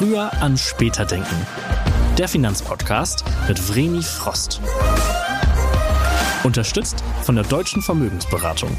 Früher 0.00 0.32
an 0.42 0.56
später 0.56 1.04
denken. 1.04 1.46
Der 2.16 2.26
Finanzpodcast 2.26 3.22
mit 3.46 3.58
Vreni 3.58 4.02
Frost. 4.02 4.58
Unterstützt 6.42 7.04
von 7.20 7.34
der 7.34 7.44
Deutschen 7.44 7.82
Vermögensberatung. 7.82 8.70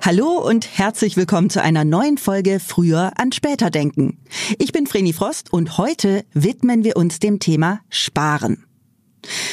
Hallo 0.00 0.38
und 0.38 0.78
herzlich 0.78 1.18
willkommen 1.18 1.50
zu 1.50 1.60
einer 1.60 1.84
neuen 1.84 2.16
Folge 2.16 2.58
Früher 2.58 3.12
an 3.16 3.30
später 3.32 3.68
denken. 3.68 4.22
Ich 4.56 4.72
bin 4.72 4.86
Vreni 4.86 5.12
Frost 5.12 5.52
und 5.52 5.76
heute 5.76 6.24
widmen 6.32 6.82
wir 6.82 6.96
uns 6.96 7.18
dem 7.18 7.40
Thema 7.40 7.80
Sparen. 7.90 8.64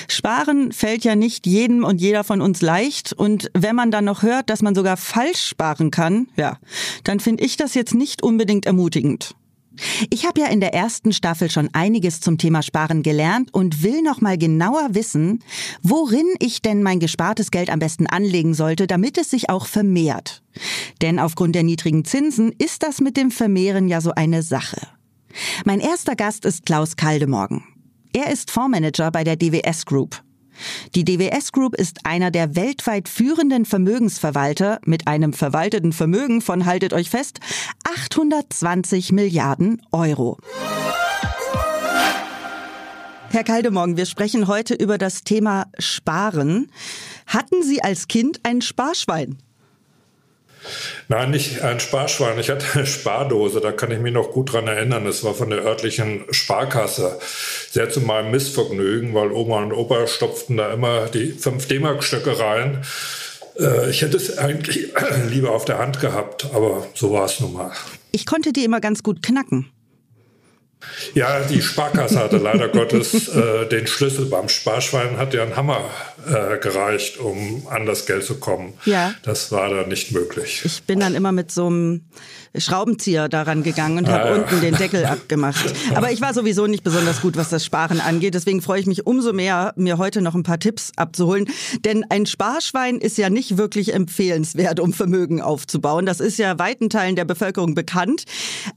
Sparen 0.08 0.72
fällt 0.72 1.04
ja 1.04 1.16
nicht 1.16 1.46
jedem 1.46 1.84
und 1.84 2.02
jeder 2.02 2.24
von 2.24 2.42
uns 2.42 2.62
leicht. 2.62 3.14
Und 3.14 3.52
wenn 3.54 3.75
man 3.75 3.92
dann 3.92 4.06
noch 4.06 4.24
hört, 4.24 4.50
dass 4.50 4.62
man 4.62 4.75
sogar 4.75 4.98
falsch 4.98 5.46
sparen 5.46 5.92
kann, 5.92 6.28
ja, 6.36 6.58
dann 7.04 7.20
finde 7.20 7.44
ich 7.44 7.58
das 7.58 7.74
jetzt 7.74 7.94
nicht 7.94 8.24
unbedingt 8.24 8.66
ermutigend. 8.66 9.36
Ich 10.10 10.25
habe 10.25 10.42
ja 10.42 10.48
in 10.48 10.60
der 10.60 10.74
ersten 10.74 11.14
Staffel 11.14 11.52
schon 11.52 11.70
einiges 11.74 12.20
zum 12.20 12.38
Thema 12.38 12.64
Sparen 12.64 13.04
gelernt 13.04 13.54
und 13.54 13.84
will 13.84 14.02
noch 14.02 14.22
mal 14.22 14.38
genauer 14.38 14.89
wissen, 14.92 15.44
worin 15.84 16.25
ich 16.39 16.61
denn 16.61 16.84
mein 16.84 17.00
gespartes 17.00 17.52
Geld 17.52 17.70
am 17.70 17.80
besten 17.80 18.08
anlegen 18.08 18.54
sollte, 18.54 18.88
damit 18.88 19.18
es 19.18 19.30
sich 19.30 19.50
auch 19.50 19.66
vermehrt. 19.66 20.42
Denn 21.02 21.20
aufgrund 21.20 21.56
der 21.56 21.64
niedrigen 21.64 22.06
Zinsen 22.06 22.54
ist 22.58 22.84
das 22.84 23.02
mit 23.02 23.18
dem 23.18 23.32
Vermehren 23.32 23.88
ja 23.88 24.02
so 24.02 24.11
eine 24.11 24.42
Sache. 24.42 24.82
Mein 25.66 25.80
erster 25.80 26.16
Gast 26.16 26.46
ist 26.46 26.66
Klaus 26.66 26.96
Kaldemorgen. 26.96 27.64
Er 28.14 28.32
ist 28.32 28.52
Fondsmanager 28.52 29.11
bei 29.11 29.24
der 29.24 29.36
DWS 29.36 29.86
Group. 29.86 30.21
Die 30.96 31.04
DWS 31.04 31.52
Group 31.52 31.75
ist 31.75 32.06
einer 32.06 32.31
der 32.31 32.56
weltweit 32.56 33.09
führenden 33.09 33.66
Vermögensverwalter 33.66 34.80
mit 34.86 35.08
einem 35.08 35.33
verwalteten 35.33 35.94
Vermögen 35.94 36.41
von, 36.41 36.66
haltet 36.66 36.94
euch 36.94 37.09
fest, 37.09 37.39
820 37.83 39.11
Milliarden 39.11 39.81
Euro. 39.91 40.38
Herr 43.30 43.44
Kaldemorgen, 43.44 43.97
wir 43.97 44.05
sprechen 44.05 44.47
heute 44.47 44.73
über 44.73 44.97
das 44.97 45.23
Thema 45.23 45.66
Sparen. 45.78 46.72
Hatten 47.28 47.61
Sie 47.61 47.83
als 47.83 48.08
Kind 48.08 48.39
ein 48.44 48.61
Sparschwein? 48.61 49.38
Nein, 51.08 51.31
nicht 51.31 51.61
ein 51.61 51.80
Sparschwein. 51.80 52.38
Ich 52.39 52.50
hatte 52.50 52.66
eine 52.73 52.86
Spardose, 52.86 53.61
da 53.61 53.72
kann 53.72 53.91
ich 53.91 54.00
mich 54.00 54.13
noch 54.13 54.31
gut 54.31 54.53
dran 54.53 54.67
erinnern. 54.67 55.05
Das 55.05 55.23
war 55.23 55.33
von 55.33 55.50
der 55.50 55.63
örtlichen 55.63 56.25
Sparkasse. 56.31 57.19
Sehr 57.72 57.89
zu 57.89 58.02
meinem 58.02 58.31
Missvergnügen, 58.31 59.13
weil 59.13 59.31
Oma 59.31 59.63
und 59.63 59.73
Opa 59.73 60.08
stopften 60.08 60.58
da 60.58 60.73
immer 60.73 61.05
die 61.08 61.31
5 61.31 61.67
D-Mark-Stücke 61.67 62.39
rein. 62.39 62.83
Äh, 63.59 63.89
ich 63.89 64.02
hätte 64.02 64.17
es 64.17 64.38
eigentlich 64.38 64.94
lieber 65.30 65.52
auf 65.52 65.66
der 65.66 65.78
Hand 65.78 66.00
gehabt, 66.00 66.47
aber 66.53 66.85
so 66.94 67.11
war 67.13 67.25
es 67.25 67.39
nun 67.39 67.53
mal. 67.53 67.72
Ich 68.11 68.25
konnte 68.25 68.53
die 68.53 68.66
immer 68.66 68.81
ganz 68.81 69.03
gut 69.03 69.23
knacken. 69.23 69.72
Ja, 71.13 71.41
die 71.41 71.61
Sparkasse 71.61 72.19
hatte 72.19 72.38
leider 72.38 72.67
Gottes 72.69 73.30
äh, 73.30 73.67
den 73.67 73.88
Schlüssel. 73.88 74.25
Beim 74.25 74.50
Sparschwein 74.50 75.17
hat 75.17 75.33
ja 75.33 75.44
ein 75.44 75.55
Hammer 75.55 75.89
äh, 76.25 76.57
gereicht, 76.57 77.19
um 77.19 77.67
an 77.69 77.85
das 77.85 78.05
Geld 78.05 78.23
zu 78.23 78.35
kommen. 78.35 78.73
Ja. 78.85 79.13
Das 79.23 79.51
war 79.51 79.69
dann 79.69 79.87
nicht 79.89 80.11
möglich. 80.11 80.61
Ich 80.65 80.83
bin 80.83 80.99
dann 80.99 81.15
immer 81.15 81.31
mit 81.31 81.51
so 81.51 81.67
einem 81.67 82.01
Schraubenzieher 82.57 83.29
daran 83.29 83.63
gegangen 83.63 83.99
und 83.99 84.09
habe 84.09 84.23
ah, 84.23 84.35
ja. 84.35 84.41
unten 84.41 84.61
den 84.61 84.75
Deckel 84.75 85.05
abgemacht. 85.05 85.73
Aber 85.93 86.11
ich 86.11 86.21
war 86.21 86.33
sowieso 86.33 86.67
nicht 86.67 86.83
besonders 86.83 87.21
gut, 87.21 87.38
was 87.38 87.49
das 87.49 87.63
Sparen 87.63 88.01
angeht. 88.01 88.33
Deswegen 88.33 88.61
freue 88.61 88.79
ich 88.79 88.85
mich 88.88 89.05
umso 89.05 89.33
mehr, 89.33 89.73
mir 89.75 89.97
heute 89.97 90.21
noch 90.21 90.35
ein 90.35 90.43
paar 90.43 90.59
Tipps 90.59 90.91
abzuholen. 90.95 91.47
Denn 91.85 92.05
ein 92.09 92.25
Sparschwein 92.25 92.97
ist 92.97 93.17
ja 93.17 93.29
nicht 93.29 93.57
wirklich 93.57 93.93
empfehlenswert, 93.93 94.79
um 94.79 94.93
Vermögen 94.93 95.41
aufzubauen. 95.41 96.05
Das 96.05 96.19
ist 96.19 96.39
ja 96.39 96.57
weiten 96.57 96.89
Teilen 96.89 97.15
der 97.15 97.25
Bevölkerung 97.25 97.75
bekannt. 97.75 98.23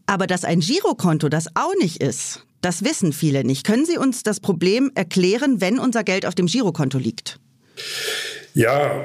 Aber 0.06 0.26
dass 0.26 0.44
ein 0.44 0.60
Girokonto 0.60 1.28
das 1.28 1.46
auch 1.54 1.74
nicht 1.80 2.02
ist, 2.02 2.44
das 2.60 2.84
wissen 2.84 3.12
viele 3.12 3.44
nicht. 3.44 3.66
Können 3.66 3.86
Sie 3.86 3.98
uns 3.98 4.22
das 4.22 4.40
Problem 4.40 4.90
erklären, 4.94 5.60
wenn 5.60 5.78
unser 5.78 6.04
Geld 6.04 6.26
auf 6.26 6.34
dem 6.34 6.46
Girokonto 6.46 6.98
liegt? 6.98 7.38
Ja, 8.52 9.04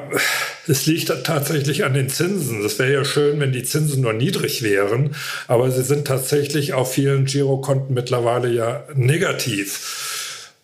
es 0.68 0.86
liegt 0.88 1.12
tatsächlich 1.24 1.86
an 1.86 1.94
den 1.94 2.10
Zinsen. 2.10 2.66
Es 2.66 2.80
wäre 2.80 2.92
ja 2.92 3.06
schön, 3.06 3.40
wenn 3.40 3.52
die 3.52 3.64
Zinsen 3.64 4.02
nur 4.02 4.14
niedrig 4.14 4.64
wären, 4.64 5.16
aber 5.48 5.70
sie 5.70 5.84
sind 5.84 6.08
tatsächlich 6.08 6.74
auf 6.74 6.94
vielen 6.94 7.26
Girokonten 7.26 7.94
mittlerweile 7.94 8.52
ja 8.52 8.84
negativ. 8.96 10.16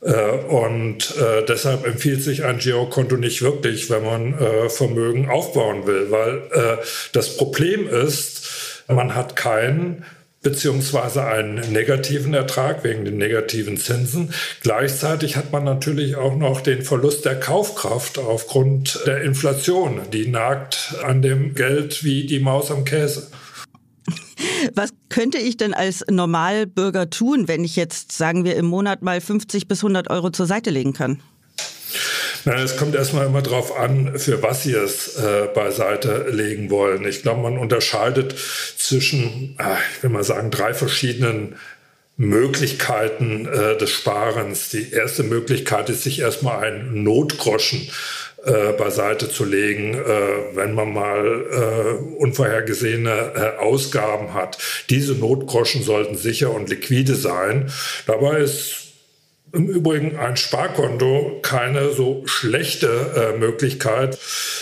Äh, 0.02 0.32
und 0.48 1.16
äh, 1.18 1.46
deshalb 1.46 1.86
empfiehlt 1.86 2.24
sich 2.24 2.44
ein 2.44 2.58
Girokonto 2.58 3.18
nicht 3.18 3.42
wirklich, 3.44 3.90
wenn 3.90 4.04
man 4.04 4.34
äh, 4.34 4.70
Vermögen 4.70 5.30
aufbauen 5.30 5.86
will, 5.86 6.10
weil 6.10 6.42
das 7.14 7.38
Problem 7.38 7.88
ist, 7.88 8.84
man 8.88 9.16
hat 9.16 9.36
keinen 9.36 10.04
beziehungsweise 10.42 11.24
einen 11.26 11.72
negativen 11.72 12.34
Ertrag 12.34 12.84
wegen 12.84 13.06
den 13.06 13.18
negativen 13.18 13.78
Zinsen. 13.78 14.34
Gleichzeitig 14.62 15.36
hat 15.36 15.52
man 15.52 15.64
natürlich 15.64 16.16
auch 16.16 16.36
noch 16.36 16.62
den 16.62 16.82
Verlust 16.82 17.26
der 17.26 17.40
Kaufkraft 17.40 18.18
aufgrund 18.18 19.02
der 19.06 19.22
Inflation. 19.22 20.02
Die 20.12 20.28
nagt 20.28 20.96
an 21.04 21.22
dem 21.22 21.54
Geld 21.54 22.04
wie 22.04 22.26
die 22.26 22.40
Maus 22.40 22.72
am 22.72 22.86
Käse. 22.86 23.28
Was 24.74 24.92
könnte 25.10 25.38
ich 25.38 25.58
denn 25.58 25.74
als 25.74 26.04
Normalbürger 26.10 27.10
tun, 27.10 27.48
wenn 27.48 27.64
ich 27.64 27.76
jetzt, 27.76 28.12
sagen 28.12 28.44
wir, 28.44 28.56
im 28.56 28.66
Monat 28.66 29.02
mal 29.02 29.22
50 29.22 29.68
bis 29.68 29.80
100 29.80 30.10
Euro 30.10 30.32
zur 30.32 30.46
Seite 30.48 30.72
legen 30.72 30.94
kann? 30.94 31.22
Nein, 32.46 32.64
es 32.64 32.78
kommt 32.78 32.96
erstmal 32.96 33.28
immer 33.28 33.42
darauf 33.42 33.78
an, 33.78 34.18
für 34.18 34.42
was 34.42 34.64
Sie 34.64 34.74
es 34.74 35.16
äh, 35.16 35.48
beiseite 35.54 36.28
legen 36.30 36.70
wollen. 36.70 37.06
Ich 37.06 37.22
glaube, 37.22 37.42
man 37.42 37.58
unterscheidet 37.58 38.36
zwischen, 38.78 39.56
äh, 39.60 39.76
ich 39.96 40.04
will 40.04 40.10
mal 40.10 40.24
sagen, 40.24 40.50
drei 40.50 40.74
verschiedenen 40.74 41.56
Möglichkeiten 42.18 43.48
äh, 43.48 43.78
des 43.78 43.92
Sparens. 43.92 44.70
Die 44.70 44.92
erste 44.92 45.24
Möglichkeit 45.24 45.90
ist, 45.90 46.04
sich 46.04 46.20
erstmal 46.20 46.64
einen 46.64 47.04
Notgroschen 47.04 47.90
äh, 48.44 48.74
beiseite 48.74 49.30
zu 49.30 49.46
legen, 49.46 49.94
äh, 49.94 50.56
wenn 50.56 50.74
man 50.74 50.94
mal 50.94 51.46
äh, 51.52 52.18
unvorhergesehene 52.18 53.34
äh, 53.36 53.60
Ausgaben 53.60 54.34
hat. 54.34 54.58
Diese 54.90 55.14
Notgroschen 55.14 55.84
sollten 55.84 56.18
sicher 56.18 56.52
und 56.52 56.70
liquide 56.70 57.16
sein. 57.16 57.72
Dabei 58.08 58.40
ist 58.40 58.91
im 59.54 59.68
Übrigen 59.68 60.18
ein 60.18 60.38
Sparkonto 60.38 61.40
keine 61.42 61.92
so 61.92 62.24
schlechte 62.26 63.34
äh, 63.34 63.38
Möglichkeit. 63.38 64.18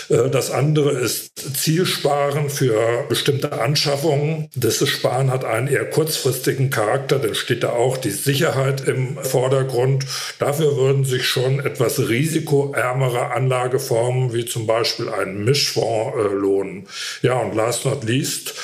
Äh, 0.08 0.30
das 0.30 0.50
andere 0.50 0.90
ist 0.92 1.56
Zielsparen 1.56 2.50
für 2.50 3.04
bestimmte 3.08 3.60
Anschaffungen. 3.60 4.48
Dieses 4.54 4.88
Sparen 4.88 5.30
hat 5.30 5.44
einen 5.44 5.68
eher 5.68 5.88
kurzfristigen 5.88 6.70
Charakter, 6.70 7.18
denn 7.18 7.34
steht 7.34 7.62
da 7.62 7.70
auch 7.70 7.96
die 7.96 8.10
Sicherheit 8.10 8.86
im 8.86 9.16
Vordergrund. 9.18 10.04
Dafür 10.38 10.76
würden 10.76 11.04
sich 11.04 11.26
schon 11.26 11.60
etwas 11.60 11.98
risikoärmere 11.98 13.32
Anlageformen 13.32 14.32
wie 14.32 14.44
zum 14.44 14.66
Beispiel 14.66 15.08
ein 15.08 15.44
Mischfonds 15.44 16.16
äh, 16.16 16.34
lohnen. 16.34 16.86
Ja, 17.22 17.38
und 17.40 17.54
last 17.54 17.84
not 17.84 18.04
least 18.04 18.54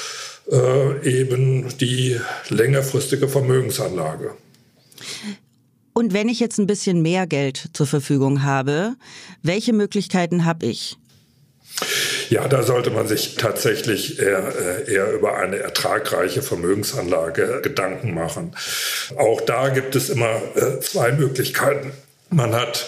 äh, 0.51 1.09
eben 1.09 1.77
die 1.79 2.21
längerfristige 2.49 3.29
Vermögensanlage. 3.29 4.33
Und 5.97 6.13
wenn 6.13 6.29
ich 6.29 6.41
jetzt 6.41 6.59
ein 6.59 6.67
bisschen 6.67 7.01
mehr 7.01 7.27
Geld 7.27 7.71
zur 7.73 7.87
Verfügung 7.87 8.43
habe, 8.43 8.97
welche 9.43 9.73
Möglichkeiten 9.73 10.45
habe 10.45 10.67
ich? 10.67 10.99
Ja, 12.29 12.47
da 12.49 12.63
sollte 12.63 12.91
man 12.91 13.09
sich 13.09 13.37
tatsächlich 13.37 14.19
eher, 14.19 14.53
äh, 14.87 14.93
eher 14.93 15.11
über 15.15 15.39
eine 15.39 15.57
ertragreiche 15.57 16.43
Vermögensanlage 16.43 17.61
Gedanken 17.63 18.13
machen. 18.13 18.55
Auch 19.17 19.41
da 19.41 19.71
gibt 19.71 19.97
es 19.97 20.11
immer 20.11 20.43
äh, 20.55 20.81
zwei 20.81 21.13
Möglichkeiten. 21.13 21.93
Man 22.29 22.53
hat 22.53 22.87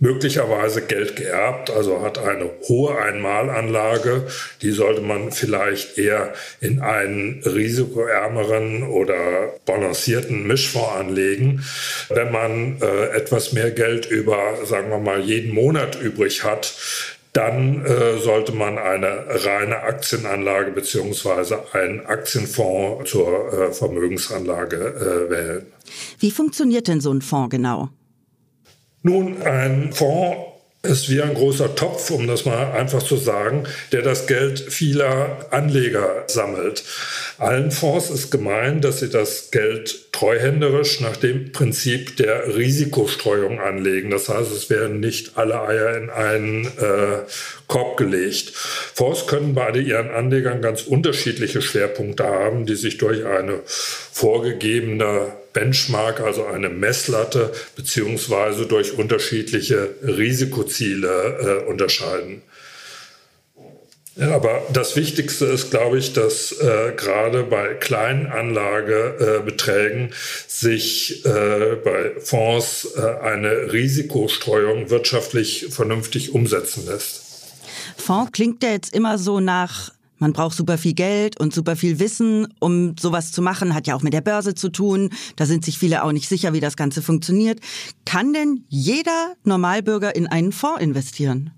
möglicherweise 0.00 0.82
Geld 0.82 1.14
geerbt, 1.16 1.70
also 1.70 2.02
hat 2.02 2.18
eine 2.18 2.50
hohe 2.68 2.98
Einmalanlage. 2.98 4.26
Die 4.62 4.72
sollte 4.72 5.02
man 5.02 5.30
vielleicht 5.30 5.98
eher 5.98 6.32
in 6.60 6.80
einen 6.80 7.42
risikoärmeren 7.44 8.82
oder 8.82 9.54
balancierten 9.66 10.46
Mischfonds 10.46 10.96
anlegen. 10.98 11.64
Wenn 12.08 12.32
man 12.32 12.80
äh, 12.80 13.16
etwas 13.16 13.52
mehr 13.52 13.70
Geld 13.70 14.06
über, 14.06 14.56
sagen 14.64 14.90
wir 14.90 14.98
mal, 14.98 15.20
jeden 15.20 15.54
Monat 15.54 16.00
übrig 16.00 16.44
hat, 16.44 16.74
dann 17.32 17.84
äh, 17.84 18.18
sollte 18.18 18.52
man 18.52 18.78
eine 18.78 19.24
reine 19.28 19.82
Aktienanlage 19.82 20.72
beziehungsweise 20.72 21.62
einen 21.74 22.04
Aktienfonds 22.06 23.10
zur 23.10 23.52
äh, 23.52 23.72
Vermögensanlage 23.72 24.76
äh, 24.76 25.30
wählen. 25.30 25.66
Wie 26.18 26.30
funktioniert 26.30 26.88
denn 26.88 27.00
so 27.00 27.12
ein 27.12 27.22
Fonds 27.22 27.50
genau? 27.50 27.90
Nun, 29.02 29.42
ein 29.42 29.92
Fonds 29.92 30.50
ist 30.82 31.10
wie 31.10 31.20
ein 31.20 31.34
großer 31.34 31.74
Topf, 31.74 32.10
um 32.10 32.26
das 32.26 32.46
mal 32.46 32.72
einfach 32.72 33.02
zu 33.02 33.16
sagen, 33.16 33.64
der 33.92 34.00
das 34.00 34.26
Geld 34.26 34.58
vieler 34.58 35.46
Anleger 35.50 36.24
sammelt. 36.26 36.84
Allen 37.36 37.70
Fonds 37.70 38.08
ist 38.08 38.30
gemein, 38.30 38.80
dass 38.80 39.00
sie 39.00 39.10
das 39.10 39.50
Geld 39.50 40.10
treuhänderisch 40.12 41.00
nach 41.00 41.18
dem 41.18 41.52
Prinzip 41.52 42.16
der 42.16 42.56
Risikostreuung 42.56 43.60
anlegen. 43.60 44.10
Das 44.10 44.30
heißt, 44.30 44.50
es 44.52 44.70
werden 44.70 45.00
nicht 45.00 45.36
alle 45.36 45.60
Eier 45.60 45.96
in 45.98 46.08
einen 46.08 46.64
äh, 46.64 47.24
Korb 47.66 47.98
gelegt. 47.98 48.52
Fonds 48.54 49.26
können 49.26 49.54
bei 49.54 49.70
ihren 49.72 50.10
Anlegern 50.10 50.62
ganz 50.62 50.82
unterschiedliche 50.82 51.60
Schwerpunkte 51.60 52.24
haben, 52.24 52.64
die 52.64 52.76
sich 52.76 52.96
durch 52.96 53.26
eine 53.26 53.60
vorgegebene 53.66 55.32
Benchmark, 55.52 56.20
also 56.20 56.46
eine 56.46 56.68
Messlatte, 56.68 57.52
beziehungsweise 57.76 58.66
durch 58.66 58.96
unterschiedliche 58.96 59.94
Risikoziele 60.02 61.62
äh, 61.66 61.70
unterscheiden. 61.70 62.42
Ja, 64.16 64.34
aber 64.34 64.62
das 64.72 64.96
Wichtigste 64.96 65.46
ist, 65.46 65.70
glaube 65.70 65.98
ich, 65.98 66.12
dass 66.12 66.52
äh, 66.52 66.92
gerade 66.96 67.44
bei 67.44 67.74
kleinen 67.74 68.26
Anlagebeträgen 68.26 70.12
sich 70.46 71.24
äh, 71.24 71.76
bei 71.76 72.12
Fonds 72.20 72.88
äh, 72.96 73.00
eine 73.00 73.72
Risikostreuung 73.72 74.90
wirtschaftlich 74.90 75.68
vernünftig 75.70 76.34
umsetzen 76.34 76.86
lässt. 76.86 77.22
Fonds 77.96 78.32
klingt 78.32 78.62
ja 78.62 78.72
jetzt 78.72 78.94
immer 78.94 79.16
so 79.16 79.40
nach 79.40 79.92
man 80.20 80.32
braucht 80.32 80.56
super 80.56 80.78
viel 80.78 80.94
Geld 80.94 81.40
und 81.40 81.52
super 81.52 81.74
viel 81.74 81.98
Wissen, 81.98 82.46
um 82.60 82.94
sowas 82.98 83.32
zu 83.32 83.42
machen. 83.42 83.74
Hat 83.74 83.86
ja 83.86 83.96
auch 83.96 84.02
mit 84.02 84.12
der 84.12 84.20
Börse 84.20 84.54
zu 84.54 84.68
tun. 84.68 85.10
Da 85.36 85.46
sind 85.46 85.64
sich 85.64 85.78
viele 85.78 86.04
auch 86.04 86.12
nicht 86.12 86.28
sicher, 86.28 86.52
wie 86.52 86.60
das 86.60 86.76
Ganze 86.76 87.02
funktioniert. 87.02 87.58
Kann 88.04 88.32
denn 88.32 88.64
jeder 88.68 89.34
Normalbürger 89.44 90.14
in 90.14 90.26
einen 90.26 90.52
Fonds 90.52 90.80
investieren? 90.80 91.50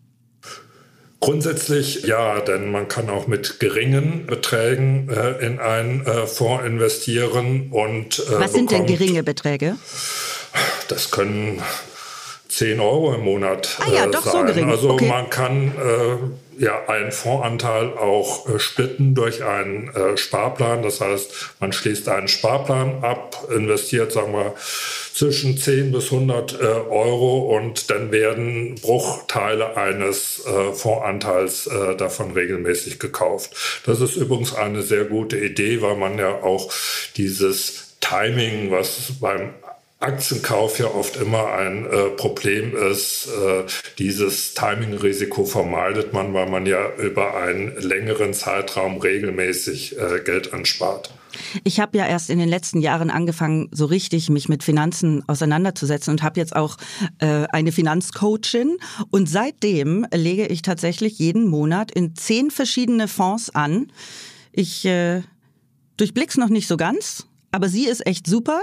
Grundsätzlich 1.21 2.05
ja, 2.05 2.41
denn 2.41 2.73
man 2.73 2.89
kann 2.89 3.09
auch 3.09 3.29
mit 3.29 3.61
geringen 3.61 4.27
Beträgen 4.27 5.09
äh, 5.09 5.45
in 5.45 5.61
einen 5.61 6.05
äh, 6.05 6.27
Fonds 6.27 6.65
investieren 6.65 7.71
und 7.71 8.19
äh, 8.19 8.41
was 8.41 8.53
sind 8.53 8.73
denn 8.73 8.87
geringe 8.87 9.23
Beträge? 9.23 9.77
Das 10.89 11.13
können 11.13 11.63
10 12.49 12.81
Euro 12.81 13.15
im 13.15 13.23
Monat 13.23 13.79
ah, 13.81 13.93
ja, 13.93 14.07
doch, 14.07 14.25
sein. 14.25 14.33
So 14.33 14.53
gering. 14.53 14.69
Also 14.69 14.91
okay. 14.91 15.09
man 15.09 15.31
kann 15.31 15.69
äh, 15.69 16.17
ja 16.59 16.89
einen 16.89 17.13
Fondsanteil 17.13 17.97
auch 17.97 18.49
äh, 18.49 18.59
splitten 18.59 19.15
durch 19.15 19.45
einen 19.45 19.89
äh, 19.89 20.17
Sparplan. 20.17 20.83
Das 20.83 21.01
heißt, 21.01 21.55
man 21.61 21.73
schließt 21.73 22.09
einen 22.09 22.29
Sparplan 22.29 23.03
ab, 23.03 23.49
investiert, 23.55 24.13
sagen 24.13 24.33
wir, 24.33 24.55
zwischen 25.15 25.59
10 25.59 25.93
bis 25.93 26.13
100 26.13 26.61
äh, 26.61 26.65
Euro 26.65 27.57
und 27.57 27.91
dann 27.91 28.13
werden 28.13 28.77
Bruchteile 28.77 29.77
eines 29.77 30.43
äh, 30.47 30.73
Fondsanteils 30.73 31.67
äh, 31.67 31.97
davon 31.97 32.33
regelmäßig 32.33 32.99
gekauft. 32.99 33.83
Das 33.85 34.01
ist 34.01 34.17
übrigens 34.17 34.55
eine 34.55 34.83
sehr 34.83 35.05
gute 35.05 35.39
Idee, 35.39 35.83
weil 35.83 35.97
man 35.97 36.19
ja 36.19 36.43
auch 36.43 36.73
dieses 37.17 37.97
Timing, 38.01 38.71
was 38.71 39.13
beim 39.21 39.55
Aktienkauf 40.03 40.79
ja 40.79 40.87
oft 40.87 41.17
immer 41.17 41.53
ein 41.53 41.87
äh, 41.87 42.11
Problem 42.11 42.77
ist. 42.77 43.29
Äh, 43.29 43.65
dieses 43.99 44.55
Timing-Risiko 44.55 45.45
vermeidet 45.45 46.13
man, 46.13 46.35
weil 46.35 46.49
man 46.49 46.67
ja 46.67 46.95
über 46.97 47.37
einen 47.37 47.77
längeren 47.81 48.35
Zeitraum 48.35 48.99
regelmäßig 48.99 49.99
äh, 49.99 50.21
Geld 50.25 50.53
anspart. 50.53 51.11
Ich 51.65 51.81
habe 51.81 51.97
ja 51.99 52.07
erst 52.07 52.31
in 52.31 52.39
den 52.39 52.49
letzten 52.49 52.81
Jahren 52.81 53.11
angefangen, 53.11 53.69
so 53.73 53.87
richtig 53.87 54.29
mich 54.29 54.49
mit 54.49 54.63
Finanzen 54.63 55.27
auseinanderzusetzen 55.29 56.13
und 56.13 56.23
habe 56.23 56.39
jetzt 56.39 56.55
auch 56.55 56.77
äh, 57.19 57.47
eine 57.51 57.73
Finanzcoachin. 57.73 58.77
Und 59.11 59.29
seitdem 59.29 60.07
lege 60.13 60.47
ich 60.47 60.63
tatsächlich 60.63 61.19
jeden 61.19 61.49
Monat 61.49 61.91
in 61.91 62.15
zehn 62.15 62.51
verschiedene 62.51 63.09
Fonds 63.09 63.51
an. 63.51 63.91
Ich 64.53 64.85
äh, 64.85 65.23
durchblick's 65.97 66.37
noch 66.37 66.49
nicht 66.49 66.69
so 66.69 66.77
ganz, 66.77 67.27
aber 67.53 67.69
sie 67.69 67.87
ist 67.87 68.07
echt 68.07 68.27
super. 68.27 68.63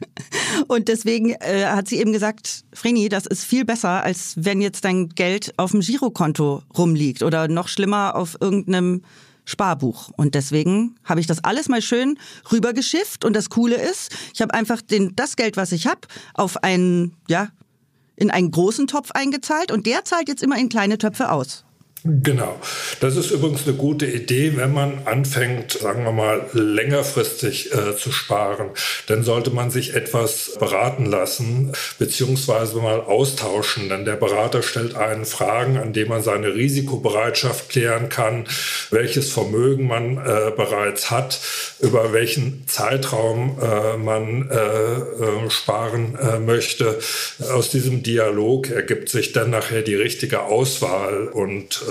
Und 0.68 0.88
deswegen 0.88 1.30
äh, 1.30 1.66
hat 1.66 1.88
sie 1.88 1.98
eben 1.98 2.12
gesagt, 2.12 2.64
Vreni, 2.72 3.08
das 3.08 3.26
ist 3.26 3.44
viel 3.44 3.64
besser, 3.64 4.02
als 4.02 4.34
wenn 4.36 4.60
jetzt 4.60 4.84
dein 4.84 5.10
Geld 5.10 5.54
auf 5.58 5.70
dem 5.70 5.80
Girokonto 5.80 6.62
rumliegt 6.76 7.22
oder 7.22 7.48
noch 7.48 7.68
schlimmer 7.68 8.16
auf 8.16 8.36
irgendeinem 8.40 9.02
Sparbuch. 9.44 10.10
Und 10.16 10.34
deswegen 10.34 10.96
habe 11.04 11.20
ich 11.20 11.26
das 11.26 11.44
alles 11.44 11.68
mal 11.68 11.82
schön 11.82 12.18
rübergeschifft. 12.50 13.24
Und 13.24 13.34
das 13.34 13.50
Coole 13.50 13.76
ist, 13.76 14.14
ich 14.32 14.40
habe 14.40 14.54
einfach 14.54 14.80
den, 14.80 15.14
das 15.16 15.36
Geld, 15.36 15.56
was 15.56 15.72
ich 15.72 15.86
habe, 15.86 16.00
auf 16.32 16.62
einen, 16.64 17.16
ja, 17.28 17.48
in 18.16 18.30
einen 18.30 18.50
großen 18.50 18.86
Topf 18.86 19.10
eingezahlt 19.10 19.72
und 19.72 19.86
der 19.86 20.04
zahlt 20.04 20.28
jetzt 20.28 20.42
immer 20.42 20.56
in 20.56 20.68
kleine 20.68 20.98
Töpfe 20.98 21.30
aus. 21.30 21.64
Genau. 22.06 22.60
Das 23.00 23.16
ist 23.16 23.30
übrigens 23.30 23.66
eine 23.66 23.78
gute 23.78 24.04
Idee, 24.04 24.58
wenn 24.58 24.74
man 24.74 25.06
anfängt, 25.06 25.72
sagen 25.72 26.04
wir 26.04 26.12
mal, 26.12 26.44
längerfristig 26.52 27.72
äh, 27.72 27.96
zu 27.96 28.12
sparen. 28.12 28.68
Dann 29.06 29.22
sollte 29.22 29.48
man 29.48 29.70
sich 29.70 29.94
etwas 29.94 30.54
beraten 30.60 31.06
lassen, 31.06 31.72
beziehungsweise 31.98 32.76
mal 32.76 33.00
austauschen. 33.00 33.88
Denn 33.88 34.04
der 34.04 34.16
Berater 34.16 34.62
stellt 34.62 34.96
einen 34.96 35.24
Fragen, 35.24 35.78
an 35.78 35.94
denen 35.94 36.10
man 36.10 36.22
seine 36.22 36.54
Risikobereitschaft 36.54 37.70
klären 37.70 38.10
kann, 38.10 38.48
welches 38.90 39.32
Vermögen 39.32 39.86
man 39.86 40.18
äh, 40.18 40.52
bereits 40.54 41.10
hat, 41.10 41.40
über 41.80 42.12
welchen 42.12 42.68
Zeitraum 42.68 43.58
äh, 43.62 43.96
man 43.96 44.50
äh, 44.50 44.56
äh, 44.56 45.48
sparen 45.48 46.18
äh, 46.18 46.38
möchte. 46.38 46.98
Aus 47.50 47.70
diesem 47.70 48.02
Dialog 48.02 48.68
ergibt 48.68 49.08
sich 49.08 49.32
dann 49.32 49.48
nachher 49.48 49.80
die 49.80 49.94
richtige 49.94 50.42
Auswahl 50.42 51.28
und 51.28 51.82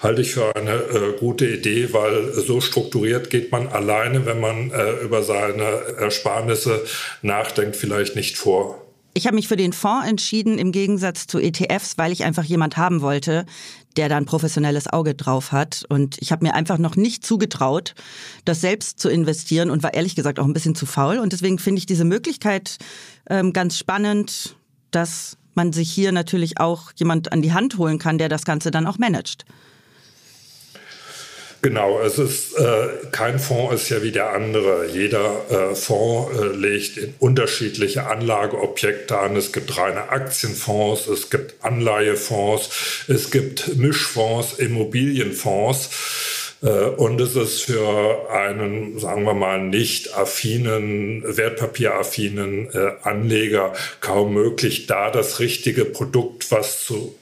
halte 0.00 0.22
ich 0.22 0.34
für 0.34 0.54
eine 0.56 0.74
äh, 0.74 1.18
gute 1.18 1.46
Idee, 1.46 1.92
weil 1.92 2.32
so 2.32 2.60
strukturiert 2.60 3.30
geht 3.30 3.52
man 3.52 3.68
alleine, 3.68 4.26
wenn 4.26 4.40
man 4.40 4.70
äh, 4.70 5.04
über 5.04 5.22
seine 5.22 5.64
Ersparnisse 5.98 6.84
nachdenkt, 7.22 7.76
vielleicht 7.76 8.16
nicht 8.16 8.36
vor. 8.36 8.78
Ich 9.14 9.26
habe 9.26 9.36
mich 9.36 9.48
für 9.48 9.56
den 9.56 9.74
Fonds 9.74 10.08
entschieden 10.08 10.58
im 10.58 10.72
Gegensatz 10.72 11.26
zu 11.26 11.38
ETFs, 11.38 11.98
weil 11.98 12.12
ich 12.12 12.24
einfach 12.24 12.44
jemand 12.44 12.78
haben 12.78 13.02
wollte, 13.02 13.44
der 13.96 14.08
da 14.08 14.16
ein 14.16 14.24
professionelles 14.24 14.90
Auge 14.90 15.14
drauf 15.14 15.52
hat. 15.52 15.84
Und 15.88 16.16
ich 16.20 16.32
habe 16.32 16.44
mir 16.46 16.54
einfach 16.54 16.78
noch 16.78 16.96
nicht 16.96 17.24
zugetraut, 17.24 17.94
das 18.46 18.62
selbst 18.62 18.98
zu 18.98 19.10
investieren 19.10 19.70
und 19.70 19.82
war 19.82 19.92
ehrlich 19.92 20.14
gesagt 20.14 20.38
auch 20.38 20.46
ein 20.46 20.54
bisschen 20.54 20.74
zu 20.74 20.86
faul. 20.86 21.18
Und 21.18 21.34
deswegen 21.34 21.58
finde 21.58 21.80
ich 21.80 21.86
diese 21.86 22.04
Möglichkeit 22.04 22.78
ähm, 23.28 23.52
ganz 23.52 23.76
spannend, 23.76 24.56
dass 24.90 25.36
man 25.56 25.72
sich 25.72 25.90
hier 25.90 26.12
natürlich 26.12 26.58
auch 26.58 26.92
jemand 26.96 27.32
an 27.32 27.42
die 27.42 27.52
Hand 27.52 27.78
holen 27.78 27.98
kann, 27.98 28.18
der 28.18 28.28
das 28.28 28.44
Ganze 28.44 28.70
dann 28.70 28.86
auch 28.86 28.98
managt. 28.98 29.44
Genau, 31.62 32.00
es 32.00 32.18
ist 32.18 32.58
äh, 32.58 32.88
kein 33.12 33.38
Fonds 33.38 33.82
ist 33.82 33.88
ja 33.88 34.02
wie 34.02 34.10
der 34.10 34.30
andere. 34.30 34.88
Jeder 34.88 35.48
äh, 35.48 35.74
Fonds 35.76 36.36
äh, 36.36 36.46
legt 36.46 36.96
in 36.96 37.14
unterschiedliche 37.20 38.08
Anlageobjekte 38.08 39.16
an. 39.16 39.36
Es 39.36 39.52
gibt 39.52 39.78
reine 39.78 40.08
Aktienfonds, 40.08 41.06
es 41.06 41.30
gibt 41.30 41.64
Anleihefonds, 41.64 43.04
es 43.06 43.30
gibt 43.30 43.76
Mischfonds, 43.76 44.54
Immobilienfonds. 44.54 45.88
Äh, 46.62 46.68
und 46.68 47.20
es 47.20 47.36
ist 47.36 47.62
für 47.62 48.30
einen, 48.30 48.98
sagen 48.98 49.24
wir 49.24 49.34
mal, 49.34 49.62
nicht 49.62 50.16
affinen, 50.16 51.22
wertpapieraffinen 51.24 52.68
äh, 52.72 52.92
Anleger 53.02 53.72
kaum 54.00 54.34
möglich, 54.34 54.86
da 54.86 55.10
das 55.10 55.40
richtige 55.40 55.84
Produkt, 55.84 56.50
was 56.50 56.84
zu 56.84 57.14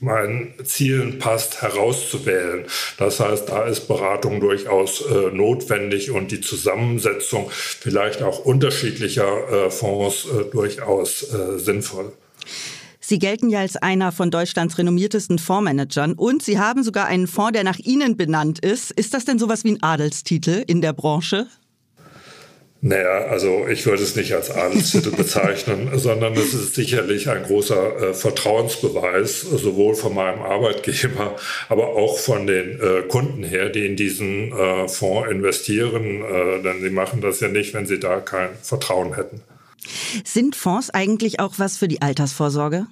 meinen 0.00 0.52
Zielen 0.64 1.18
passt, 1.18 1.62
herauszuwählen. 1.62 2.66
Das 2.98 3.20
heißt, 3.20 3.48
da 3.48 3.64
ist 3.64 3.88
Beratung 3.88 4.40
durchaus 4.40 5.00
äh, 5.00 5.30
notwendig 5.32 6.10
und 6.10 6.30
die 6.30 6.40
Zusammensetzung 6.40 7.50
vielleicht 7.50 8.22
auch 8.22 8.44
unterschiedlicher 8.44 9.66
äh, 9.66 9.70
Fonds 9.70 10.26
äh, 10.26 10.44
durchaus 10.50 11.22
äh, 11.32 11.58
sinnvoll. 11.58 12.12
Sie 13.06 13.18
gelten 13.18 13.50
ja 13.50 13.60
als 13.60 13.76
einer 13.76 14.12
von 14.12 14.30
Deutschlands 14.30 14.78
renommiertesten 14.78 15.38
Fondsmanagern 15.38 16.14
und 16.14 16.42
Sie 16.42 16.58
haben 16.58 16.82
sogar 16.82 17.04
einen 17.04 17.26
Fonds, 17.26 17.52
der 17.52 17.62
nach 17.62 17.78
Ihnen 17.78 18.16
benannt 18.16 18.60
ist. 18.64 18.92
Ist 18.92 19.12
das 19.12 19.26
denn 19.26 19.38
sowas 19.38 19.62
wie 19.62 19.72
ein 19.72 19.82
Adelstitel 19.82 20.64
in 20.66 20.80
der 20.80 20.94
Branche? 20.94 21.46
Naja, 22.80 23.26
also 23.26 23.68
ich 23.68 23.84
würde 23.84 24.02
es 24.02 24.16
nicht 24.16 24.32
als 24.32 24.50
Adelstitel 24.50 25.10
bezeichnen, 25.16 25.90
sondern 25.98 26.32
es 26.32 26.54
ist 26.54 26.76
sicherlich 26.76 27.28
ein 27.28 27.42
großer 27.42 27.96
äh, 27.96 28.14
Vertrauensbeweis, 28.14 29.42
sowohl 29.42 29.94
von 29.96 30.14
meinem 30.14 30.40
Arbeitgeber, 30.40 31.36
aber 31.68 31.88
auch 31.88 32.16
von 32.16 32.46
den 32.46 32.80
äh, 32.80 33.02
Kunden 33.02 33.44
her, 33.44 33.68
die 33.68 33.84
in 33.84 33.96
diesen 33.96 34.50
äh, 34.50 34.88
Fonds 34.88 35.30
investieren. 35.30 36.22
Äh, 36.22 36.62
denn 36.62 36.80
sie 36.80 36.88
machen 36.90 37.20
das 37.20 37.40
ja 37.40 37.48
nicht, 37.48 37.74
wenn 37.74 37.84
sie 37.84 38.00
da 38.00 38.20
kein 38.20 38.48
Vertrauen 38.62 39.14
hätten. 39.14 39.42
Sind 40.24 40.56
Fonds 40.56 40.88
eigentlich 40.88 41.40
auch 41.40 41.58
was 41.58 41.76
für 41.76 41.88
die 41.88 42.00
Altersvorsorge? 42.00 42.86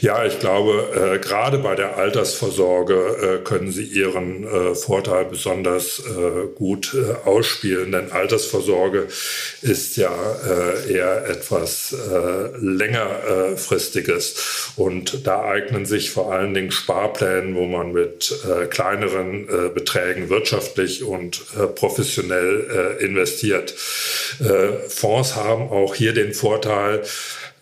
Ja, 0.00 0.24
ich 0.24 0.38
glaube, 0.38 1.14
äh, 1.14 1.18
gerade 1.18 1.58
bei 1.58 1.74
der 1.74 1.96
Altersvorsorge 1.96 2.94
äh, 2.94 3.38
können 3.44 3.72
Sie 3.72 3.84
Ihren 3.84 4.44
äh, 4.44 4.74
Vorteil 4.74 5.24
besonders 5.24 6.00
äh, 6.00 6.46
gut 6.54 6.94
äh, 6.94 7.28
ausspielen, 7.28 7.92
denn 7.92 8.12
Altersvorsorge 8.12 9.08
ist 9.62 9.96
ja 9.96 10.12
äh, 10.46 10.92
eher 10.92 11.26
etwas 11.28 11.94
längerfristiges 12.60 14.72
und 14.76 15.26
da 15.26 15.44
eignen 15.44 15.86
sich 15.86 16.10
vor 16.10 16.32
allen 16.32 16.52
Dingen 16.54 16.70
Sparpläne, 16.70 17.54
wo 17.54 17.66
man 17.66 17.92
mit 17.92 18.34
kleineren 18.70 19.46
Beträgen 19.74 20.28
wirtschaftlich 20.28 21.02
und 21.02 21.42
professionell 21.74 22.98
investiert. 23.00 23.74
Fonds 24.88 25.36
haben 25.36 25.70
auch 25.70 25.94
hier 25.94 26.12
den 26.12 26.34
Vorteil, 26.34 27.02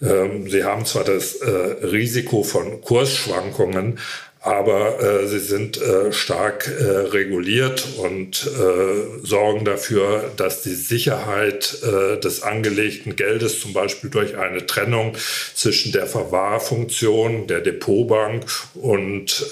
sie 0.00 0.64
haben 0.64 0.84
zwar 0.84 1.04
das 1.04 1.36
äh, 1.36 1.48
Risiko 1.48 2.42
von 2.42 2.80
Kursschwankungen, 2.82 3.98
aber 4.46 5.02
äh, 5.02 5.26
sie 5.26 5.40
sind 5.40 5.76
äh, 5.82 6.12
stark 6.12 6.68
äh, 6.68 6.84
reguliert 6.84 7.84
und 7.98 8.46
äh, 8.46 9.26
sorgen 9.26 9.64
dafür, 9.64 10.30
dass 10.36 10.62
die 10.62 10.74
Sicherheit 10.74 11.78
äh, 11.82 12.20
des 12.20 12.44
angelegten 12.44 13.16
Geldes 13.16 13.58
zum 13.58 13.72
Beispiel 13.72 14.08
durch 14.08 14.36
eine 14.38 14.64
Trennung 14.64 15.16
zwischen 15.54 15.90
der 15.90 16.06
Verwahrfunktion 16.06 17.48
der 17.48 17.60
Depotbank 17.60 18.44
und 18.74 19.46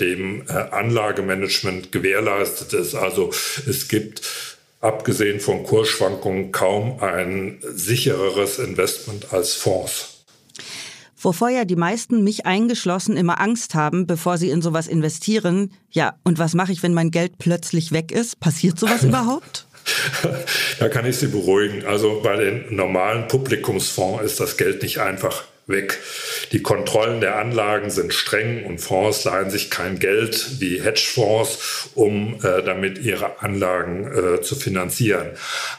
dem 0.00 0.42
Anlagemanagement 0.46 1.90
gewährleistet 1.90 2.72
ist. 2.72 2.94
Also 2.94 3.30
es 3.68 3.88
gibt 3.88 4.22
abgesehen 4.86 5.40
von 5.40 5.64
Kursschwankungen 5.64 6.52
kaum 6.52 7.00
ein 7.00 7.58
sichereres 7.62 8.58
Investment 8.58 9.32
als 9.32 9.54
Fonds. 9.54 10.24
Wovor 11.18 11.48
ja 11.48 11.64
die 11.64 11.76
meisten, 11.76 12.22
mich 12.22 12.46
eingeschlossen, 12.46 13.16
immer 13.16 13.40
Angst 13.40 13.74
haben, 13.74 14.06
bevor 14.06 14.38
sie 14.38 14.50
in 14.50 14.62
sowas 14.62 14.86
investieren. 14.86 15.72
Ja, 15.90 16.14
und 16.24 16.38
was 16.38 16.54
mache 16.54 16.72
ich, 16.72 16.82
wenn 16.82 16.94
mein 16.94 17.10
Geld 17.10 17.38
plötzlich 17.38 17.90
weg 17.90 18.12
ist? 18.12 18.38
Passiert 18.38 18.78
sowas 18.78 19.02
überhaupt? 19.02 19.66
Da 20.78 20.88
kann 20.88 21.06
ich 21.06 21.16
Sie 21.16 21.28
beruhigen. 21.28 21.86
Also 21.86 22.20
bei 22.22 22.36
den 22.36 22.74
normalen 22.74 23.28
Publikumsfonds 23.28 24.24
ist 24.24 24.40
das 24.40 24.56
Geld 24.56 24.82
nicht 24.82 24.98
einfach 24.98 25.44
weg. 25.66 25.98
Die 26.52 26.62
Kontrollen 26.62 27.20
der 27.20 27.38
Anlagen 27.38 27.90
sind 27.90 28.14
streng 28.14 28.64
und 28.64 28.78
Fonds 28.78 29.24
leihen 29.24 29.50
sich 29.50 29.68
kein 29.68 29.98
Geld 29.98 30.60
wie 30.60 30.80
Hedgefonds, 30.80 31.90
um 31.94 32.36
äh, 32.44 32.62
damit 32.62 32.98
ihre 32.98 33.40
Anlagen 33.40 34.06
äh, 34.06 34.42
zu 34.42 34.54
finanzieren. 34.54 35.30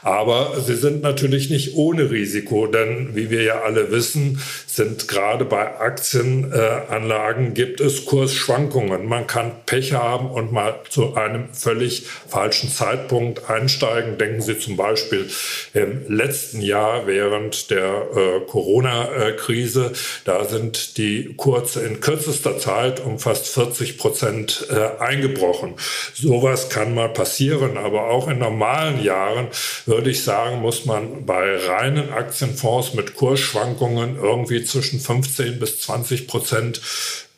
Aber 0.02 0.60
sie 0.60 0.76
sind 0.76 1.00
natürlich 1.00 1.48
nicht 1.48 1.74
ohne 1.74 2.10
Risiko, 2.10 2.66
denn 2.66 3.16
wie 3.16 3.30
wir 3.30 3.42
ja 3.42 3.62
alle 3.62 3.90
wissen, 3.90 4.42
sind 4.66 5.08
gerade 5.08 5.46
bei 5.46 5.80
Aktienanlagen 5.80 7.48
äh, 7.48 7.54
gibt 7.54 7.80
es 7.80 8.04
Kursschwankungen. 8.04 9.06
Man 9.06 9.26
kann 9.26 9.52
Pech 9.64 9.94
haben 9.94 10.30
und 10.30 10.52
mal 10.52 10.80
zu 10.90 11.14
einem 11.14 11.48
völlig 11.54 12.06
falschen 12.28 12.70
Zeitpunkt 12.70 13.48
einsteigen. 13.48 14.18
Denken 14.18 14.42
Sie 14.42 14.58
zum 14.58 14.76
Beispiel 14.76 15.30
im 15.72 16.02
letzten 16.08 16.60
Jahr 16.60 17.06
während 17.06 17.70
der 17.70 18.06
äh, 18.14 18.40
Corona-Krise 18.46 19.77
Krise. 19.78 19.92
Da 20.24 20.44
sind 20.44 20.98
die 20.98 21.34
Kurse 21.36 21.80
in 21.80 22.00
kürzester 22.00 22.58
Zeit 22.58 23.00
um 23.00 23.18
fast 23.18 23.48
40 23.48 23.98
Prozent 23.98 24.66
äh, 24.70 25.02
eingebrochen. 25.02 25.74
Sowas 26.14 26.68
kann 26.68 26.94
mal 26.94 27.08
passieren, 27.08 27.76
aber 27.76 28.10
auch 28.10 28.28
in 28.28 28.38
normalen 28.38 29.02
Jahren 29.02 29.48
würde 29.86 30.10
ich 30.10 30.22
sagen, 30.24 30.60
muss 30.60 30.84
man 30.84 31.26
bei 31.26 31.56
reinen 31.56 32.12
Aktienfonds 32.12 32.94
mit 32.94 33.14
Kursschwankungen 33.14 34.16
irgendwie 34.16 34.64
zwischen 34.64 35.00
15 35.00 35.58
bis 35.58 35.80
20 35.80 36.26
Prozent 36.26 36.80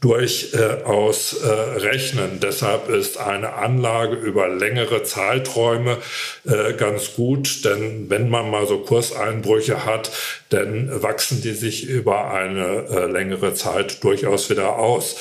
durchaus 0.00 1.34
äh, 1.34 1.48
rechnen. 1.48 2.40
Deshalb 2.42 2.88
ist 2.88 3.18
eine 3.18 3.52
Anlage 3.52 4.16
über 4.16 4.48
längere 4.48 5.02
Zeiträume 5.02 5.98
äh, 6.46 6.72
ganz 6.72 7.14
gut, 7.14 7.64
denn 7.66 8.08
wenn 8.08 8.30
man 8.30 8.50
mal 8.50 8.66
so 8.66 8.78
Kurseinbrüche 8.78 9.84
hat, 9.84 10.10
dann 10.48 11.02
wachsen 11.02 11.42
die 11.42 11.52
sich 11.52 11.86
über 11.86 12.30
eine 12.32 12.86
äh, 12.90 13.06
längere 13.06 13.52
Zeit 13.52 14.02
durchaus 14.02 14.48
wieder 14.48 14.78
aus. 14.78 15.16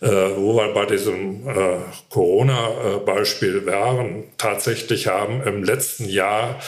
Äh, 0.00 0.08
wo 0.36 0.56
wir 0.56 0.74
bei 0.74 0.84
diesem 0.84 1.48
äh, 1.48 1.76
Corona-Beispiel 2.10 3.64
wären, 3.64 4.24
tatsächlich 4.36 5.06
haben 5.06 5.42
im 5.44 5.62
letzten 5.62 6.06
Jahr 6.06 6.60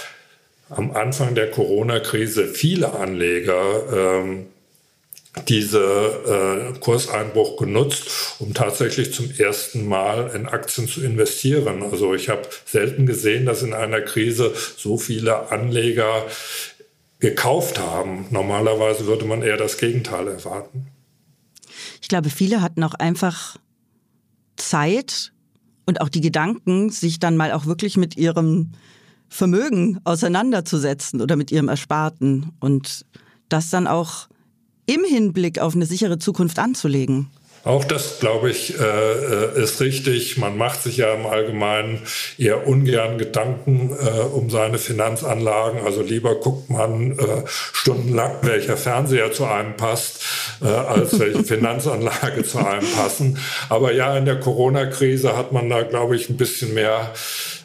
am 0.71 0.93
Anfang 0.93 1.35
der 1.35 1.51
Corona-Krise 1.51 2.47
viele 2.47 2.95
Anleger 2.95 4.23
ähm, 4.23 4.47
diese 5.49 6.73
äh, 6.75 6.79
Kurseinbruch 6.79 7.57
genutzt, 7.57 8.37
um 8.39 8.55
tatsächlich 8.55 9.13
zum 9.13 9.31
ersten 9.31 9.87
Mal 9.87 10.31
in 10.35 10.47
Aktien 10.47 10.89
zu 10.89 11.03
investieren. 11.03 11.83
Also 11.83 12.15
ich 12.15 12.29
habe 12.29 12.43
selten 12.65 13.07
gesehen, 13.07 13.47
dass 13.47 13.63
in 13.63 13.75
einer 13.75 14.01
Krise 14.01 14.55
so 14.77 14.97
viele 14.99 15.51
Anleger 15.51 16.27
gekauft 17.21 17.79
haben. 17.79 18.27
Normalerweise 18.31 19.07
würde 19.07 19.25
man 19.25 19.43
eher 19.43 19.57
das 19.57 19.79
Gegenteil 19.79 20.29
erwarten. 20.29 20.89
Ich 22.03 22.09
glaube, 22.09 22.31
viele 22.31 22.61
hatten 22.61 22.83
auch 22.83 22.95
einfach 22.95 23.57
Zeit 24.57 25.33
und 25.87 26.01
auch 26.01 26.09
die 26.09 26.21
Gedanken, 26.21 26.91
sich 26.91 27.19
dann 27.19 27.37
mal 27.37 27.53
auch 27.53 27.67
wirklich 27.67 27.97
mit 27.97 28.17
ihrem 28.17 28.73
Vermögen 29.29 30.01
auseinanderzusetzen 30.05 31.21
oder 31.21 31.37
mit 31.37 31.51
ihrem 31.51 31.69
Ersparten 31.69 32.53
und 32.61 33.07
das 33.49 33.71
dann 33.71 33.87
auch 33.87 34.29
im 34.87 35.05
Hinblick 35.05 35.59
auf 35.59 35.75
eine 35.75 35.87
sichere 35.87 36.19
Zukunft 36.19 36.59
anzulegen? 36.59 37.29
Auch 37.67 37.85
das, 37.85 38.21
glaube 38.21 38.49
ich, 38.49 38.79
äh, 38.79 38.85
äh, 38.85 39.61
ist 39.61 39.81
richtig. 39.81 40.39
Man 40.39 40.57
macht 40.57 40.85
sich 40.85 40.99
ja 40.99 41.13
im 41.13 41.27
Allgemeinen 41.27 42.01
eher 42.39 42.65
ungern 42.69 43.19
Gedanken 43.19 43.91
äh, 43.91 44.21
um 44.21 44.51
seine 44.51 44.79
Finanzanlagen. 44.79 45.81
Also 45.85 46.01
lieber 46.01 46.37
guckt 46.37 46.71
man 46.71 47.19
stundenlang, 47.73 48.37
welcher 48.43 48.77
Fernseher 48.77 49.33
zu 49.33 49.47
einem 49.47 49.77
passt, 49.77 50.21
als 50.61 51.19
welche 51.19 51.43
Finanzanlage 51.45 52.45
zu 52.45 52.59
einem 52.59 52.87
passen. 52.93 53.39
Aber 53.69 53.93
ja, 53.93 54.17
in 54.17 54.27
der 54.27 54.39
Corona-Krise 54.39 55.37
hat 55.37 55.51
man 55.51 55.69
da, 55.69 55.83
glaube 55.83 56.15
ich, 56.15 56.29
ein 56.31 56.37
bisschen 56.37 56.73
mehr 56.75 57.13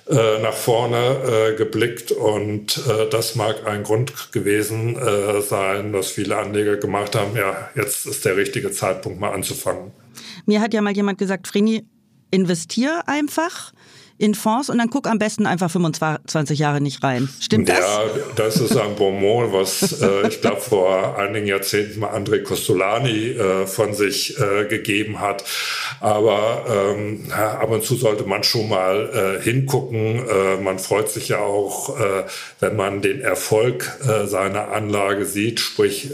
äh, 0.10 0.40
nach 0.42 0.54
vorne 0.54 0.98
äh, 0.98 1.56
geblickt 1.56 2.12
und 2.12 2.78
äh, 2.88 3.10
das 3.10 3.36
mag 3.36 3.68
ein 3.68 3.84
Grund 3.84 4.32
gewesen 4.32 4.98
äh, 4.98 5.42
sein, 5.42 5.94
dass 5.94 6.12
viele 6.12 6.38
Anleger 6.38 6.78
gemacht 6.78 7.16
haben, 7.16 7.36
ja, 7.36 7.70
jetzt 7.76 8.06
ist 8.06 8.26
der 8.26 8.38
richtige 8.38 8.72
Zeitpunkt 8.72 9.20
mal 9.20 9.32
anzufangen. 9.32 9.92
Mir 10.46 10.62
hat 10.62 10.74
ja 10.74 10.82
mal 10.82 10.94
jemand 10.94 11.18
gesagt, 11.18 11.48
Vreni, 11.48 11.86
investier 12.32 13.04
einfach 13.06 13.74
in 14.22 14.36
Fonds 14.36 14.70
und 14.70 14.78
dann 14.78 14.90
guck 14.92 15.08
am 15.08 15.18
besten 15.18 15.48
einfach 15.48 15.72
25 15.72 16.60
Jahre 16.60 16.80
nicht 16.80 17.04
rein. 17.04 17.28
Stimmt 17.40 17.70
das? 17.70 17.80
Ja, 17.80 18.02
das 18.36 18.58
ist 18.58 18.78
ein 18.78 18.96
Bonmot, 18.96 19.52
was 19.52 20.00
äh, 20.02 20.28
ich 20.28 20.42
glaube 20.42 20.62
vor 20.62 21.18
einigen 21.18 21.48
Jahrzehnten 21.48 22.00
mal 22.00 22.12
André 22.16 22.44
Costolani 22.44 23.32
äh, 23.32 23.66
von 23.66 23.96
sich 23.96 24.40
äh, 24.40 24.66
gegeben 24.66 25.20
hat. 25.20 25.44
Aber 26.00 26.66
ähm, 26.70 27.26
ja, 27.30 27.60
ab 27.60 27.72
und 27.72 27.84
zu 27.84 27.96
sollte 27.96 28.24
man 28.26 28.44
schon 28.44 28.70
mal 28.70 29.40
äh, 29.40 29.44
hingucken. 29.44 30.28
Äh, 30.28 30.58
man 30.58 30.78
freut 30.78 31.10
sich 31.10 31.30
ja 31.30 31.40
auch, 31.40 32.00
äh, 32.00 32.24
wenn 32.60 32.76
man 32.76 33.02
den 33.02 33.22
Erfolg 33.22 33.92
seiner 34.26 34.72
Anlage 34.72 35.26
sieht, 35.26 35.60
sprich, 35.60 36.12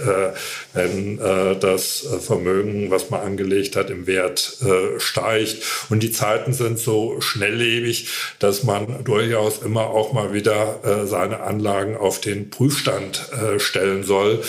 wenn 0.73 1.17
das 1.17 2.07
Vermögen, 2.21 2.89
was 2.89 3.09
man 3.09 3.21
angelegt 3.21 3.75
hat, 3.75 3.89
im 3.89 4.07
Wert 4.07 4.57
steigt. 4.97 5.57
Und 5.89 6.03
die 6.03 6.11
Zeiten 6.11 6.53
sind 6.53 6.79
so 6.79 7.19
schnelllebig 7.19 7.96
wichtig, 7.97 8.35
dass 8.39 8.63
man 8.63 9.03
durchaus 9.03 9.59
immer 9.59 9.87
auch 9.87 10.13
mal 10.13 10.33
wieder 10.33 10.79
äh, 10.83 11.05
seine 11.05 11.41
Anlagen 11.41 11.95
auf 11.97 12.21
den 12.21 12.49
Prüfstand 12.49 13.29
äh, 13.31 13.59
stellen 13.59 14.03
soll. 14.03 14.41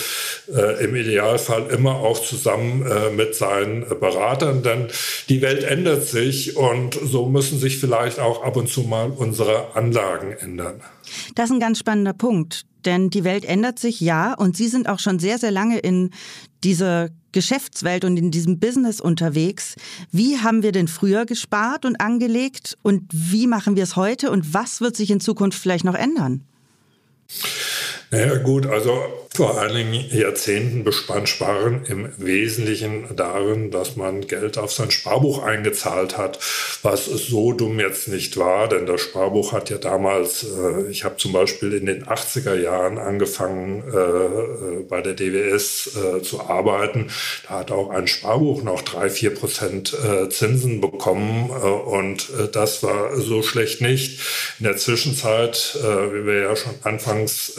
Äh, 0.53 0.83
Im 0.83 0.95
Idealfall 0.95 1.67
immer 1.67 1.95
auch 1.95 2.21
zusammen 2.21 2.85
äh, 2.85 3.11
mit 3.11 3.35
seinen 3.35 3.81
Beratern, 3.99 4.63
denn 4.63 4.87
die 5.27 5.41
Welt 5.41 5.63
ändert 5.63 6.05
sich 6.05 6.55
und 6.55 6.97
so 7.01 7.27
müssen 7.27 7.59
sich 7.59 7.77
vielleicht 7.77 8.19
auch 8.19 8.43
ab 8.43 8.55
und 8.55 8.69
zu 8.69 8.81
mal 8.81 9.11
unsere 9.15 9.75
Anlagen 9.75 10.33
ändern. 10.33 10.81
Das 11.35 11.45
ist 11.45 11.55
ein 11.55 11.59
ganz 11.59 11.79
spannender 11.79 12.13
Punkt, 12.13 12.65
denn 12.85 13.09
die 13.09 13.23
Welt 13.23 13.45
ändert 13.45 13.79
sich 13.79 13.99
ja 13.99 14.33
und 14.33 14.57
Sie 14.57 14.67
sind 14.67 14.87
auch 14.87 14.99
schon 14.99 15.19
sehr, 15.19 15.37
sehr 15.37 15.51
lange 15.51 15.79
in 15.79 16.11
dieser 16.63 17.09
Geschäftswelt 17.31 18.05
und 18.05 18.17
in 18.17 18.31
diesem 18.31 18.59
Business 18.59 18.99
unterwegs. 18.99 19.75
Wie 20.11 20.39
haben 20.39 20.63
wir 20.63 20.71
denn 20.71 20.87
früher 20.87 21.25
gespart 21.25 21.85
und 21.85 22.01
angelegt 22.01 22.77
und 22.81 23.03
wie 23.11 23.47
machen 23.47 23.75
wir 23.75 23.83
es 23.83 23.95
heute 23.95 24.31
und 24.31 24.53
was 24.53 24.81
wird 24.81 24.95
sich 24.95 25.11
in 25.11 25.19
Zukunft 25.19 25.59
vielleicht 25.59 25.85
noch 25.85 25.95
ändern? 25.95 26.43
Naja 28.11 28.37
gut, 28.37 28.65
also 28.65 29.03
vor 29.31 29.61
einigen 29.61 29.93
Jahrzehnten 29.93 30.83
bestand 30.83 31.29
Sparen 31.29 31.85
im 31.85 32.09
Wesentlichen 32.17 33.15
darin, 33.15 33.69
dass 33.69 33.95
man 33.95 34.27
Geld 34.27 34.57
auf 34.57 34.71
sein 34.71 34.89
Sparbuch 34.89 35.43
eingezahlt 35.43 36.17
hat, 36.17 36.39
was 36.81 37.05
so 37.05 37.53
dumm 37.53 37.79
jetzt 37.79 38.07
nicht 38.07 38.35
war, 38.37 38.67
denn 38.67 38.87
das 38.87 39.01
Sparbuch 39.01 39.53
hat 39.53 39.69
ja 39.69 39.77
damals, 39.77 40.43
äh, 40.43 40.89
ich 40.89 41.03
habe 41.03 41.17
zum 41.17 41.31
Beispiel 41.31 41.73
in 41.73 41.85
den 41.85 42.05
80er 42.05 42.55
Jahren 42.55 42.97
angefangen 42.97 43.83
äh, 43.93 43.97
äh 43.97 44.83
bei 44.89 45.01
der 45.01 45.13
DWS 45.13 45.91
äh, 45.95 46.21
zu 46.23 46.41
arbeiten, 46.41 47.11
da 47.47 47.59
hat 47.59 47.71
auch 47.71 47.91
ein 47.91 48.07
Sparbuch 48.07 48.63
noch 48.63 48.81
drei, 48.81 49.09
vier 49.09 49.33
Prozent 49.33 49.93
äh, 49.93 50.27
Zinsen 50.29 50.81
bekommen 50.81 51.51
äh, 51.51 51.67
und 51.67 52.29
das 52.51 52.81
war 52.81 53.15
so 53.15 53.43
schlecht 53.43 53.81
nicht. 53.81 54.19
In 54.59 54.65
der 54.65 54.77
Zwischenzeit, 54.77 55.77
wie 55.81 56.25
wir 56.25 56.41
ja 56.41 56.55
schon 56.55 56.73
anfangs 56.83 57.53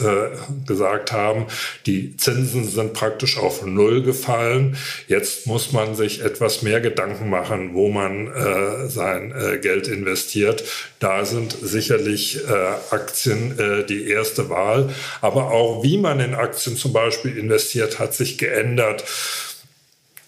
gesagt 0.65 1.11
haben, 1.11 1.45
die 1.85 2.17
Zinsen 2.17 2.67
sind 2.67 2.93
praktisch 2.93 3.37
auf 3.37 3.65
Null 3.65 4.03
gefallen. 4.03 4.77
Jetzt 5.07 5.47
muss 5.47 5.71
man 5.71 5.95
sich 5.95 6.21
etwas 6.21 6.61
mehr 6.61 6.81
Gedanken 6.81 7.29
machen, 7.29 7.73
wo 7.73 7.89
man 7.89 8.27
äh, 8.27 8.87
sein 8.87 9.31
äh, 9.31 9.57
Geld 9.57 9.87
investiert. 9.87 10.63
Da 10.99 11.25
sind 11.25 11.55
sicherlich 11.61 12.39
äh, 12.47 12.93
Aktien 12.93 13.57
äh, 13.59 13.85
die 13.85 14.09
erste 14.09 14.49
Wahl. 14.49 14.89
Aber 15.21 15.51
auch 15.51 15.83
wie 15.83 15.97
man 15.97 16.19
in 16.19 16.33
Aktien 16.33 16.75
zum 16.75 16.93
Beispiel 16.93 17.37
investiert, 17.37 17.99
hat 17.99 18.13
sich 18.13 18.37
geändert. 18.37 19.03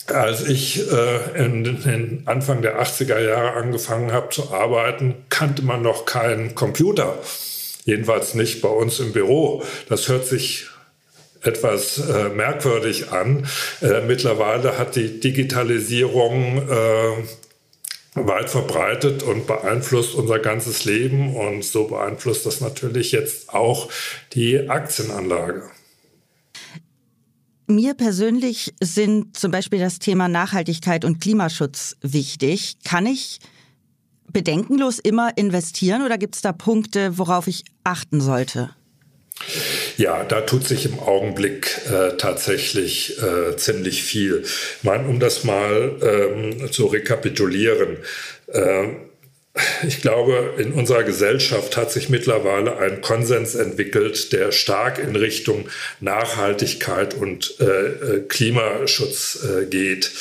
Als 0.08 0.48
ich 0.48 0.91
äh, 0.91 1.46
in, 1.46 1.65
in 1.65 2.24
Anfang 2.25 2.62
der 2.62 2.82
80er 2.82 3.20
Jahre 3.20 3.53
angefangen 3.53 4.12
habe 4.12 4.29
zu 4.29 4.51
arbeiten, 4.51 5.15
kannte 5.29 5.62
man 5.62 5.82
noch 5.82 6.05
keinen 6.05 6.55
Computer. 6.55 7.17
Jedenfalls 7.86 8.34
nicht 8.34 8.62
bei 8.62 8.70
uns 8.70 9.00
im 9.00 9.12
Büro. 9.12 9.63
Das 9.90 10.08
hört 10.08 10.25
sich 10.25 10.68
etwas 11.42 11.98
äh, 12.00 12.30
merkwürdig 12.30 13.12
an. 13.12 13.46
Äh, 13.82 14.02
mittlerweile 14.06 14.78
hat 14.78 14.96
die 14.96 15.20
Digitalisierung 15.20 16.70
äh, 16.70 17.24
weit 18.16 18.50
verbreitet 18.50 19.24
und 19.24 19.48
beeinflusst 19.48 20.16
unser 20.16 20.40
ganzes 20.40 20.86
Leben 20.86 21.36
und 21.36 21.63
so 21.63 21.88
beeinflusst 21.88 22.46
das 22.46 22.62
natürlich 22.62 23.12
jetzt 23.12 23.54
auch 23.54 23.90
die 24.34 24.70
Aktienanlage. 24.70 25.63
Mir 27.68 27.94
persönlich 27.94 28.74
sind 28.82 29.36
zum 29.38 29.52
Beispiel 29.52 29.80
das 29.80 30.00
Thema 30.00 30.28
Nachhaltigkeit 30.28 31.06
und 31.06 31.22
Klimaschutz 31.22 31.96
wichtig. 32.02 32.75
Kann 32.84 33.06
ich 33.06 33.40
bedenkenlos 34.32 35.00
immer 35.00 35.38
investieren 35.38 36.03
oder 36.03 36.18
gibt 36.18 36.36
es 36.36 36.42
da 36.42 36.51
Punkte, 36.51 37.18
worauf 37.18 37.48
ich 37.48 37.63
achten 37.84 38.22
sollte? 38.22 38.72
Ja, 39.98 40.24
da 40.24 40.42
tut 40.42 40.65
sich 40.65 40.86
im 40.86 41.00
Augenblick 41.00 41.82
äh, 41.92 42.18
tatsächlich 42.18 43.22
äh, 43.22 43.56
ziemlich 43.58 44.03
viel. 44.03 44.44
Ich 44.44 44.84
meine, 44.84 45.08
um 45.08 45.20
das 45.20 45.44
mal 45.44 45.98
ähm, 46.01 46.72
zu 46.72 46.86
rekapitulieren. 46.88 47.98
Äh, 48.48 48.88
ich 49.88 50.01
glaube, 50.01 50.55
in 50.57 50.74
unserer 50.74 51.03
Gesellschaft 51.03 51.77
hat 51.77 51.91
sich 51.91 52.10
mittlerweile 52.10 52.77
ein 52.77 53.01
Konsens 53.01 53.53
entwickelt, 53.53 54.33
der 54.33 54.51
stark 54.51 54.98
in 54.98 55.15
Richtung 55.15 55.69
Nachhaltigkeit 56.00 57.13
und 57.13 57.55
äh, 57.60 57.65
äh, 57.65 58.19
Klimaschutz 58.27 59.45
äh, 59.45 59.65
geht. 59.65 60.12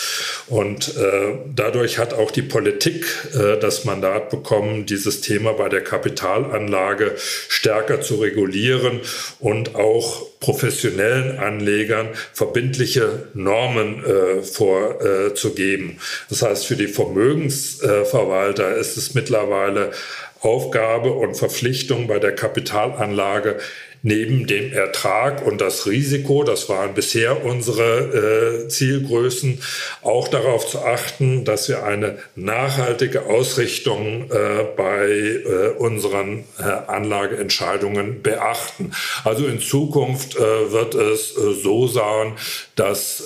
Und 0.49 0.97
äh, 0.99 1.39
dadurch 1.55 1.97
hat 1.97 2.13
auch 2.13 2.31
die 2.31 2.43
Politik 2.43 3.07
äh, 3.35 3.59
das 3.59 3.87
Mandat 3.87 4.29
bekommen, 4.29 4.85
dieses 4.85 5.23
Thema 5.23 5.55
bei 5.55 5.71
der 5.71 5.83
Kapitalanlage 5.83 7.13
stärker 7.17 8.03
zu 8.03 8.17
regulieren 8.17 9.01
und 9.41 9.75
auch 9.77 10.27
professionellen 10.43 11.39
Anlegern 11.39 12.09
verbindliche 12.35 13.29
Normen 13.33 14.05
äh, 14.05 14.43
vorzugeben. 14.43 15.99
das 16.29 16.43
heißt, 16.43 16.67
für 16.67 16.77
die 16.77 16.89
Vermögensverwalter 16.89 18.75
ist 18.75 18.97
es 18.97 19.15
mittlerweile 19.23 19.93
Aufgabe 20.41 21.13
und 21.13 21.37
Verpflichtung 21.37 22.09
bei 22.09 22.19
der 22.19 22.35
Kapitalanlage 22.35 23.59
neben 24.05 24.49
dem 24.49 24.73
Ertrag 24.73 25.47
und 25.47 25.61
das 25.61 25.87
Risiko, 25.87 26.43
das 26.43 26.69
waren 26.69 26.93
bisher 26.95 27.45
unsere 27.45 28.65
äh, 28.65 28.69
Zielgrößen, 28.69 29.63
auch 30.03 30.27
darauf 30.27 30.69
zu 30.69 30.81
achten, 30.81 31.45
dass 31.45 31.69
wir 31.69 31.85
eine 31.85 32.19
nachhaltige 32.35 33.27
Ausrichtung 33.27 34.29
äh, 34.29 34.65
bei 34.77 35.07
äh, 35.07 35.69
unseren 35.79 36.43
äh, 36.59 36.65
Anlageentscheidungen 36.65 38.23
beachten. 38.23 38.91
Also 39.23 39.47
in 39.47 39.61
Zukunft 39.61 40.35
äh, 40.35 40.73
wird 40.73 40.97
es 40.97 41.37
äh, 41.37 41.55
so 41.63 41.87
sein, 41.87 42.33
dass 42.75 43.23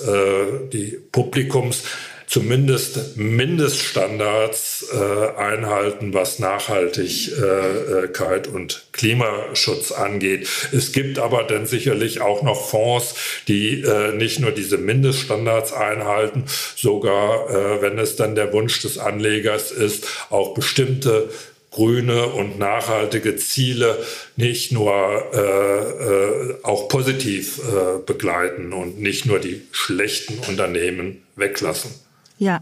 die 0.73 0.99
Publikums 1.11 1.83
zumindest 2.27 3.17
Mindeststandards 3.17 4.85
äh, 4.93 4.97
einhalten, 5.37 6.13
was 6.13 6.37
Nachhaltigkeit 6.39 8.47
und 8.47 8.85
Klimaschutz 8.91 9.93
angeht. 9.93 10.49
Es 10.73 10.91
gibt 10.91 11.19
aber 11.19 11.43
dann 11.43 11.65
sicherlich 11.65 12.19
auch 12.19 12.41
noch 12.43 12.69
Fonds, 12.69 13.15
die 13.47 13.81
äh, 13.81 14.11
nicht 14.11 14.41
nur 14.41 14.51
diese 14.51 14.77
Mindeststandards 14.77 15.71
einhalten, 15.71 16.43
sogar, 16.75 17.49
äh, 17.49 17.81
wenn 17.81 17.97
es 17.97 18.17
dann 18.17 18.35
der 18.35 18.51
Wunsch 18.51 18.81
des 18.81 18.97
Anlegers 18.97 19.71
ist, 19.71 20.05
auch 20.29 20.53
bestimmte 20.53 21.29
grüne 21.71 22.27
und 22.27 22.59
nachhaltige 22.59 23.37
Ziele 23.37 24.03
nicht 24.35 24.73
nur 24.73 25.23
äh, 25.33 25.39
äh, 25.39 26.55
auch 26.63 26.89
positiv 26.89 27.59
äh, 27.59 27.99
begleiten 28.05 28.73
und 28.73 28.99
nicht 28.99 29.25
nur 29.25 29.39
die 29.39 29.61
schlechten 29.71 30.39
Unternehmen 30.49 31.23
weglassen. 31.35 32.06
Ja. 32.37 32.61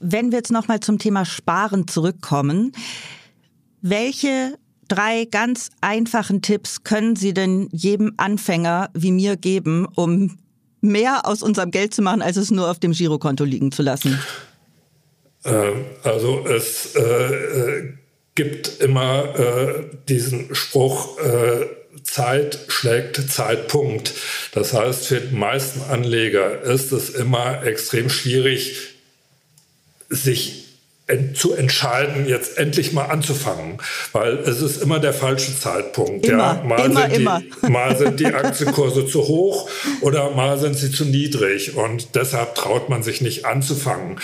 Wenn 0.00 0.30
wir 0.30 0.38
jetzt 0.38 0.50
nochmal 0.50 0.80
zum 0.80 0.98
Thema 0.98 1.24
Sparen 1.24 1.86
zurückkommen, 1.86 2.72
welche 3.82 4.58
drei 4.88 5.26
ganz 5.26 5.70
einfachen 5.80 6.42
Tipps 6.42 6.82
können 6.82 7.16
Sie 7.16 7.34
denn 7.34 7.68
jedem 7.72 8.14
Anfänger 8.16 8.90
wie 8.94 9.12
mir 9.12 9.36
geben, 9.36 9.86
um 9.94 10.38
mehr 10.80 11.26
aus 11.26 11.42
unserem 11.42 11.70
Geld 11.70 11.94
zu 11.94 12.02
machen, 12.02 12.22
als 12.22 12.36
es 12.36 12.50
nur 12.50 12.70
auf 12.70 12.78
dem 12.78 12.92
Girokonto 12.92 13.44
liegen 13.44 13.72
zu 13.72 13.82
lassen? 13.82 14.18
Äh, 15.44 15.72
also 16.02 16.44
es 16.46 16.94
äh, 16.96 17.00
äh, 17.02 17.92
gibt 18.34 18.80
immer 18.80 19.38
äh, 19.38 19.84
diesen 20.08 20.54
Spruch, 20.54 21.18
äh, 21.18 21.66
Zeit 22.06 22.58
schlägt 22.68 23.30
Zeitpunkt. 23.30 24.14
Das 24.52 24.72
heißt, 24.72 25.06
für 25.06 25.20
die 25.20 25.34
meisten 25.34 25.82
Anleger 25.90 26.62
ist 26.62 26.92
es 26.92 27.10
immer 27.10 27.62
extrem 27.64 28.08
schwierig, 28.08 28.94
sich 30.08 30.66
zu 31.34 31.54
entscheiden, 31.54 32.26
jetzt 32.26 32.58
endlich 32.58 32.92
mal 32.92 33.04
anzufangen, 33.04 33.78
weil 34.12 34.38
es 34.38 34.60
ist 34.60 34.82
immer 34.82 34.98
der 34.98 35.12
falsche 35.12 35.56
Zeitpunkt. 35.56 36.26
Immer, 36.26 36.56
ja, 36.56 36.62
mal, 36.64 36.84
immer, 36.84 37.00
sind 37.00 37.12
die, 37.12 37.16
immer. 37.20 37.42
mal 37.68 37.96
sind 37.96 38.20
die 38.20 38.26
Aktienkurse 38.34 39.06
zu 39.06 39.28
hoch 39.28 39.70
oder 40.00 40.30
mal 40.30 40.58
sind 40.58 40.76
sie 40.76 40.90
zu 40.90 41.04
niedrig 41.04 41.76
und 41.76 42.16
deshalb 42.16 42.56
traut 42.56 42.88
man 42.88 43.04
sich 43.04 43.20
nicht 43.20 43.44
anzufangen. 43.44 44.18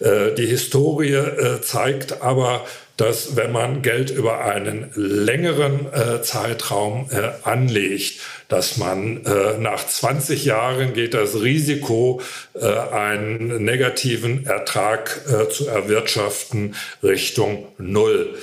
Äh, 0.00 0.32
die 0.32 0.46
Historie 0.46 1.14
äh, 1.14 1.60
zeigt 1.60 2.22
aber, 2.22 2.64
dass 2.96 3.34
wenn 3.34 3.50
man 3.50 3.82
Geld 3.82 4.10
über 4.10 4.44
einen 4.44 4.90
längeren 4.94 5.92
äh, 5.92 6.22
Zeitraum 6.22 7.08
äh, 7.10 7.30
anlegt, 7.42 8.20
dass 8.48 8.76
man 8.76 9.24
äh, 9.24 9.58
nach 9.58 9.84
20 9.84 10.44
Jahren 10.44 10.92
geht 10.92 11.14
das 11.14 11.42
Risiko, 11.42 12.20
äh, 12.54 12.66
einen 12.66 13.64
negativen 13.64 14.46
Ertrag 14.46 15.22
zu 15.50 15.66
erwirtschaften, 15.66 16.76
Richtung 17.02 17.66
Null. 17.78 18.34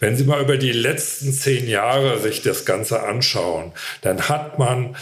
Wenn 0.00 0.16
Sie 0.16 0.24
mal 0.24 0.40
über 0.40 0.56
die 0.56 0.72
letzten 0.72 1.32
zehn 1.32 1.68
Jahre 1.68 2.18
sich 2.18 2.42
das 2.42 2.64
Ganze 2.64 3.02
anschauen, 3.02 3.72
dann 4.02 4.28
hat 4.28 4.58
man 4.58 4.96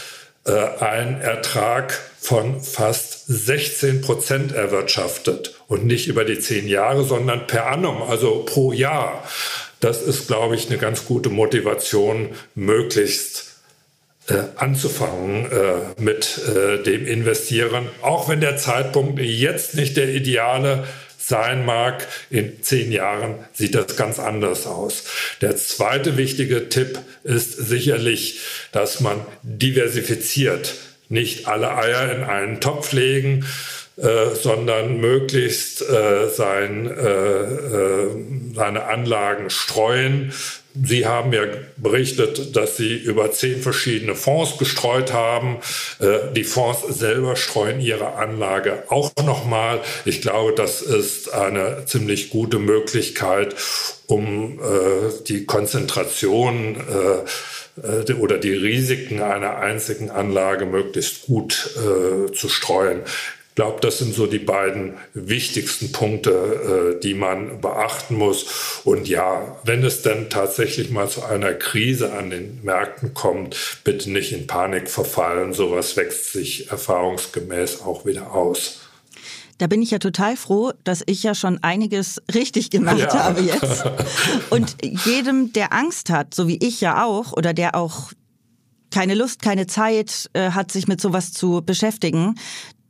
äh, 0.47 0.83
einen 0.83 1.21
Ertrag 1.21 1.99
von 2.19 2.61
fast 2.61 3.27
16 3.27 4.01
Prozent 4.01 4.53
erwirtschaftet 4.53 5.55
und 5.69 5.87
nicht 5.87 6.09
über 6.09 6.25
die 6.25 6.39
zehn 6.39 6.69
Jahre, 6.69 7.05
sondern 7.05 7.47
per 7.47 7.67
annum, 7.67 8.03
also 8.03 8.45
pro 8.45 8.73
Jahr. 8.73 9.23
Das 9.81 10.03
ist, 10.03 10.27
glaube 10.27 10.55
ich, 10.55 10.69
eine 10.69 10.79
ganz 10.79 11.05
gute 11.05 11.29
Motivation, 11.29 12.31
möglichst 12.55 13.47
äh, 14.29 14.43
anzufangen 14.57 15.51
äh, 15.51 16.01
mit 16.01 16.41
äh, 16.49 16.83
dem 16.83 17.07
Investieren, 17.07 17.89
auch 18.03 18.29
wenn 18.29 18.41
der 18.41 18.57
Zeitpunkt 18.57 19.21
jetzt 19.21 19.75
nicht 19.75 19.97
der 19.97 20.09
ideale 20.09 20.85
sein 21.29 21.67
mag, 21.67 22.07
in 22.31 22.63
zehn 22.63 22.93
Jahren 22.93 23.35
sieht 23.53 23.75
das 23.75 23.97
ganz 23.97 24.21
anders 24.21 24.67
aus. 24.67 25.05
Der 25.41 25.57
zweite 25.57 26.17
wichtige 26.17 26.69
Tipp 26.69 27.01
ist 27.25 27.53
sicherlich, 27.53 28.41
dass 28.71 29.01
man 29.01 29.21
diversifiziert, 29.43 30.75
nicht 31.09 31.49
alle 31.49 31.77
Eier 31.77 32.15
in 32.15 32.23
einen 32.23 32.61
Topf 32.61 32.93
legen, 32.93 33.45
äh, 33.97 34.35
sondern 34.41 35.01
möglichst 35.01 35.83
äh, 35.83 36.29
sein, 36.29 36.87
äh, 36.87 37.01
äh, 37.01 38.09
seine 38.55 38.85
Anlagen 38.85 39.51
streuen 39.51 40.33
Sie 40.85 41.07
haben 41.07 41.33
ja 41.33 41.43
berichtet, 41.77 42.57
dass 42.57 42.77
Sie 42.77 42.95
über 42.95 43.31
zehn 43.33 43.61
verschiedene 43.61 44.15
Fonds 44.15 44.59
gestreut 44.59 45.13
haben. 45.13 45.59
Äh, 46.01 46.33
die 46.35 46.45
Fonds 46.45 46.83
selber 46.89 47.37
streuen 47.37 47.81
ihre 47.81 48.15
Anlage 48.15 48.85
auch 48.89 49.13
nochmal. 49.25 49.81
Ich 50.05 50.21
glaube, 50.21 50.53
das 50.53 50.83
ist 50.83 51.33
eine 51.33 51.85
ziemlich 51.87 52.31
gute 52.31 52.59
Möglichkeit, 52.59 53.55
um 54.07 54.59
äh, 54.59 55.25
die 55.27 55.47
Konzentration 55.47 56.77
äh, 56.77 58.13
oder 58.15 58.39
die 58.39 58.55
Risiken 58.55 59.21
einer 59.21 59.59
einzigen 59.59 60.11
Anlage 60.11 60.65
möglichst 60.65 61.27
gut 61.27 61.77
zu 62.33 62.49
streuen 62.49 63.03
glaube, 63.57 63.81
das 63.81 63.99
sind 63.99 64.15
so 64.15 64.27
die 64.27 64.39
beiden 64.39 64.95
wichtigsten 65.15 65.91
Punkte, 65.91 66.95
äh, 66.97 67.01
die 67.01 67.15
man 67.15 67.61
beachten 67.61 68.15
muss. 68.15 68.83
Und 68.85 69.09
ja, 69.09 69.57
wenn 69.65 69.83
es 69.83 70.03
dann 70.03 70.31
tatsächlich 70.31 70.91
mal 70.91 71.09
zu 71.09 71.25
einer 71.25 71.55
Krise 71.55 72.13
an 72.13 72.31
den 72.31 72.61
Märkten 72.63 73.15
kommt, 73.15 73.57
bitte 73.83 74.11
nicht 74.11 74.33
in 74.33 74.47
Panik 74.47 74.89
verfallen. 74.89 75.55
Sowas 75.55 75.97
wächst 75.97 76.33
sich 76.33 76.71
erfahrungsgemäß 76.71 77.81
auch 77.81 78.05
wieder 78.05 78.33
aus. 78.33 78.83
Da 79.59 79.69
bin 79.69 79.81
ich 79.81 79.91
ja 79.91 79.99
total 79.99 80.37
froh, 80.37 80.73
dass 80.85 81.03
ich 81.07 81.23
ja 81.23 81.35
schon 81.35 81.63
einiges 81.63 82.21
richtig 82.35 82.69
gemacht 82.69 82.99
ja. 82.99 83.25
habe 83.25 83.41
jetzt. 83.41 83.85
Und 84.51 84.77
jedem, 84.83 85.55
der 85.55 85.73
Angst 85.73 86.11
hat, 86.11 86.35
so 86.35 86.47
wie 86.47 86.59
ich 86.59 86.83
ja 86.83 87.07
auch, 87.07 87.33
oder 87.33 87.55
der 87.55 87.75
auch 87.75 88.13
keine 88.91 89.15
Lust, 89.15 89.43
keine 89.43 89.67
Zeit 89.67 90.31
äh, 90.35 90.51
hat, 90.51 90.73
sich 90.73 90.89
mit 90.89 91.01
sowas 91.01 91.33
zu 91.33 91.63
beschäftigen, 91.65 92.37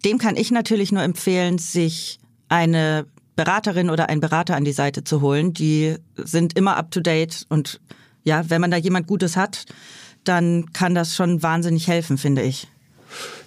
dem 0.04 0.18
kann 0.18 0.36
ich 0.36 0.50
natürlich 0.50 0.92
nur 0.92 1.02
empfehlen, 1.02 1.58
sich 1.58 2.18
eine 2.48 3.06
Beraterin 3.34 3.90
oder 3.90 4.08
einen 4.08 4.20
Berater 4.20 4.56
an 4.56 4.64
die 4.64 4.72
Seite 4.72 5.04
zu 5.04 5.20
holen. 5.20 5.52
Die 5.52 5.96
sind 6.16 6.56
immer 6.56 6.76
up 6.76 6.90
to 6.90 7.00
date 7.00 7.44
und 7.48 7.80
ja, 8.24 8.48
wenn 8.48 8.60
man 8.60 8.70
da 8.70 8.76
jemand 8.76 9.06
Gutes 9.06 9.36
hat, 9.36 9.66
dann 10.24 10.72
kann 10.72 10.94
das 10.94 11.14
schon 11.14 11.42
wahnsinnig 11.42 11.86
helfen, 11.86 12.18
finde 12.18 12.42
ich. 12.42 12.66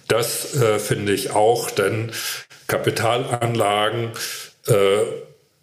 Das 0.08 0.54
äh, 0.54 0.78
finde 0.78 1.12
ich 1.12 1.30
auch, 1.30 1.70
denn 1.70 2.10
Kapitalanlagen 2.66 4.12
äh, 4.66 4.74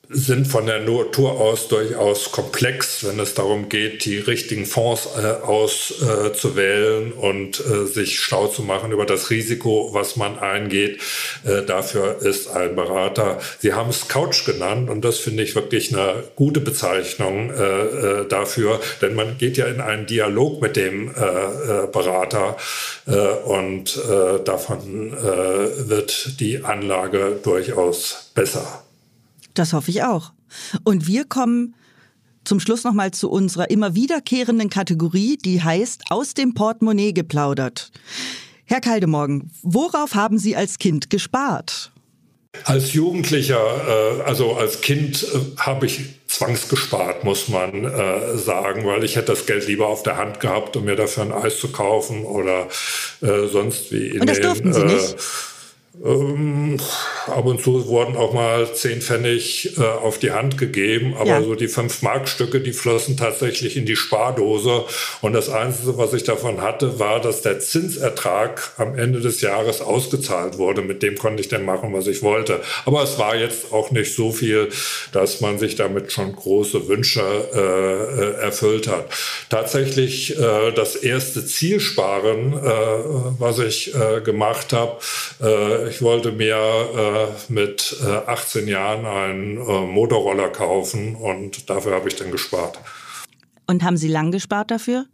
sind 0.10 0.48
von 0.48 0.66
der 0.66 0.80
Natur 0.80 1.32
aus 1.32 1.68
durchaus 1.68 2.32
komplex, 2.32 3.06
wenn 3.06 3.20
es 3.20 3.34
darum 3.34 3.68
geht, 3.68 4.06
die 4.06 4.18
richtigen 4.18 4.66
Fonds 4.66 5.08
äh, 5.18 5.44
auszuwählen 5.46 7.12
äh, 7.12 7.20
und 7.20 7.60
äh, 7.60 7.86
sich 7.86 8.20
schlau 8.20 8.48
zu 8.48 8.62
machen 8.62 8.94
über 8.94 9.06
das 9.06 9.30
Risiko, 9.30 9.90
was 9.92 10.16
man 10.16 10.40
eingeht. 10.40 11.02
Äh, 11.46 11.64
dafür 11.64 12.22
ist 12.22 12.48
ein 12.48 12.76
Berater, 12.76 13.40
Sie 13.60 13.74
haben 13.74 13.90
es 13.90 14.08
Couch 14.08 14.46
genannt 14.46 14.90
und 14.90 15.04
das 15.04 15.18
finde 15.18 15.44
ich 15.44 15.56
wirklich 15.56 15.94
eine 15.94 16.24
gute 16.36 16.60
Bezeichnung 16.60 17.52
dafür, 18.30 18.80
denn 19.02 19.16
man 19.16 19.38
geht 19.38 19.58
ja 19.58 19.66
in 19.66 19.82
einen 19.82 20.06
Dialog 20.06 20.62
mit 20.62 20.76
dem 20.76 21.14
Berater 21.14 22.58
und 23.46 24.00
davon 24.46 25.12
wird 25.12 26.40
die 26.40 26.64
Anlage 26.64 27.40
durchaus 27.44 28.32
besser. 28.34 28.87
Das 29.58 29.74
hoffe 29.74 29.90
ich 29.90 30.04
auch. 30.04 30.34
Und 30.84 31.08
wir 31.08 31.26
kommen 31.26 31.76
zum 32.44 32.60
Schluss 32.60 32.84
nochmal 32.84 33.12
zu 33.12 33.30
unserer 33.30 33.70
immer 33.70 33.96
wiederkehrenden 33.96 34.70
Kategorie, 34.70 35.38
die 35.38 35.62
heißt 35.62 36.04
aus 36.10 36.34
dem 36.34 36.54
Portemonnaie 36.54 37.12
geplaudert. 37.12 37.92
Herr 38.66 38.82
Kaldemorgen, 38.82 39.52
worauf 39.64 40.14
haben 40.14 40.38
Sie 40.38 40.56
als 40.56 40.78
Kind 40.78 41.10
gespart? 41.10 41.92
Als 42.64 42.94
Jugendlicher, 42.94 43.60
äh, 43.60 44.22
also 44.24 44.56
als 44.56 44.82
Kind 44.82 45.24
äh, 45.24 45.60
habe 45.60 45.86
ich 45.86 46.02
zwangsgespart, 46.28 47.24
muss 47.24 47.48
man 47.48 47.86
äh, 47.86 48.38
sagen, 48.38 48.86
weil 48.86 49.04
ich 49.04 49.16
hätte 49.16 49.32
das 49.32 49.46
Geld 49.46 49.68
lieber 49.68 49.88
auf 49.88 50.04
der 50.04 50.18
Hand 50.18 50.40
gehabt, 50.40 50.76
um 50.76 50.86
mir 50.86 50.96
dafür 50.96 51.24
ein 51.24 51.32
Eis 51.32 51.60
zu 51.60 51.70
kaufen 51.70 52.24
oder 52.26 52.68
sonst 53.20 53.92
wie. 53.92 54.10
In 54.10 54.22
Und 54.22 54.30
das 54.30 54.38
den, 54.38 54.44
durften 54.44 54.74
Sie 54.74 54.84
nicht? 54.84 55.16
Ähm, 56.04 56.78
ab 57.26 57.46
und 57.46 57.62
zu 57.62 57.88
wurden 57.88 58.16
auch 58.16 58.34
mal 58.34 58.72
10 58.72 59.02
Pfennig 59.02 59.78
äh, 59.78 59.82
auf 59.82 60.20
die 60.20 60.32
Hand 60.32 60.58
gegeben, 60.58 61.16
aber 61.18 61.30
ja. 61.30 61.42
so 61.42 61.56
die 61.56 61.68
5-Mark-Stücke, 61.68 62.62
die 62.62 62.72
flossen 62.72 63.18
tatsächlich 63.18 63.78
in 63.78 63.86
die 63.86 63.96
Spardose. 63.96 64.86
Und 65.22 65.34
das 65.34 65.50
Einzige, 65.50 65.98
was 65.98 66.14
ich 66.14 66.24
davon 66.24 66.62
hatte, 66.62 67.00
war, 67.00 67.20
dass 67.20 67.42
der 67.42 67.60
Zinsertrag 67.60 68.74
am 68.78 68.96
Ende 68.96 69.22
des 69.22 69.42
Jahres 69.42 69.82
ausgezahlt 69.82 70.58
wurde. 70.58 70.84
Mit 70.84 71.02
dem 71.02 71.18
konnte 71.18 71.42
ich 71.42 71.48
dann 71.48 71.66
machen, 71.66 71.94
was 71.94 72.08
ich 72.08 72.22
wollte. 72.22 72.62
Aber 72.86 73.02
es 73.02 73.18
war 73.18 73.36
jetzt 73.36 73.72
auch 73.72 73.90
nicht 73.90 74.14
so 74.14 74.32
viel, 74.32 74.70
dass 75.14 75.42
man 75.42 75.58
sich 75.58 75.76
damit 75.76 76.12
schon 76.12 76.36
große 76.36 76.88
Wünsche 76.88 77.22
äh, 77.22 77.58
äh 77.58 78.48
erfüllt 78.48 78.88
hat. 78.88 79.06
Tatsächlich 79.50 80.38
äh, 80.38 80.72
das 80.74 80.96
erste 80.96 81.46
Zielsparen, 81.46 82.54
äh, 82.54 82.60
was 83.40 83.60
ich 83.60 83.96
äh, 83.96 84.22
gemacht 84.22 84.74
habe, 84.74 84.98
ich 85.90 86.02
wollte 86.02 86.32
mir 86.32 86.56
äh, 86.56 87.52
mit 87.52 87.96
äh, 88.04 88.30
18 88.30 88.68
Jahren 88.68 89.06
einen 89.06 89.58
äh, 89.58 89.86
Motorroller 89.86 90.50
kaufen 90.50 91.16
und 91.16 91.70
dafür 91.70 91.96
habe 91.96 92.10
ich 92.10 92.16
dann 92.16 92.32
gespart. 92.32 92.80
Und 93.68 93.84
haben 93.84 93.98
Sie 93.98 94.08
lang 94.08 94.32
gespart 94.32 94.72
dafür? 94.72 95.06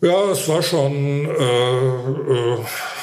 Ja, 0.00 0.30
es 0.30 0.48
war 0.48 0.62
schon 0.62 1.26
äh, 1.26 1.88
äh, 1.88 2.58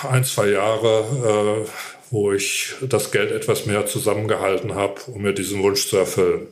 ein, 0.09 0.23
zwei 0.23 0.49
Jahre, 0.49 1.65
äh, 1.65 1.69
wo 2.11 2.31
ich 2.31 2.75
das 2.81 3.11
Geld 3.11 3.31
etwas 3.31 3.65
mehr 3.65 3.85
zusammengehalten 3.85 4.75
habe, 4.75 5.01
um 5.07 5.21
mir 5.21 5.33
diesen 5.33 5.63
Wunsch 5.63 5.87
zu 5.87 5.97
erfüllen. 5.97 6.47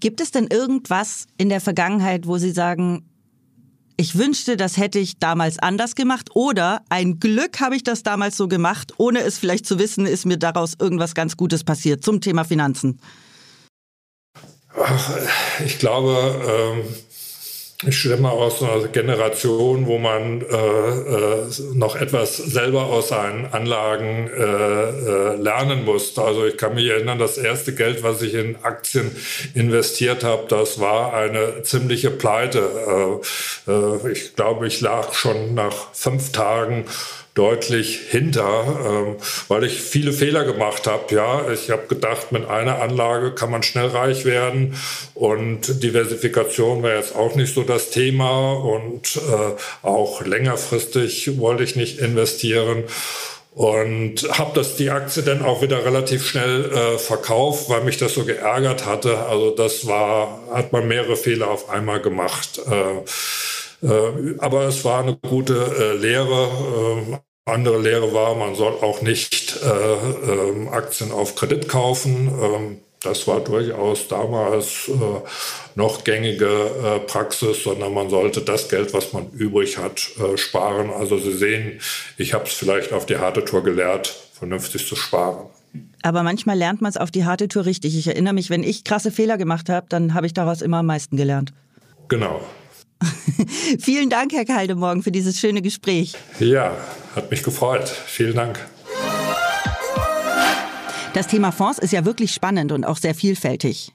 Gibt 0.00 0.20
es 0.20 0.30
denn 0.30 0.46
irgendwas 0.46 1.26
in 1.36 1.48
der 1.48 1.60
Vergangenheit, 1.60 2.26
wo 2.26 2.38
Sie 2.38 2.50
sagen, 2.50 3.04
ich 3.96 4.18
wünschte, 4.18 4.56
das 4.56 4.76
hätte 4.76 4.98
ich 4.98 5.18
damals 5.18 5.58
anders 5.58 5.94
gemacht 5.94 6.30
oder 6.34 6.82
ein 6.88 7.18
Glück 7.18 7.60
habe 7.60 7.76
ich 7.76 7.82
das 7.82 8.02
damals 8.02 8.36
so 8.36 8.48
gemacht, 8.48 8.92
ohne 8.98 9.20
es 9.20 9.38
vielleicht 9.38 9.66
zu 9.66 9.78
wissen, 9.78 10.06
ist 10.06 10.26
mir 10.26 10.36
daraus 10.36 10.74
irgendwas 10.78 11.14
ganz 11.14 11.36
Gutes 11.36 11.64
passiert 11.64 12.04
zum 12.04 12.20
Thema 12.20 12.44
Finanzen. 12.44 13.00
Ach, 14.78 15.10
ich 15.64 15.78
glaube, 15.78 16.42
ähm, 16.46 16.84
ich 17.84 17.98
stamme 17.98 18.30
aus 18.30 18.62
einer 18.62 18.88
Generation, 18.88 19.86
wo 19.86 19.98
man 19.98 20.40
äh, 20.40 20.46
äh, 20.46 21.46
noch 21.74 21.94
etwas 21.94 22.38
selber 22.38 22.86
aus 22.86 23.08
seinen 23.08 23.46
Anlagen 23.52 24.30
äh, 24.30 24.42
äh, 24.42 25.36
lernen 25.36 25.84
musste. 25.84 26.22
Also 26.22 26.46
ich 26.46 26.56
kann 26.56 26.74
mich 26.74 26.88
erinnern, 26.88 27.18
das 27.18 27.36
erste 27.36 27.74
Geld, 27.74 28.02
was 28.02 28.22
ich 28.22 28.32
in 28.32 28.56
Aktien 28.62 29.14
investiert 29.54 30.24
habe, 30.24 30.46
das 30.48 30.80
war 30.80 31.12
eine 31.12 31.62
ziemliche 31.64 32.10
Pleite. 32.10 33.20
Äh, 33.66 33.70
äh, 33.70 34.12
ich 34.12 34.34
glaube, 34.34 34.66
ich 34.66 34.80
lag 34.80 35.12
schon 35.12 35.52
nach 35.54 35.92
fünf 35.92 36.32
Tagen 36.32 36.86
deutlich 37.36 38.00
hinter, 38.08 38.64
ähm, 38.84 39.16
weil 39.48 39.64
ich 39.64 39.80
viele 39.80 40.12
Fehler 40.12 40.44
gemacht 40.44 40.86
habe. 40.86 41.14
Ja, 41.14 41.50
ich 41.52 41.70
habe 41.70 41.86
gedacht, 41.86 42.32
mit 42.32 42.48
einer 42.48 42.80
Anlage 42.80 43.32
kann 43.32 43.50
man 43.50 43.62
schnell 43.62 43.88
reich 43.88 44.24
werden 44.24 44.74
und 45.14 45.82
Diversifikation 45.82 46.82
war 46.82 46.94
jetzt 46.94 47.14
auch 47.14 47.36
nicht 47.36 47.54
so 47.54 47.62
das 47.62 47.90
Thema 47.90 48.54
und 48.54 49.16
äh, 49.16 49.86
auch 49.86 50.22
längerfristig 50.22 51.38
wollte 51.38 51.62
ich 51.62 51.76
nicht 51.76 51.98
investieren 51.98 52.84
und 53.56 54.16
habe 54.38 54.52
das 54.54 54.76
die 54.76 54.90
Aktie 54.90 55.22
dann 55.22 55.42
auch 55.42 55.62
wieder 55.62 55.84
relativ 55.84 56.26
schnell 56.26 56.70
äh, 56.70 56.98
verkauft, 56.98 57.68
weil 57.68 57.84
mich 57.84 57.98
das 57.98 58.14
so 58.14 58.24
geärgert 58.24 58.84
hatte. 58.86 59.18
Also 59.26 59.50
das 59.50 59.86
war, 59.86 60.40
hat 60.52 60.72
man 60.72 60.88
mehrere 60.88 61.16
Fehler 61.16 61.50
auf 61.50 61.68
einmal 61.68 62.00
gemacht. 62.00 62.60
Äh, 62.70 63.86
äh 63.86 64.36
aber 64.38 64.64
es 64.64 64.84
war 64.84 65.02
eine 65.02 65.16
gute 65.16 65.54
äh, 65.54 65.96
Lehre. 65.96 67.22
Andere 67.48 67.80
Lehre 67.80 68.12
war, 68.12 68.34
man 68.34 68.56
soll 68.56 68.72
auch 68.82 69.02
nicht 69.02 69.56
äh, 69.62 69.68
äh, 69.68 70.68
Aktien 70.68 71.12
auf 71.12 71.36
Kredit 71.36 71.68
kaufen. 71.68 72.28
Ähm, 72.42 72.78
das 73.00 73.28
war 73.28 73.38
durchaus 73.38 74.08
damals 74.08 74.88
äh, 74.88 75.20
noch 75.76 76.02
gängige 76.02 76.48
äh, 76.48 76.98
Praxis, 77.06 77.62
sondern 77.62 77.94
man 77.94 78.10
sollte 78.10 78.40
das 78.40 78.68
Geld, 78.68 78.92
was 78.94 79.12
man 79.12 79.30
übrig 79.30 79.78
hat, 79.78 80.10
äh, 80.18 80.36
sparen. 80.36 80.90
Also 80.90 81.18
Sie 81.18 81.30
sehen, 81.32 81.80
ich 82.16 82.34
habe 82.34 82.46
es 82.46 82.52
vielleicht 82.52 82.92
auf 82.92 83.06
die 83.06 83.18
harte 83.18 83.44
Tour 83.44 83.62
gelehrt, 83.62 84.08
vernünftig 84.32 84.88
zu 84.88 84.96
sparen. 84.96 85.46
Aber 86.02 86.24
manchmal 86.24 86.58
lernt 86.58 86.80
man 86.80 86.90
es 86.90 86.96
auf 86.96 87.12
die 87.12 87.24
harte 87.24 87.46
Tour 87.46 87.64
richtig. 87.64 87.96
Ich 87.96 88.08
erinnere 88.08 88.34
mich, 88.34 88.50
wenn 88.50 88.64
ich 88.64 88.82
krasse 88.82 89.12
Fehler 89.12 89.38
gemacht 89.38 89.68
habe, 89.68 89.86
dann 89.88 90.14
habe 90.14 90.26
ich 90.26 90.34
daraus 90.34 90.62
immer 90.62 90.78
am 90.78 90.86
meisten 90.86 91.16
gelernt. 91.16 91.52
Genau. 92.08 92.40
Vielen 93.78 94.10
Dank, 94.10 94.32
Herr 94.32 94.44
Kaldemorgen, 94.44 95.02
für 95.02 95.12
dieses 95.12 95.38
schöne 95.38 95.62
Gespräch. 95.62 96.14
Ja, 96.38 96.76
hat 97.14 97.30
mich 97.30 97.42
gefreut. 97.42 97.88
Vielen 97.88 98.34
Dank. 98.34 98.58
Das 101.14 101.28
Thema 101.28 101.50
Fonds 101.50 101.78
ist 101.78 101.92
ja 101.92 102.04
wirklich 102.04 102.32
spannend 102.32 102.72
und 102.72 102.84
auch 102.84 102.98
sehr 102.98 103.14
vielfältig. 103.14 103.92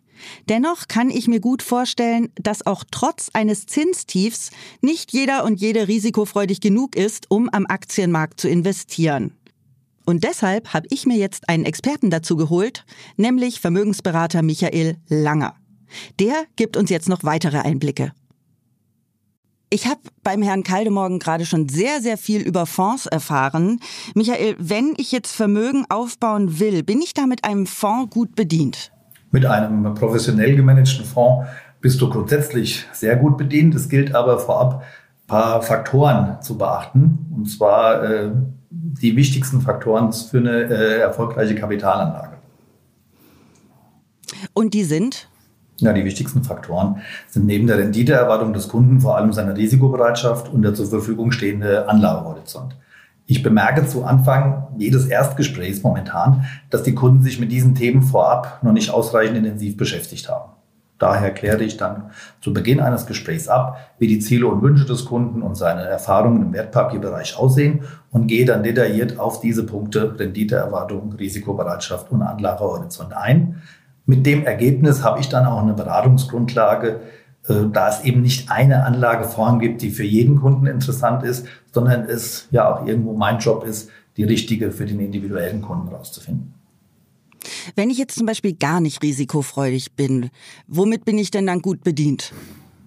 Dennoch 0.50 0.88
kann 0.88 1.10
ich 1.10 1.28
mir 1.28 1.40
gut 1.40 1.62
vorstellen, 1.62 2.30
dass 2.36 2.66
auch 2.66 2.84
trotz 2.90 3.30
eines 3.34 3.66
Zinstiefs 3.66 4.52
nicht 4.82 5.14
jeder 5.14 5.44
und 5.44 5.60
jede 5.60 5.88
risikofreudig 5.88 6.62
genug 6.62 6.96
ist, 6.96 7.30
um 7.30 7.50
am 7.52 7.66
Aktienmarkt 7.66 8.40
zu 8.40 8.50
investieren. 8.50 9.36
Und 10.06 10.24
deshalb 10.24 10.74
habe 10.74 10.88
ich 10.90 11.06
mir 11.06 11.18
jetzt 11.18 11.48
einen 11.48 11.66
Experten 11.66 12.10
dazu 12.10 12.36
geholt, 12.36 12.86
nämlich 13.18 13.62
Vermögensberater 13.62 14.42
Michael 14.42 14.98
Langer. 15.08 15.56
Der 16.20 16.46
gibt 16.56 16.78
uns 16.78 16.90
jetzt 16.90 17.10
noch 17.10 17.24
weitere 17.24 17.60
Einblicke. 17.60 18.14
Ich 19.74 19.88
habe 19.88 20.02
beim 20.22 20.42
Herrn 20.42 20.64
Kaldemorgen 20.64 21.18
gerade 21.18 21.46
schon 21.46 21.70
sehr, 21.70 22.02
sehr 22.02 22.18
viel 22.18 22.42
über 22.42 22.66
Fonds 22.66 23.06
erfahren. 23.06 23.80
Michael, 24.16 24.58
wenn 24.60 24.96
ich 24.98 25.14
jetzt 25.14 25.34
Vermögen 25.34 25.86
aufbauen 25.88 26.60
will, 26.60 26.84
bin 26.84 27.02
ich 27.02 27.14
da 27.14 27.26
mit 27.26 27.46
einem 27.46 27.66
Fonds 27.66 28.14
gut 28.14 28.36
bedient? 28.36 28.92
Mit 29.32 29.46
einem 29.46 29.94
professionell 29.96 30.58
gemanagten 30.58 31.06
Fonds 31.06 31.48
bist 31.80 32.02
du 32.02 32.10
grundsätzlich 32.10 32.86
sehr 32.92 33.16
gut 33.16 33.38
bedient. 33.38 33.74
Es 33.74 33.88
gilt 33.88 34.14
aber 34.14 34.40
vorab, 34.40 34.84
ein 34.84 35.28
paar 35.28 35.62
Faktoren 35.62 36.42
zu 36.42 36.58
beachten. 36.58 37.34
Und 37.34 37.50
zwar 37.50 38.04
äh, 38.04 38.32
die 38.70 39.16
wichtigsten 39.16 39.62
Faktoren 39.62 40.12
für 40.12 40.40
eine 40.40 40.64
äh, 40.64 41.00
erfolgreiche 41.00 41.56
Kapitalanlage. 41.56 42.36
Und 44.52 44.74
die 44.74 44.84
sind? 44.84 45.30
Ja, 45.82 45.94
die 45.94 46.06
wichtigsten 46.06 46.44
Faktoren 46.44 47.02
sind 47.28 47.48
neben 47.48 47.66
der 47.66 47.80
Renditeerwartung 47.80 48.54
des 48.54 48.68
Kunden 48.68 49.02
vor 49.02 49.18
allem 49.18 49.34
seine 49.34 49.58
Risikobereitschaft 49.58 50.48
und 50.54 50.62
der 50.62 50.76
zur 50.76 50.86
Verfügung 50.86 51.32
stehende 51.32 51.90
Anlagehorizont. 51.90 52.76
Ich 53.26 53.42
bemerke 53.42 53.88
zu 53.88 54.04
Anfang 54.04 54.68
jedes 54.78 55.08
Erstgesprächs 55.08 55.82
momentan, 55.82 56.46
dass 56.70 56.84
die 56.84 56.94
Kunden 56.94 57.24
sich 57.24 57.40
mit 57.40 57.52
diesen 57.52 57.74
Themen 57.74 58.04
vorab 58.04 58.60
noch 58.62 58.74
nicht 58.74 58.92
ausreichend 58.92 59.38
intensiv 59.38 59.76
beschäftigt 59.76 60.30
haben. 60.30 60.52
Daher 61.00 61.34
kläre 61.34 61.64
ich 61.64 61.78
dann 61.78 62.12
zu 62.42 62.54
Beginn 62.54 62.80
eines 62.80 63.08
Gesprächs 63.08 63.48
ab, 63.48 63.96
wie 63.98 64.06
die 64.06 64.20
Ziele 64.20 64.46
und 64.46 64.62
Wünsche 64.62 64.86
des 64.86 65.06
Kunden 65.06 65.42
und 65.42 65.56
seine 65.56 65.82
Erfahrungen 65.82 66.44
im 66.44 66.54
Wertpapierbereich 66.54 67.36
aussehen 67.38 67.86
und 68.12 68.28
gehe 68.28 68.46
dann 68.46 68.62
detailliert 68.62 69.18
auf 69.18 69.42
diese 69.42 69.66
Punkte 69.66 70.20
Renditeerwartung, 70.20 71.14
Risikobereitschaft 71.14 72.12
und 72.12 72.22
Anlagehorizont 72.22 73.14
ein. 73.14 73.64
Mit 74.06 74.26
dem 74.26 74.46
Ergebnis 74.46 75.04
habe 75.04 75.20
ich 75.20 75.30
dann 75.30 75.46
auch 75.46 75.62
eine 75.62 75.74
Beratungsgrundlage, 75.74 77.02
äh, 77.48 77.54
da 77.72 77.90
es 77.90 78.04
eben 78.04 78.22
nicht 78.22 78.52
eine 78.52 78.84
Anlageform 78.86 79.60
gibt, 79.60 79.82
die 79.82 79.92
für 79.92 80.04
jeden 80.04 80.42
Kunden 80.42 80.68
interessant 80.68 81.24
ist, 81.24 81.46
sondern 81.72 82.06
es 82.06 82.48
ja 82.52 82.74
auch 82.74 82.86
irgendwo 82.86 83.14
mein 83.14 83.40
Job 83.40 83.64
ist, 83.64 83.90
die 84.18 84.24
richtige 84.24 84.72
für 84.72 84.86
den 84.86 85.00
individuellen 85.00 85.62
Kunden 85.62 85.88
rauszufinden. 85.88 86.54
Wenn 87.76 87.90
ich 87.90 87.98
jetzt 87.98 88.16
zum 88.16 88.26
Beispiel 88.26 88.54
gar 88.54 88.82
nicht 88.82 89.02
risikofreudig 89.02 89.94
bin, 89.94 90.30
womit 90.68 91.06
bin 91.06 91.18
ich 91.18 91.32
denn 91.32 91.48
dann 91.48 91.62
gut 91.62 91.84
bedient? 91.84 92.34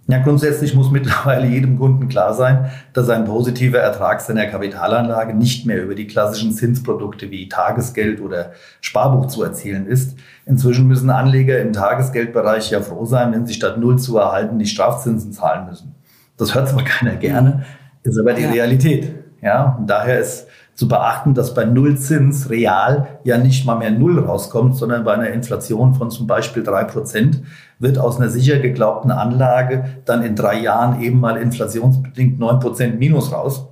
Ja, 0.06 0.18
grundsätzlich 0.18 0.74
muss 0.74 0.90
mittlerweile 0.90 1.46
jedem 1.46 1.78
Kunden 1.78 2.08
klar 2.08 2.34
sein, 2.34 2.70
dass 2.92 3.08
ein 3.08 3.24
positiver 3.24 3.78
Ertrag 3.78 4.20
seiner 4.20 4.46
Kapitalanlage 4.46 5.34
nicht 5.34 5.64
mehr 5.64 5.82
über 5.82 5.94
die 5.94 6.06
klassischen 6.06 6.52
Zinsprodukte 6.52 7.30
wie 7.30 7.48
Tagesgeld 7.48 8.20
oder 8.20 8.52
Sparbuch 8.82 9.26
zu 9.26 9.42
erzielen 9.42 9.86
ist. 9.86 10.18
Inzwischen 10.44 10.86
müssen 10.88 11.08
Anleger 11.08 11.58
im 11.58 11.72
Tagesgeldbereich 11.72 12.70
ja 12.70 12.82
froh 12.82 13.06
sein, 13.06 13.32
wenn 13.32 13.46
sie 13.46 13.54
statt 13.54 13.78
Null 13.78 13.98
zu 13.98 14.18
erhalten 14.18 14.58
die 14.58 14.66
Strafzinsen 14.66 15.32
zahlen 15.32 15.66
müssen. 15.66 15.94
Das 16.36 16.54
hört 16.54 16.68
zwar 16.68 16.84
keiner 16.84 17.16
gerne, 17.16 17.64
ist 18.02 18.18
aber 18.18 18.34
die 18.34 18.42
ja. 18.42 18.50
Realität. 18.50 19.14
Ja, 19.40 19.76
und 19.78 19.88
daher 19.88 20.20
ist 20.20 20.48
zu 20.74 20.88
beachten, 20.88 21.34
dass 21.34 21.54
bei 21.54 21.64
Nullzins 21.64 22.50
real 22.50 23.20
ja 23.22 23.38
nicht 23.38 23.64
mal 23.64 23.76
mehr 23.76 23.92
Null 23.92 24.18
rauskommt, 24.18 24.76
sondern 24.76 25.04
bei 25.04 25.14
einer 25.14 25.28
Inflation 25.28 25.94
von 25.94 26.10
zum 26.10 26.26
Beispiel 26.26 26.64
drei 26.64 26.84
Prozent 26.84 27.42
wird 27.78 27.98
aus 27.98 28.18
einer 28.18 28.28
sicher 28.28 28.58
geglaubten 28.58 29.10
Anlage 29.10 29.84
dann 30.04 30.22
in 30.22 30.34
drei 30.34 30.60
Jahren 30.60 31.00
eben 31.00 31.20
mal 31.20 31.36
inflationsbedingt 31.36 32.38
neun 32.38 32.58
Prozent 32.58 32.98
Minus 32.98 33.32
raus. 33.32 33.68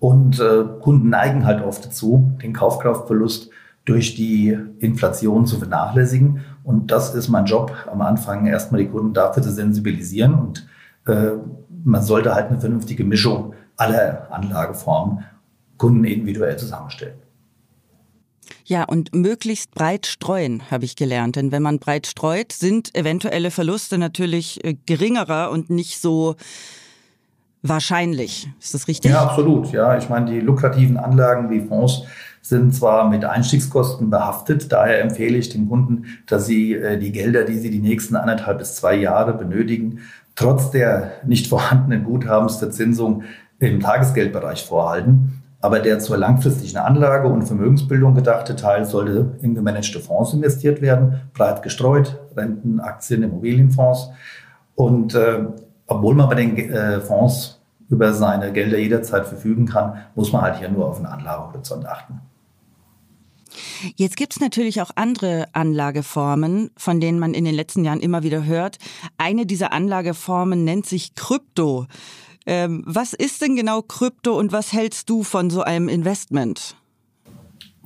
Und 0.00 0.40
äh, 0.40 0.64
Kunden 0.80 1.10
neigen 1.10 1.44
halt 1.44 1.62
oft 1.62 1.84
dazu, 1.84 2.32
den 2.42 2.52
Kaufkraftverlust 2.52 3.50
durch 3.84 4.14
die 4.14 4.58
Inflation 4.78 5.46
zu 5.46 5.58
vernachlässigen. 5.58 6.40
Und 6.64 6.90
das 6.90 7.14
ist 7.14 7.28
mein 7.28 7.44
Job, 7.44 7.72
am 7.90 8.00
Anfang 8.00 8.46
erstmal 8.46 8.80
die 8.80 8.88
Kunden 8.88 9.12
dafür 9.12 9.42
zu 9.42 9.50
sensibilisieren. 9.50 10.34
Und 10.34 10.66
äh, 11.06 11.32
man 11.84 12.02
sollte 12.02 12.34
halt 12.34 12.48
eine 12.48 12.60
vernünftige 12.60 13.04
Mischung 13.04 13.54
aller 13.76 14.28
Anlageformen 14.30 15.24
Kunden 15.80 16.04
individuell 16.04 16.58
zusammenstellen. 16.58 17.14
Ja, 18.66 18.84
und 18.84 19.14
möglichst 19.14 19.74
breit 19.74 20.04
streuen, 20.04 20.70
habe 20.70 20.84
ich 20.84 20.94
gelernt. 20.94 21.36
Denn 21.36 21.52
wenn 21.52 21.62
man 21.62 21.78
breit 21.78 22.06
streut, 22.06 22.52
sind 22.52 22.94
eventuelle 22.94 23.50
Verluste 23.50 23.96
natürlich 23.96 24.62
äh, 24.62 24.76
geringerer 24.84 25.50
und 25.50 25.70
nicht 25.70 25.98
so 25.98 26.36
wahrscheinlich. 27.62 28.50
Ist 28.60 28.74
das 28.74 28.88
richtig? 28.88 29.10
Ja, 29.10 29.22
absolut. 29.22 29.72
Ja, 29.72 29.96
ich 29.96 30.10
meine, 30.10 30.30
die 30.30 30.40
lukrativen 30.40 30.98
Anlagen 30.98 31.48
wie 31.48 31.62
Fonds 31.62 32.02
sind 32.42 32.74
zwar 32.74 33.08
mit 33.08 33.24
Einstiegskosten 33.24 34.10
behaftet, 34.10 34.70
daher 34.72 35.00
empfehle 35.00 35.38
ich 35.38 35.48
den 35.48 35.66
Kunden, 35.68 36.04
dass 36.26 36.44
sie 36.44 36.74
äh, 36.74 36.98
die 36.98 37.12
Gelder, 37.12 37.44
die 37.44 37.58
sie 37.58 37.70
die 37.70 37.80
nächsten 37.80 38.16
anderthalb 38.16 38.58
bis 38.58 38.74
zwei 38.74 38.96
Jahre 38.96 39.32
benötigen, 39.32 40.00
trotz 40.34 40.70
der 40.70 41.12
nicht 41.24 41.46
vorhandenen 41.46 42.04
Guthabensverzinsung 42.04 43.24
im 43.60 43.80
Tagesgeldbereich 43.80 44.64
vorhalten. 44.64 45.39
Aber 45.62 45.80
der 45.80 45.98
zur 45.98 46.16
langfristigen 46.16 46.78
Anlage 46.78 47.28
und 47.28 47.42
Vermögensbildung 47.42 48.14
gedachte 48.14 48.56
Teil 48.56 48.86
sollte 48.86 49.36
in 49.42 49.54
gemanagte 49.54 50.00
Fonds 50.00 50.32
investiert 50.32 50.80
werden, 50.80 51.20
breit 51.34 51.62
gestreut, 51.62 52.18
Renten, 52.34 52.80
Aktien, 52.80 53.22
Immobilienfonds. 53.22 54.10
Und 54.74 55.14
äh, 55.14 55.44
obwohl 55.86 56.14
man 56.14 56.28
bei 56.28 56.36
den 56.36 56.56
äh, 56.56 57.00
Fonds 57.00 57.60
über 57.90 58.14
seine 58.14 58.52
Gelder 58.52 58.78
jederzeit 58.78 59.26
verfügen 59.26 59.66
kann, 59.66 59.98
muss 60.14 60.32
man 60.32 60.42
halt 60.42 60.58
hier 60.58 60.70
nur 60.70 60.88
auf 60.88 60.96
den 60.96 61.06
Anlagehorizont 61.06 61.84
achten. 61.86 62.20
Jetzt 63.96 64.16
gibt 64.16 64.34
es 64.34 64.40
natürlich 64.40 64.80
auch 64.80 64.90
andere 64.94 65.46
Anlageformen, 65.52 66.70
von 66.76 67.00
denen 67.00 67.18
man 67.18 67.34
in 67.34 67.44
den 67.44 67.54
letzten 67.54 67.84
Jahren 67.84 68.00
immer 68.00 68.22
wieder 68.22 68.44
hört. 68.44 68.78
Eine 69.18 69.44
dieser 69.44 69.72
Anlageformen 69.72 70.64
nennt 70.64 70.86
sich 70.86 71.14
Krypto. 71.14 71.86
Ähm, 72.46 72.82
was 72.86 73.12
ist 73.12 73.42
denn 73.42 73.56
genau 73.56 73.82
Krypto 73.82 74.38
und 74.38 74.52
was 74.52 74.72
hältst 74.72 75.10
du 75.10 75.22
von 75.22 75.50
so 75.50 75.62
einem 75.62 75.88
Investment? 75.88 76.76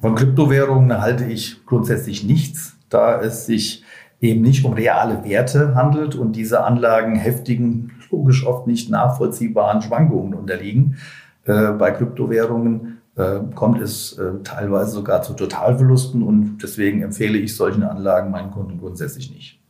Von 0.00 0.14
Kryptowährungen 0.14 1.00
halte 1.00 1.24
ich 1.24 1.64
grundsätzlich 1.66 2.24
nichts, 2.24 2.76
da 2.88 3.20
es 3.20 3.46
sich 3.46 3.82
eben 4.20 4.42
nicht 4.42 4.64
um 4.64 4.72
reale 4.72 5.24
Werte 5.24 5.74
handelt 5.74 6.14
und 6.14 6.36
diese 6.36 6.64
Anlagen 6.64 7.16
heftigen, 7.16 7.92
logisch 8.10 8.46
oft 8.46 8.66
nicht 8.66 8.90
nachvollziehbaren 8.90 9.82
Schwankungen 9.82 10.34
unterliegen. 10.34 10.98
Äh, 11.44 11.72
bei 11.72 11.90
Kryptowährungen 11.90 12.98
äh, 13.16 13.40
kommt 13.54 13.80
es 13.80 14.18
äh, 14.18 14.42
teilweise 14.44 14.92
sogar 14.92 15.22
zu 15.22 15.34
Totalverlusten 15.34 16.22
und 16.22 16.58
deswegen 16.62 17.02
empfehle 17.02 17.38
ich 17.38 17.56
solchen 17.56 17.82
Anlagen 17.82 18.30
meinen 18.30 18.50
Kunden 18.50 18.78
grundsätzlich 18.78 19.30
nicht. 19.30 19.60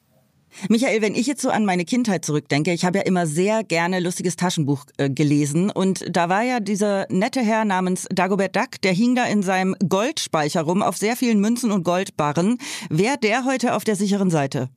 Michael, 0.68 1.02
wenn 1.02 1.14
ich 1.14 1.26
jetzt 1.26 1.42
so 1.42 1.50
an 1.50 1.64
meine 1.64 1.84
Kindheit 1.84 2.24
zurückdenke, 2.24 2.72
ich 2.72 2.84
habe 2.84 2.98
ja 2.98 3.04
immer 3.04 3.26
sehr 3.26 3.64
gerne 3.64 4.00
lustiges 4.00 4.36
Taschenbuch 4.36 4.84
äh, 4.96 5.10
gelesen 5.10 5.70
und 5.70 6.04
da 6.10 6.28
war 6.28 6.42
ja 6.42 6.60
dieser 6.60 7.06
nette 7.10 7.40
Herr 7.40 7.64
namens 7.64 8.06
Dagobert 8.10 8.56
Duck, 8.56 8.80
der 8.82 8.92
hing 8.92 9.14
da 9.14 9.24
in 9.24 9.42
seinem 9.42 9.74
Goldspeicher 9.88 10.62
rum 10.62 10.82
auf 10.82 10.96
sehr 10.96 11.16
vielen 11.16 11.40
Münzen 11.40 11.70
und 11.70 11.84
Goldbarren. 11.84 12.58
Wäre 12.88 13.18
der 13.18 13.44
heute 13.44 13.74
auf 13.74 13.84
der 13.84 13.96
sicheren 13.96 14.30
Seite? 14.30 14.68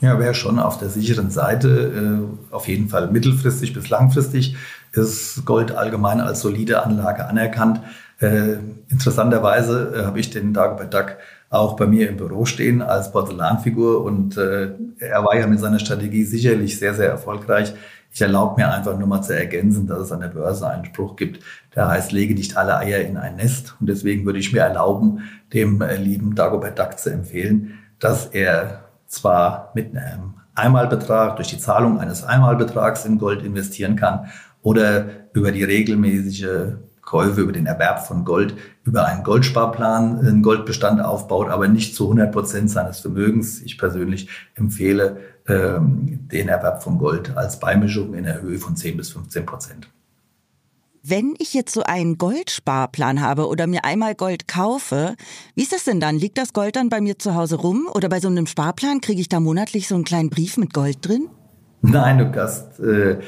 Ja, 0.00 0.18
wäre 0.18 0.34
schon 0.34 0.58
auf 0.58 0.78
der 0.78 0.88
sicheren 0.88 1.30
Seite. 1.30 2.28
Äh, 2.50 2.54
auf 2.54 2.66
jeden 2.66 2.88
Fall 2.88 3.10
mittelfristig 3.10 3.72
bis 3.72 3.88
langfristig 3.88 4.56
ist 4.92 5.44
Gold 5.44 5.72
allgemein 5.72 6.20
als 6.20 6.40
solide 6.40 6.82
Anlage 6.84 7.26
anerkannt. 7.26 7.80
Äh, 8.20 8.58
interessanterweise 8.88 9.94
äh, 9.96 10.04
habe 10.04 10.20
ich 10.20 10.30
den 10.30 10.52
Dagobert 10.52 10.92
Duck 10.92 11.16
auch 11.52 11.76
bei 11.76 11.86
mir 11.86 12.08
im 12.08 12.16
Büro 12.16 12.46
stehen 12.46 12.80
als 12.80 13.12
Porzellanfigur 13.12 14.02
und 14.02 14.38
äh, 14.38 14.70
er 14.98 15.22
war 15.22 15.38
ja 15.38 15.46
mit 15.46 15.60
seiner 15.60 15.78
Strategie 15.78 16.24
sicherlich 16.24 16.78
sehr, 16.78 16.94
sehr 16.94 17.10
erfolgreich. 17.10 17.74
Ich 18.10 18.22
erlaube 18.22 18.60
mir 18.60 18.72
einfach 18.72 18.98
nur 18.98 19.06
mal 19.06 19.20
zu 19.20 19.36
ergänzen, 19.36 19.86
dass 19.86 20.00
es 20.00 20.12
an 20.12 20.20
der 20.20 20.28
Börse 20.28 20.66
einen 20.66 20.86
Spruch 20.86 21.14
gibt, 21.14 21.44
der 21.76 21.88
heißt, 21.88 22.10
lege 22.12 22.34
nicht 22.34 22.56
alle 22.56 22.78
Eier 22.78 23.00
in 23.00 23.18
ein 23.18 23.36
Nest. 23.36 23.76
Und 23.78 23.88
deswegen 23.88 24.24
würde 24.24 24.38
ich 24.38 24.52
mir 24.52 24.60
erlauben, 24.60 25.30
dem 25.52 25.82
äh, 25.82 25.96
lieben 25.96 26.34
Dagobert 26.34 26.78
Duck 26.78 26.98
zu 26.98 27.10
empfehlen, 27.10 27.78
dass 27.98 28.26
er 28.26 28.84
zwar 29.06 29.72
mit 29.74 29.94
einem 29.94 30.34
Einmalbetrag 30.54 31.36
durch 31.36 31.48
die 31.48 31.58
Zahlung 31.58 32.00
eines 32.00 32.24
Einmalbetrags 32.24 33.04
in 33.04 33.18
Gold 33.18 33.42
investieren 33.42 33.96
kann 33.96 34.26
oder 34.62 35.04
über 35.34 35.52
die 35.52 35.64
regelmäßige 35.64 36.76
Käufe, 37.02 37.40
über 37.42 37.52
den 37.52 37.66
Erwerb 37.66 38.06
von 38.06 38.24
Gold, 38.24 38.54
über 38.84 39.06
einen 39.06 39.24
Goldsparplan 39.24 40.20
einen 40.20 40.42
Goldbestand 40.42 41.00
aufbaut, 41.00 41.50
aber 41.50 41.68
nicht 41.68 41.94
zu 41.94 42.04
100 42.04 42.32
Prozent 42.32 42.70
seines 42.70 43.00
Vermögens. 43.00 43.60
Ich 43.60 43.76
persönlich 43.76 44.28
empfehle 44.54 45.18
ähm, 45.48 46.28
den 46.28 46.48
Erwerb 46.48 46.82
von 46.82 46.98
Gold 46.98 47.36
als 47.36 47.58
Beimischung 47.58 48.14
in 48.14 48.24
der 48.24 48.40
Höhe 48.40 48.58
von 48.58 48.76
10 48.76 48.96
bis 48.96 49.10
15 49.10 49.44
Prozent. 49.44 49.88
Wenn 51.04 51.34
ich 51.38 51.52
jetzt 51.52 51.74
so 51.74 51.82
einen 51.82 52.16
Goldsparplan 52.16 53.20
habe 53.20 53.48
oder 53.48 53.66
mir 53.66 53.84
einmal 53.84 54.14
Gold 54.14 54.46
kaufe, 54.46 55.16
wie 55.56 55.64
ist 55.64 55.72
das 55.72 55.82
denn 55.82 55.98
dann? 55.98 56.16
Liegt 56.16 56.38
das 56.38 56.52
Gold 56.52 56.76
dann 56.76 56.90
bei 56.90 57.00
mir 57.00 57.18
zu 57.18 57.34
Hause 57.34 57.56
rum 57.56 57.88
oder 57.92 58.08
bei 58.08 58.20
so 58.20 58.28
einem 58.28 58.46
Sparplan 58.46 59.00
kriege 59.00 59.20
ich 59.20 59.28
da 59.28 59.40
monatlich 59.40 59.88
so 59.88 59.96
einen 59.96 60.04
kleinen 60.04 60.30
Brief 60.30 60.56
mit 60.56 60.72
Gold 60.72 60.98
drin? 61.06 61.28
Nein, 61.80 62.18
du 62.18 62.40
hast 62.40 62.78
äh, 62.78 63.18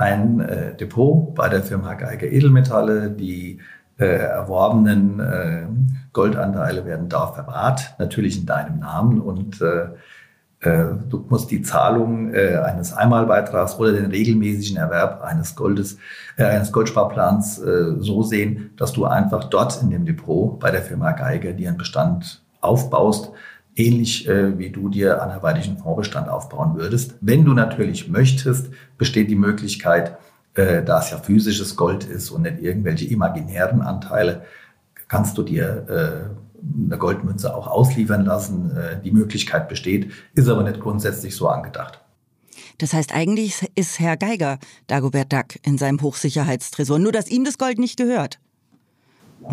ein 0.00 0.40
äh, 0.40 0.74
Depot 0.74 1.34
bei 1.34 1.48
der 1.48 1.62
Firma 1.62 1.94
Geiger 1.94 2.26
Edelmetalle. 2.26 3.10
Die 3.10 3.60
äh, 3.98 4.06
erworbenen 4.06 5.20
äh, 5.20 5.66
Goldanteile 6.12 6.84
werden 6.84 7.08
da 7.08 7.28
verwahrt, 7.28 7.94
natürlich 7.98 8.38
in 8.40 8.46
deinem 8.46 8.78
Namen. 8.80 9.20
Und 9.20 9.60
äh, 9.60 9.90
Äh, 10.62 10.92
du 11.08 11.24
musst 11.30 11.50
die 11.50 11.62
Zahlung 11.62 12.34
äh, 12.34 12.58
eines 12.58 12.92
Einmalbeitrags 12.92 13.78
oder 13.78 13.92
den 13.92 14.10
regelmäßigen 14.10 14.76
Erwerb 14.76 15.22
eines 15.22 15.54
Goldes, 15.54 15.96
eines 16.36 16.70
Goldsparplans 16.70 17.62
so 17.98 18.22
sehen, 18.22 18.70
dass 18.76 18.92
du 18.92 19.06
einfach 19.06 19.44
dort 19.48 19.82
in 19.82 19.90
dem 19.90 20.04
Depot 20.04 20.60
bei 20.60 20.70
der 20.70 20.82
Firma 20.82 21.12
Geiger 21.12 21.54
dir 21.54 21.68
einen 21.68 21.78
Bestand 21.78 22.42
aufbaust, 22.60 23.32
ähnlich 23.76 24.28
äh, 24.28 24.58
wie 24.58 24.70
du 24.70 24.88
dir 24.88 25.22
anderweitigen 25.22 25.78
Fondsbestand 25.78 26.28
aufbauen 26.28 26.76
würdest. 26.76 27.14
Wenn 27.20 27.44
du 27.44 27.54
natürlich 27.54 28.08
möchtest, 28.08 28.70
besteht 28.98 29.30
die 29.30 29.36
Möglichkeit, 29.36 30.18
äh, 30.54 30.82
da 30.82 31.00
es 31.00 31.10
ja 31.10 31.18
physisches 31.18 31.76
Gold 31.76 32.04
ist 32.04 32.30
und 32.30 32.42
nicht 32.42 32.60
irgendwelche 32.60 33.06
imaginären 33.06 33.82
Anteile, 33.82 34.42
kannst 35.08 35.38
du 35.38 35.42
dir 35.42 35.86
äh, 35.88 36.84
eine 36.86 36.98
Goldmünze 36.98 37.54
auch 37.54 37.66
ausliefern 37.66 38.24
lassen. 38.24 38.76
Äh, 38.76 39.00
die 39.02 39.12
Möglichkeit 39.12 39.68
besteht, 39.68 40.10
ist 40.34 40.48
aber 40.48 40.62
nicht 40.62 40.80
grundsätzlich 40.80 41.34
so 41.36 41.48
angedacht. 41.48 42.00
Das 42.78 42.92
heißt, 42.92 43.14
eigentlich 43.14 43.70
ist 43.74 44.00
Herr 44.00 44.16
Geiger 44.16 44.58
Dagobert 44.86 45.32
Duck 45.32 45.56
in 45.62 45.78
seinem 45.78 46.00
Hochsicherheitstresor, 46.00 46.98
nur 46.98 47.12
dass 47.12 47.28
ihm 47.28 47.44
das 47.44 47.58
Gold 47.58 47.78
nicht 47.78 47.96
gehört. 47.96 48.38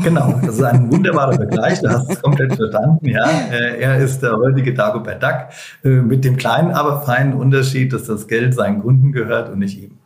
Genau, 0.04 0.40
das 0.46 0.56
ist 0.56 0.64
ein 0.64 0.92
wunderbarer 0.92 1.34
Vergleich, 1.34 1.80
du 1.82 1.90
hast 1.90 2.10
es 2.10 2.22
komplett 2.22 2.56
verstanden. 2.56 3.08
Ja. 3.08 3.26
Äh, 3.52 3.82
er 3.82 3.98
ist 3.98 4.22
der 4.22 4.34
heutige 4.34 4.74
Dagobert 4.74 5.24
Duck 5.24 5.48
äh, 5.84 6.02
mit 6.02 6.24
dem 6.24 6.38
kleinen, 6.38 6.72
aber 6.72 7.02
feinen 7.02 7.34
Unterschied, 7.34 7.94
dass 7.94 8.04
das 8.04 8.28
Geld 8.28 8.54
seinen 8.54 8.82
Kunden 8.82 9.12
gehört 9.12 9.50
und 9.50 9.60
nicht 9.60 9.82
ihm. 9.82 9.98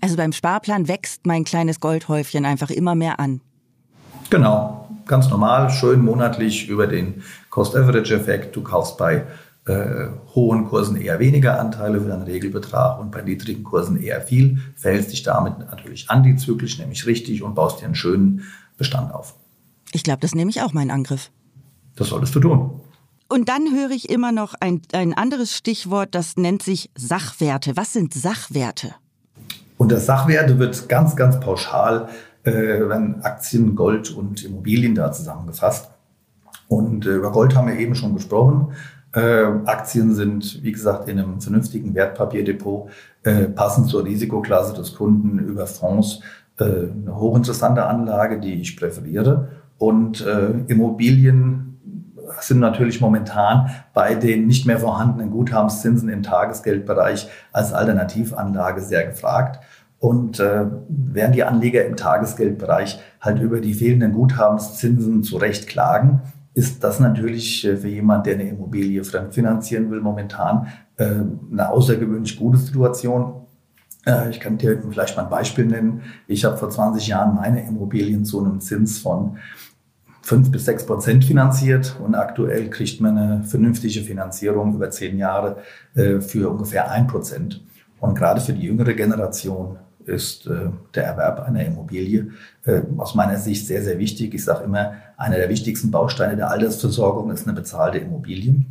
Also 0.00 0.16
beim 0.16 0.32
Sparplan 0.32 0.88
wächst 0.88 1.26
mein 1.26 1.44
kleines 1.44 1.80
Goldhäufchen 1.80 2.44
einfach 2.44 2.70
immer 2.70 2.94
mehr 2.94 3.20
an. 3.20 3.40
Genau, 4.30 4.88
ganz 5.06 5.30
normal, 5.30 5.70
schön 5.70 6.02
monatlich 6.02 6.68
über 6.68 6.86
den 6.86 7.22
Cost-Average-Effekt. 7.50 8.56
Du 8.56 8.62
kaufst 8.62 8.98
bei 8.98 9.24
äh, 9.66 10.08
hohen 10.34 10.66
Kursen 10.66 10.96
eher 10.96 11.18
weniger 11.20 11.58
Anteile 11.58 12.00
für 12.00 12.08
deinen 12.08 12.24
Regelbetrag 12.24 13.00
und 13.00 13.10
bei 13.10 13.22
niedrigen 13.22 13.64
Kursen 13.64 13.96
eher 13.96 14.20
viel, 14.20 14.58
verhältst 14.76 15.12
dich 15.12 15.22
damit 15.22 15.58
natürlich 15.58 16.10
antizyklisch, 16.10 16.78
nämlich 16.78 17.06
richtig 17.06 17.42
und 17.42 17.54
baust 17.54 17.80
dir 17.80 17.86
einen 17.86 17.94
schönen 17.94 18.42
Bestand 18.76 19.14
auf. 19.14 19.34
Ich 19.92 20.02
glaube, 20.02 20.20
das 20.20 20.34
nehme 20.34 20.50
ich 20.50 20.62
auch 20.62 20.72
meinen 20.72 20.90
Angriff. 20.90 21.30
Das 21.96 22.08
solltest 22.08 22.34
du 22.34 22.40
tun. 22.40 22.80
Und 23.28 23.48
dann 23.48 23.72
höre 23.72 23.90
ich 23.90 24.10
immer 24.10 24.32
noch 24.32 24.54
ein, 24.60 24.82
ein 24.92 25.14
anderes 25.14 25.56
Stichwort, 25.56 26.14
das 26.14 26.36
nennt 26.36 26.62
sich 26.62 26.90
Sachwerte. 26.96 27.76
Was 27.76 27.92
sind 27.92 28.12
Sachwerte? 28.12 28.94
Unter 29.78 29.98
Sachwerte 29.98 30.58
wird 30.58 30.88
ganz, 30.88 31.16
ganz 31.16 31.40
pauschal 31.40 32.08
äh, 32.44 32.52
werden 32.52 33.22
Aktien, 33.22 33.74
Gold 33.74 34.10
und 34.10 34.44
Immobilien 34.44 34.94
da 34.94 35.10
zusammengefasst. 35.10 35.90
Und 36.68 37.06
äh, 37.06 37.16
über 37.16 37.32
Gold 37.32 37.54
haben 37.54 37.68
wir 37.68 37.78
eben 37.78 37.94
schon 37.94 38.14
gesprochen. 38.14 38.72
Äh, 39.12 39.44
Aktien 39.64 40.14
sind, 40.14 40.62
wie 40.62 40.72
gesagt, 40.72 41.08
in 41.08 41.18
einem 41.18 41.40
vernünftigen 41.40 41.94
Wertpapierdepot 41.94 42.90
äh, 43.24 43.44
passend 43.44 43.88
zur 43.88 44.04
Risikoklasse 44.04 44.74
des 44.74 44.94
Kunden 44.94 45.38
über 45.38 45.66
Fonds 45.66 46.20
äh, 46.58 46.64
eine 46.64 47.16
hochinteressante 47.16 47.84
Anlage, 47.84 48.38
die 48.38 48.54
ich 48.54 48.76
präferiere. 48.76 49.48
Und 49.78 50.24
äh, 50.24 50.50
Immobilien 50.68 51.74
sind 52.40 52.60
natürlich 52.60 53.00
momentan 53.00 53.70
bei 53.92 54.14
den 54.14 54.46
nicht 54.46 54.66
mehr 54.66 54.78
vorhandenen 54.78 55.30
Guthabenszinsen 55.30 56.08
im 56.08 56.22
Tagesgeldbereich 56.22 57.28
als 57.52 57.72
Alternativanlage 57.72 58.80
sehr 58.80 59.06
gefragt. 59.06 59.60
Und 59.98 60.38
äh, 60.38 60.66
während 60.88 61.34
die 61.34 61.44
Anleger 61.44 61.84
im 61.86 61.96
Tagesgeldbereich 61.96 63.00
halt 63.20 63.40
über 63.40 63.60
die 63.60 63.74
fehlenden 63.74 64.12
Guthabenszinsen 64.12 65.22
zu 65.22 65.38
Recht 65.38 65.66
klagen, 65.66 66.20
ist 66.52 66.84
das 66.84 67.00
natürlich 67.00 67.66
äh, 67.66 67.76
für 67.76 67.88
jemand, 67.88 68.26
der 68.26 68.34
eine 68.34 68.48
Immobilie 68.48 69.02
fremdfinanzieren 69.02 69.90
will, 69.90 70.00
momentan 70.00 70.68
eine 70.96 71.68
außergewöhnlich 71.70 72.36
gute 72.36 72.58
Situation. 72.58 73.46
Äh, 74.06 74.30
ich 74.30 74.40
kann 74.40 74.58
dir 74.58 74.80
vielleicht 74.88 75.16
mal 75.16 75.24
ein 75.24 75.30
Beispiel 75.30 75.66
nennen. 75.66 76.02
Ich 76.26 76.44
habe 76.44 76.56
vor 76.56 76.70
20 76.70 77.06
Jahren 77.06 77.34
meine 77.34 77.66
Immobilien 77.66 78.24
zu 78.24 78.40
einem 78.40 78.60
Zins 78.60 78.98
von 78.98 79.38
5 80.22 80.50
bis 80.50 80.64
6 80.66 80.86
Prozent 80.86 81.24
finanziert 81.24 81.96
und 82.02 82.14
aktuell 82.14 82.70
kriegt 82.70 83.00
man 83.00 83.18
eine 83.18 83.44
vernünftige 83.44 84.00
Finanzierung 84.00 84.74
über 84.74 84.88
zehn 84.90 85.18
Jahre 85.18 85.58
für 85.92 86.48
ungefähr 86.48 86.90
ein 86.90 87.06
Prozent. 87.06 87.62
Und 88.00 88.14
gerade 88.14 88.40
für 88.40 88.54
die 88.54 88.62
jüngere 88.62 88.94
Generation 88.94 89.76
ist 90.06 90.46
äh, 90.46 90.68
der 90.94 91.04
Erwerb 91.04 91.40
einer 91.40 91.64
Immobilie 91.64 92.32
äh, 92.64 92.82
aus 92.98 93.14
meiner 93.14 93.38
Sicht 93.38 93.66
sehr, 93.66 93.82
sehr 93.82 93.98
wichtig. 93.98 94.34
Ich 94.34 94.44
sage 94.44 94.64
immer, 94.64 94.94
einer 95.16 95.36
der 95.36 95.48
wichtigsten 95.48 95.90
Bausteine 95.90 96.36
der 96.36 96.50
Altersversorgung 96.50 97.30
ist 97.30 97.46
eine 97.46 97.54
bezahlte 97.54 97.98
Immobilie. 97.98 98.64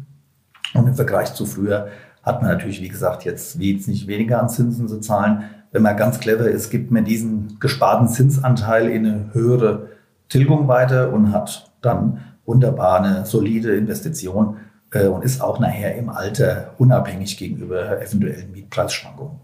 Und 0.74 0.88
im 0.88 0.96
Vergleich 0.96 1.34
zu 1.34 1.46
früher 1.46 1.88
hat 2.24 2.42
man 2.42 2.52
natürlich, 2.52 2.82
wie 2.82 2.88
gesagt, 2.88 3.26
jetzt, 3.26 3.58
nicht 3.58 4.08
weniger 4.08 4.42
an 4.42 4.50
Zinsen 4.50 4.88
zu 4.88 5.00
zahlen. 5.00 5.44
Wenn 5.72 5.82
man 5.82 5.98
ganz 5.98 6.20
clever 6.20 6.48
ist, 6.48 6.70
gibt 6.70 6.90
man 6.92 7.04
diesen 7.04 7.60
gesparten 7.60 8.08
Zinsanteil 8.08 8.90
in 8.90 9.06
eine 9.06 9.34
höhere 9.34 9.90
Tilgung 10.30 10.68
weiter 10.68 11.12
und 11.12 11.34
hat 11.34 11.72
dann 11.82 12.20
wunderbar 12.46 13.02
eine 13.02 13.26
solide 13.26 13.76
Investition 13.76 14.58
äh, 14.92 15.08
und 15.08 15.24
ist 15.24 15.42
auch 15.42 15.60
nachher 15.60 15.96
im 15.96 16.10
Alter 16.10 16.74
unabhängig 16.78 17.38
gegenüber 17.38 18.02
eventuellen 18.02 18.52
Mietpreisschwankungen. 18.52 19.43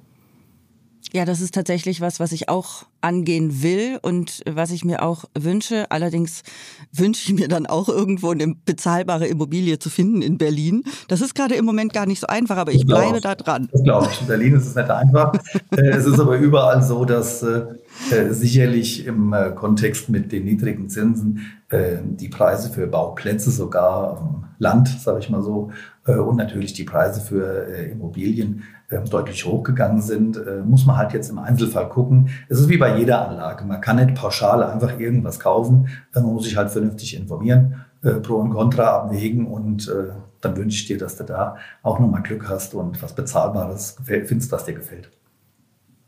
Ja, 1.11 1.25
das 1.25 1.41
ist 1.41 1.55
tatsächlich 1.55 2.01
was, 2.01 2.19
was 2.19 2.31
ich 2.31 2.49
auch 2.49 2.85
angehen 3.01 3.63
will 3.63 3.97
und 4.01 4.41
was 4.47 4.69
ich 4.69 4.85
mir 4.85 5.01
auch 5.01 5.25
wünsche. 5.37 5.89
Allerdings 5.89 6.43
wünsche 6.91 7.31
ich 7.31 7.39
mir 7.39 7.47
dann 7.47 7.65
auch 7.65 7.89
irgendwo 7.89 8.29
eine 8.29 8.53
bezahlbare 8.65 9.25
Immobilie 9.25 9.79
zu 9.79 9.89
finden 9.89 10.21
in 10.21 10.37
Berlin. 10.37 10.83
Das 11.07 11.21
ist 11.21 11.33
gerade 11.33 11.55
im 11.55 11.65
Moment 11.65 11.93
gar 11.93 12.05
nicht 12.05 12.19
so 12.19 12.27
einfach, 12.27 12.57
aber 12.57 12.73
ich 12.73 12.85
bleibe 12.85 13.21
da 13.21 13.33
dran. 13.33 13.69
Das 13.71 13.83
glaube 13.83 14.07
ich. 14.11 14.21
In 14.21 14.27
Berlin 14.27 14.55
ist 14.55 14.67
es 14.67 14.75
nicht 14.75 14.89
einfach. 14.89 15.33
Äh, 15.71 15.89
es 15.89 16.05
ist 16.05 16.19
aber 16.19 16.37
überall 16.37 16.83
so, 16.83 17.05
dass 17.05 17.41
äh, 17.41 17.63
äh, 18.11 18.31
sicherlich 18.33 19.05
im 19.05 19.33
äh, 19.33 19.51
Kontext 19.51 20.09
mit 20.09 20.31
den 20.31 20.45
niedrigen 20.45 20.89
Zinsen 20.89 21.51
äh, 21.69 21.97
die 22.03 22.29
Preise 22.29 22.69
für 22.69 22.85
Bauplätze 22.85 23.49
sogar 23.49 24.11
auf 24.11 24.19
dem 24.19 24.43
Land, 24.59 24.89
sage 24.89 25.19
ich 25.19 25.29
mal 25.29 25.41
so, 25.41 25.71
äh, 26.05 26.13
und 26.13 26.35
natürlich 26.35 26.73
die 26.73 26.83
Preise 26.83 27.21
für 27.21 27.65
Immobilien 27.91 28.63
deutlich 28.89 29.45
hochgegangen 29.45 30.01
sind, 30.01 30.37
äh, 30.37 30.61
muss 30.65 30.85
man 30.85 30.97
halt 30.97 31.13
jetzt 31.13 31.29
im 31.29 31.39
Einzelfall 31.39 31.89
gucken. 31.89 32.29
Es 32.47 32.59
ist 32.59 32.69
wie 32.69 32.77
bei 32.77 32.97
jeder 32.97 33.27
Anlage. 33.27 33.65
Man 33.65 33.81
kann 33.81 33.97
nicht 33.97 34.15
pauschal 34.15 34.63
einfach 34.63 34.99
irgendwas 34.99 35.39
kaufen. 35.39 35.89
Man 36.13 36.23
muss 36.23 36.45
sich 36.45 36.57
halt 36.57 36.71
vernünftig 36.71 37.15
informieren, 37.15 37.85
äh, 38.01 38.13
Pro 38.13 38.35
und 38.35 38.51
Contra 38.51 38.97
abwägen 38.97 39.45
und 39.45 39.87
äh, 39.87 40.11
dann 40.41 40.57
wünsche 40.57 40.81
ich 40.81 40.87
dir, 40.87 40.97
dass 40.97 41.17
du 41.17 41.23
da 41.23 41.57
auch 41.83 41.99
nochmal 41.99 42.23
Glück 42.23 42.47
hast 42.49 42.73
und 42.73 43.01
was 43.01 43.13
Bezahlbares 43.13 43.97
findest, 44.03 44.51
was 44.51 44.65
dir 44.65 44.73
gefällt. 44.73 45.11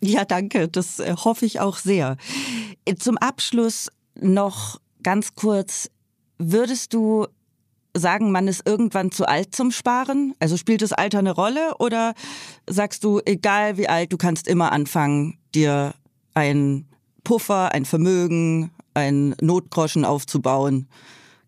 Ja, 0.04 0.26
danke. 0.26 0.67
Das 0.67 1.00
hoffe 1.24 1.46
ich 1.46 1.60
auch 1.60 1.78
sehr. 1.78 2.15
Zum 2.98 3.17
Abschluss 3.17 3.89
noch 4.20 4.80
ganz 5.04 5.36
kurz. 5.36 5.89
Würdest 6.39 6.94
du 6.94 7.28
sagen, 7.95 8.32
man 8.32 8.47
ist 8.47 8.67
irgendwann 8.67 9.12
zu 9.12 9.27
alt 9.27 9.56
zum 9.56 9.71
Sparen? 9.71 10.34
Also 10.39 10.58
spielt 10.58 10.82
das 10.82 10.93
Alter 10.93 11.19
eine 11.19 11.32
Rolle 11.32 11.75
oder 11.80 12.13
sagst 12.67 13.04
du, 13.04 13.19
egal 13.25 13.77
wie 13.77 13.89
alt, 13.89 14.13
du 14.13 14.17
kannst 14.17 14.47
immer 14.47 14.71
anfangen, 14.71 15.38
dir 15.54 15.93
ein 16.34 16.86
Puffer, 17.23 17.73
ein 17.73 17.86
Vermögen, 17.86 18.71
ein 18.93 19.36
Notgroschen 19.41 20.06
aufzubauen, 20.06 20.88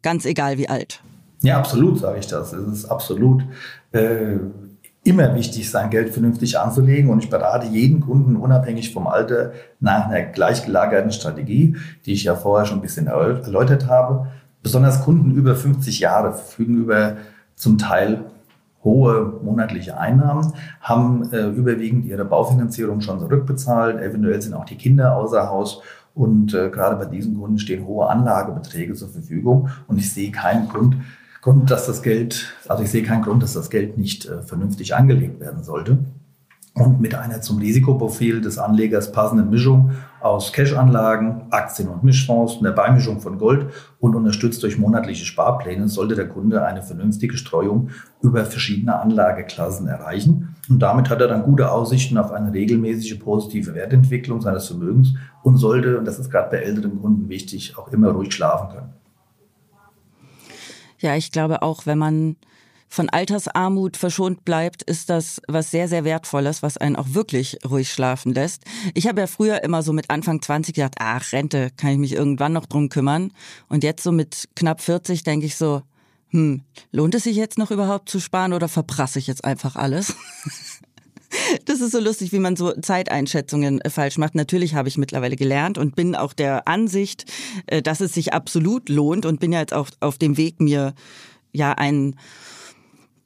ganz 0.02 0.26
egal 0.26 0.58
wie 0.58 0.70
alt? 0.70 1.02
Ja, 1.42 1.58
absolut, 1.58 2.00
sage 2.00 2.20
ich 2.20 2.28
das. 2.28 2.54
Es 2.54 2.68
ist 2.80 2.86
absolut 2.86 3.44
äh, 3.92 4.38
immer 5.04 5.36
wichtig, 5.36 5.70
sein 5.70 5.90
Geld 5.90 6.12
vernünftig 6.12 6.58
anzulegen. 6.58 7.10
Und 7.10 7.24
ich 7.24 7.30
berate 7.30 7.68
jeden 7.68 8.00
Kunden 8.00 8.36
unabhängig 8.38 8.94
vom 8.94 9.08
Alter 9.08 9.52
nach 9.80 10.08
einer 10.08 10.22
gleichgelagerten 10.22 11.12
Strategie, 11.12 11.76
die 12.06 12.14
ich 12.14 12.24
ja 12.24 12.36
vorher 12.36 12.66
schon 12.66 12.80
ein 12.80 12.82
bisschen 12.82 13.08
erläutert 13.08 13.88
habe. 13.88 14.28
Besonders 14.64 15.04
Kunden 15.04 15.32
über 15.32 15.56
50 15.56 16.00
Jahre 16.00 16.34
verfügen 16.34 16.78
über 16.78 17.18
zum 17.56 17.78
Teil 17.78 18.26
hohe 18.84 19.40
monatliche 19.44 19.98
Einnahmen, 19.98 20.54
haben 20.82 21.32
äh, 21.32 21.48
überwiegend 21.50 22.06
ihre 22.06 22.26
Baufinanzierung 22.26 23.02
schon 23.02 23.20
zurückbezahlt, 23.20 24.02
eventuell 24.02 24.42
sind 24.42 24.54
auch 24.54 24.66
die 24.66 24.76
Kinder 24.76 25.16
außer 25.16 25.50
Haus. 25.50 25.82
Und 26.16 26.54
äh, 26.54 26.70
gerade 26.70 26.96
bei 26.96 27.06
diesen 27.06 27.40
Kunden 27.40 27.58
stehen 27.58 27.86
hohe 27.86 28.08
Anlagebeträge 28.08 28.94
zur 28.94 29.10
Verfügung. 29.10 29.70
Und 29.88 29.98
ich 29.98 30.14
sehe 30.14 30.32
keinen 30.32 30.68
Grund, 30.68 30.98
Grund, 31.42 31.72
dass 31.72 31.88
das 31.88 32.02
Geld, 32.04 32.54
also 32.70 32.84
ich 32.84 32.92
sehe 32.92 33.04
keinen 33.04 33.24
Grund, 33.24 33.44
dass 33.44 33.54
das 33.54 33.70
Geld 33.70 33.98
nicht 33.98 34.26
äh, 34.26 34.42
vernünftig 34.44 34.96
angelegt 34.96 35.40
werden 35.40 35.64
sollte. 35.64 35.98
Und 36.76 37.02
mit 37.02 37.16
einer 37.16 37.42
zum 37.42 37.60
Risikoprofil 37.60 38.42
des 38.42 38.58
Anlegers 38.58 39.12
passenden 39.12 39.50
Mischung 39.50 39.92
aus 40.24 40.54
Cash-Anlagen, 40.54 41.48
Aktien 41.52 41.90
und 41.90 42.04
Mischfonds, 42.04 42.58
einer 42.60 42.72
Beimischung 42.72 43.20
von 43.20 43.38
Gold 43.38 43.68
und 44.00 44.16
unterstützt 44.16 44.64
durch 44.64 44.78
monatliche 44.78 45.26
Sparpläne 45.26 45.90
sollte 45.90 46.16
der 46.16 46.30
Kunde 46.30 46.66
eine 46.66 46.82
vernünftige 46.82 47.36
Streuung 47.36 47.90
über 48.22 48.46
verschiedene 48.46 48.98
Anlageklassen 48.98 49.88
erreichen. 49.88 50.56
Und 50.70 50.80
damit 50.80 51.10
hat 51.10 51.20
er 51.20 51.28
dann 51.28 51.44
gute 51.44 51.70
Aussichten 51.72 52.18
auf 52.18 52.32
eine 52.32 52.54
regelmäßige 52.54 53.20
positive 53.20 53.76
Wertentwicklung 53.76 54.40
seines 54.40 54.68
Vermögens 54.68 55.14
und 55.44 55.58
sollte, 55.58 56.00
und 56.00 56.06
das 56.06 56.20
ist 56.20 56.32
gerade 56.32 56.50
bei 56.52 56.58
älteren 56.58 57.02
Kunden 57.02 57.28
wichtig, 57.28 57.78
auch 57.78 57.90
immer 57.90 58.12
ruhig 58.12 58.34
schlafen 58.34 58.70
können. 58.70 58.94
Ja, 61.00 61.18
ich 61.18 61.34
glaube 61.34 61.62
auch, 61.64 61.86
wenn 61.86 61.98
man 61.98 62.38
von 62.94 63.10
Altersarmut 63.10 63.98
verschont 63.98 64.46
bleibt, 64.46 64.84
ist 64.84 65.10
das 65.10 65.42
was 65.48 65.72
sehr, 65.72 65.88
sehr 65.88 66.04
Wertvolles, 66.04 66.62
was 66.62 66.78
einen 66.78 66.96
auch 66.96 67.08
wirklich 67.10 67.58
ruhig 67.68 67.92
schlafen 67.92 68.36
lässt. 68.36 68.66
Ich 68.94 69.08
habe 69.08 69.20
ja 69.20 69.26
früher 69.26 69.64
immer 69.64 69.82
so 69.82 69.94
mit 69.94 70.12
Anfang 70.12 70.44
20 70.44 70.76
gedacht, 70.76 70.94
ach, 71.00 71.34
Rente, 71.34 71.72
kann 71.76 71.90
ich 71.90 71.98
mich 71.98 72.14
irgendwann 72.14 72.54
noch 72.54 72.68
drum 72.68 72.90
kümmern. 72.90 73.32
Und 73.68 73.84
jetzt 73.84 74.04
so 74.04 74.12
mit 74.12 74.48
knapp 74.56 74.80
40 74.80 75.24
denke 75.24 75.48
ich 75.48 75.56
so, 75.56 75.82
hm, 76.30 76.62
lohnt 76.92 77.16
es 77.16 77.24
sich 77.24 77.36
jetzt 77.36 77.58
noch 77.58 77.72
überhaupt 77.72 78.10
zu 78.10 78.20
sparen 78.20 78.54
oder 78.54 78.68
verprasse 78.68 79.18
ich 79.18 79.26
jetzt 79.26 79.44
einfach 79.44 79.76
alles? 79.76 80.16
Das 81.66 81.82
ist 81.82 81.94
so 81.94 82.00
lustig, 82.00 82.32
wie 82.32 82.38
man 82.38 82.56
so 82.56 82.74
Zeiteinschätzungen 82.74 83.82
äh, 83.82 83.90
falsch 83.90 84.20
macht. 84.20 84.36
Natürlich 84.36 84.76
habe 84.76 84.88
ich 84.88 85.00
mittlerweile 85.00 85.36
gelernt 85.36 85.80
und 85.80 85.96
bin 85.96 86.16
auch 86.16 86.32
der 86.32 86.68
Ansicht, 86.68 87.26
äh, 87.66 87.82
dass 87.82 88.02
es 88.02 88.14
sich 88.14 88.34
absolut 88.34 88.88
lohnt 88.88 89.26
und 89.26 89.40
bin 89.40 89.52
ja 89.52 89.60
jetzt 89.60 89.74
auch 89.74 89.90
auf 90.00 90.20
dem 90.20 90.38
Weg, 90.38 90.62
mir 90.62 90.94
ja 91.52 91.72
ein 91.72 92.16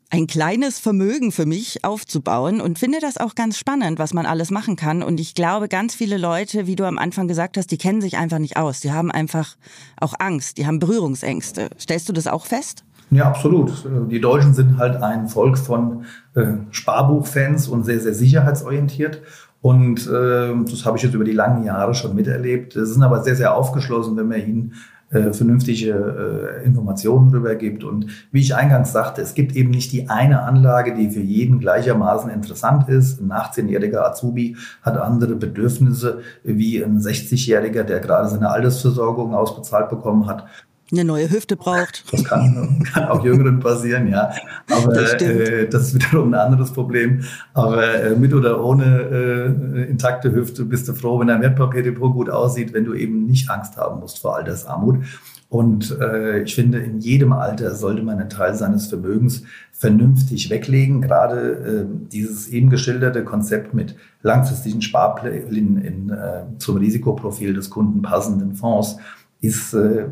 ein 0.09 0.27
kleines 0.27 0.79
Vermögen 0.79 1.31
für 1.31 1.45
mich 1.45 1.83
aufzubauen 1.83 2.61
und 2.61 2.79
finde 2.79 2.99
das 3.01 3.17
auch 3.17 3.35
ganz 3.35 3.57
spannend, 3.57 3.99
was 3.99 4.13
man 4.13 4.25
alles 4.25 4.51
machen 4.51 4.75
kann. 4.75 5.03
Und 5.03 5.19
ich 5.19 5.35
glaube, 5.35 5.67
ganz 5.67 5.95
viele 5.95 6.17
Leute, 6.17 6.65
wie 6.65 6.75
du 6.75 6.85
am 6.85 6.97
Anfang 6.97 7.27
gesagt 7.27 7.57
hast, 7.57 7.71
die 7.71 7.77
kennen 7.77 8.01
sich 8.01 8.17
einfach 8.17 8.39
nicht 8.39 8.57
aus. 8.57 8.79
Die 8.79 8.91
haben 8.91 9.11
einfach 9.11 9.55
auch 9.99 10.13
Angst, 10.19 10.57
die 10.57 10.65
haben 10.65 10.79
Berührungsängste. 10.79 11.69
Stellst 11.79 12.07
du 12.07 12.13
das 12.13 12.27
auch 12.27 12.45
fest? 12.45 12.83
Ja, 13.09 13.25
absolut. 13.25 13.85
Die 14.09 14.19
Deutschen 14.19 14.53
sind 14.53 14.77
halt 14.77 15.01
ein 15.01 15.27
Volk 15.27 15.57
von 15.57 16.05
äh, 16.35 16.53
Sparbuchfans 16.71 17.67
und 17.67 17.85
sehr, 17.85 17.99
sehr 17.99 18.13
sicherheitsorientiert. 18.13 19.21
Und 19.61 20.07
äh, 20.07 20.53
das 20.69 20.85
habe 20.85 20.97
ich 20.97 21.03
jetzt 21.03 21.13
über 21.13 21.23
die 21.23 21.31
langen 21.31 21.63
Jahre 21.63 21.93
schon 21.93 22.15
miterlebt. 22.15 22.73
Sie 22.73 22.85
sind 22.85 23.03
aber 23.03 23.23
sehr, 23.23 23.35
sehr 23.35 23.55
aufgeschlossen, 23.55 24.15
wenn 24.17 24.27
man 24.27 24.39
ihnen 24.39 24.73
äh, 25.09 25.31
vernünftige 25.31 26.61
äh, 26.61 26.65
Informationen 26.65 27.31
darüber 27.31 27.55
gibt. 27.55 27.83
Und 27.83 28.07
wie 28.31 28.41
ich 28.41 28.55
eingangs 28.55 28.91
sagte, 28.91 29.21
es 29.21 29.33
gibt 29.33 29.55
eben 29.55 29.71
nicht 29.71 29.91
die 29.93 30.09
eine 30.09 30.41
Anlage, 30.43 30.93
die 30.93 31.09
für 31.09 31.21
jeden 31.21 31.59
gleichermaßen 31.59 32.29
interessant 32.29 32.89
ist. 32.89 33.21
Ein 33.21 33.31
18-jähriger 33.31 34.01
Azubi 34.05 34.57
hat 34.81 34.97
andere 34.97 35.35
Bedürfnisse 35.35 36.19
wie 36.43 36.83
ein 36.83 36.99
60-jähriger, 36.99 37.83
der 37.83 37.99
gerade 37.99 38.27
seine 38.27 38.49
Altersversorgung 38.49 39.33
ausbezahlt 39.33 39.89
bekommen 39.89 40.27
hat 40.27 40.45
eine 40.91 41.03
neue 41.03 41.29
Hüfte 41.29 41.55
braucht. 41.55 42.03
Das 42.11 42.23
kann, 42.23 42.83
kann 42.93 43.05
auch 43.05 43.23
Jüngeren 43.23 43.59
passieren, 43.59 44.07
ja. 44.07 44.31
Aber 44.69 44.93
das, 44.93 45.13
äh, 45.21 45.67
das 45.67 45.87
ist 45.87 45.95
wiederum 45.95 46.33
ein 46.33 46.39
anderes 46.39 46.71
Problem. 46.71 47.23
Aber 47.53 47.83
äh, 47.93 48.15
mit 48.15 48.33
oder 48.33 48.63
ohne 48.63 48.85
äh, 48.85 49.89
intakte 49.89 50.31
Hüfte 50.31 50.65
bist 50.65 50.87
du 50.87 50.93
froh, 50.93 51.19
wenn 51.19 51.27
dein 51.27 51.41
Wertpapierdepot 51.41 52.13
gut 52.13 52.29
aussieht, 52.29 52.73
wenn 52.73 52.85
du 52.85 52.93
eben 52.93 53.25
nicht 53.25 53.49
Angst 53.49 53.77
haben 53.77 53.99
musst 53.99 54.19
vor 54.19 54.37
Altersarmut. 54.37 55.03
Und 55.49 55.97
äh, 56.01 56.41
ich 56.43 56.55
finde, 56.55 56.79
in 56.79 56.99
jedem 56.99 57.31
Alter 57.31 57.73
sollte 57.73 58.01
man 58.03 58.19
einen 58.19 58.29
Teil 58.29 58.53
seines 58.55 58.87
Vermögens 58.87 59.43
vernünftig 59.71 60.49
weglegen. 60.49 61.01
Gerade 61.01 61.51
äh, 61.51 61.85
dieses 62.11 62.49
eben 62.49 62.69
geschilderte 62.69 63.23
Konzept 63.23 63.73
mit 63.73 63.95
langfristigen 64.23 64.81
Sparplänen 64.81 65.77
in, 65.77 66.09
äh, 66.09 66.43
zum 66.57 66.77
Risikoprofil 66.77 67.53
des 67.53 67.69
Kunden 67.69 68.01
passenden 68.01 68.55
Fonds 68.55 68.97
ist 69.39 69.73
äh, 69.73 70.07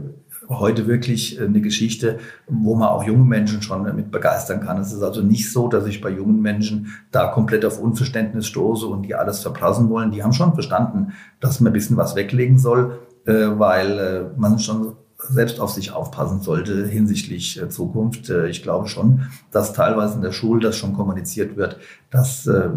heute 0.49 0.87
wirklich 0.87 1.39
äh, 1.39 1.45
eine 1.45 1.61
Geschichte, 1.61 2.19
wo 2.47 2.75
man 2.75 2.89
auch 2.89 3.03
junge 3.03 3.25
Menschen 3.25 3.61
schon 3.61 3.83
mit 3.95 4.11
begeistern 4.11 4.61
kann. 4.61 4.79
Es 4.79 4.93
ist 4.93 5.01
also 5.01 5.21
nicht 5.21 5.51
so, 5.51 5.67
dass 5.67 5.85
ich 5.85 6.01
bei 6.01 6.09
jungen 6.09 6.41
Menschen 6.41 6.93
da 7.11 7.27
komplett 7.27 7.65
auf 7.65 7.79
Unverständnis 7.79 8.47
stoße 8.47 8.85
und 8.85 9.03
die 9.03 9.15
alles 9.15 9.41
verprassen 9.41 9.89
wollen. 9.89 10.11
Die 10.11 10.23
haben 10.23 10.33
schon 10.33 10.53
verstanden, 10.53 11.13
dass 11.39 11.59
man 11.59 11.71
ein 11.71 11.73
bisschen 11.73 11.97
was 11.97 12.15
weglegen 12.15 12.57
soll, 12.57 12.99
äh, 13.25 13.33
weil 13.33 13.99
äh, 13.99 14.39
man 14.39 14.59
schon 14.59 14.93
selbst 15.17 15.59
auf 15.59 15.71
sich 15.71 15.91
aufpassen 15.91 16.41
sollte 16.41 16.85
hinsichtlich 16.85 17.61
äh, 17.61 17.69
Zukunft. 17.69 18.29
Äh, 18.29 18.47
ich 18.47 18.63
glaube 18.63 18.87
schon, 18.87 19.27
dass 19.51 19.73
teilweise 19.73 20.15
in 20.15 20.21
der 20.21 20.31
Schule 20.31 20.61
das 20.61 20.77
schon 20.77 20.93
kommuniziert 20.93 21.55
wird, 21.55 21.77
dass 22.11 22.45
äh, 22.47 22.69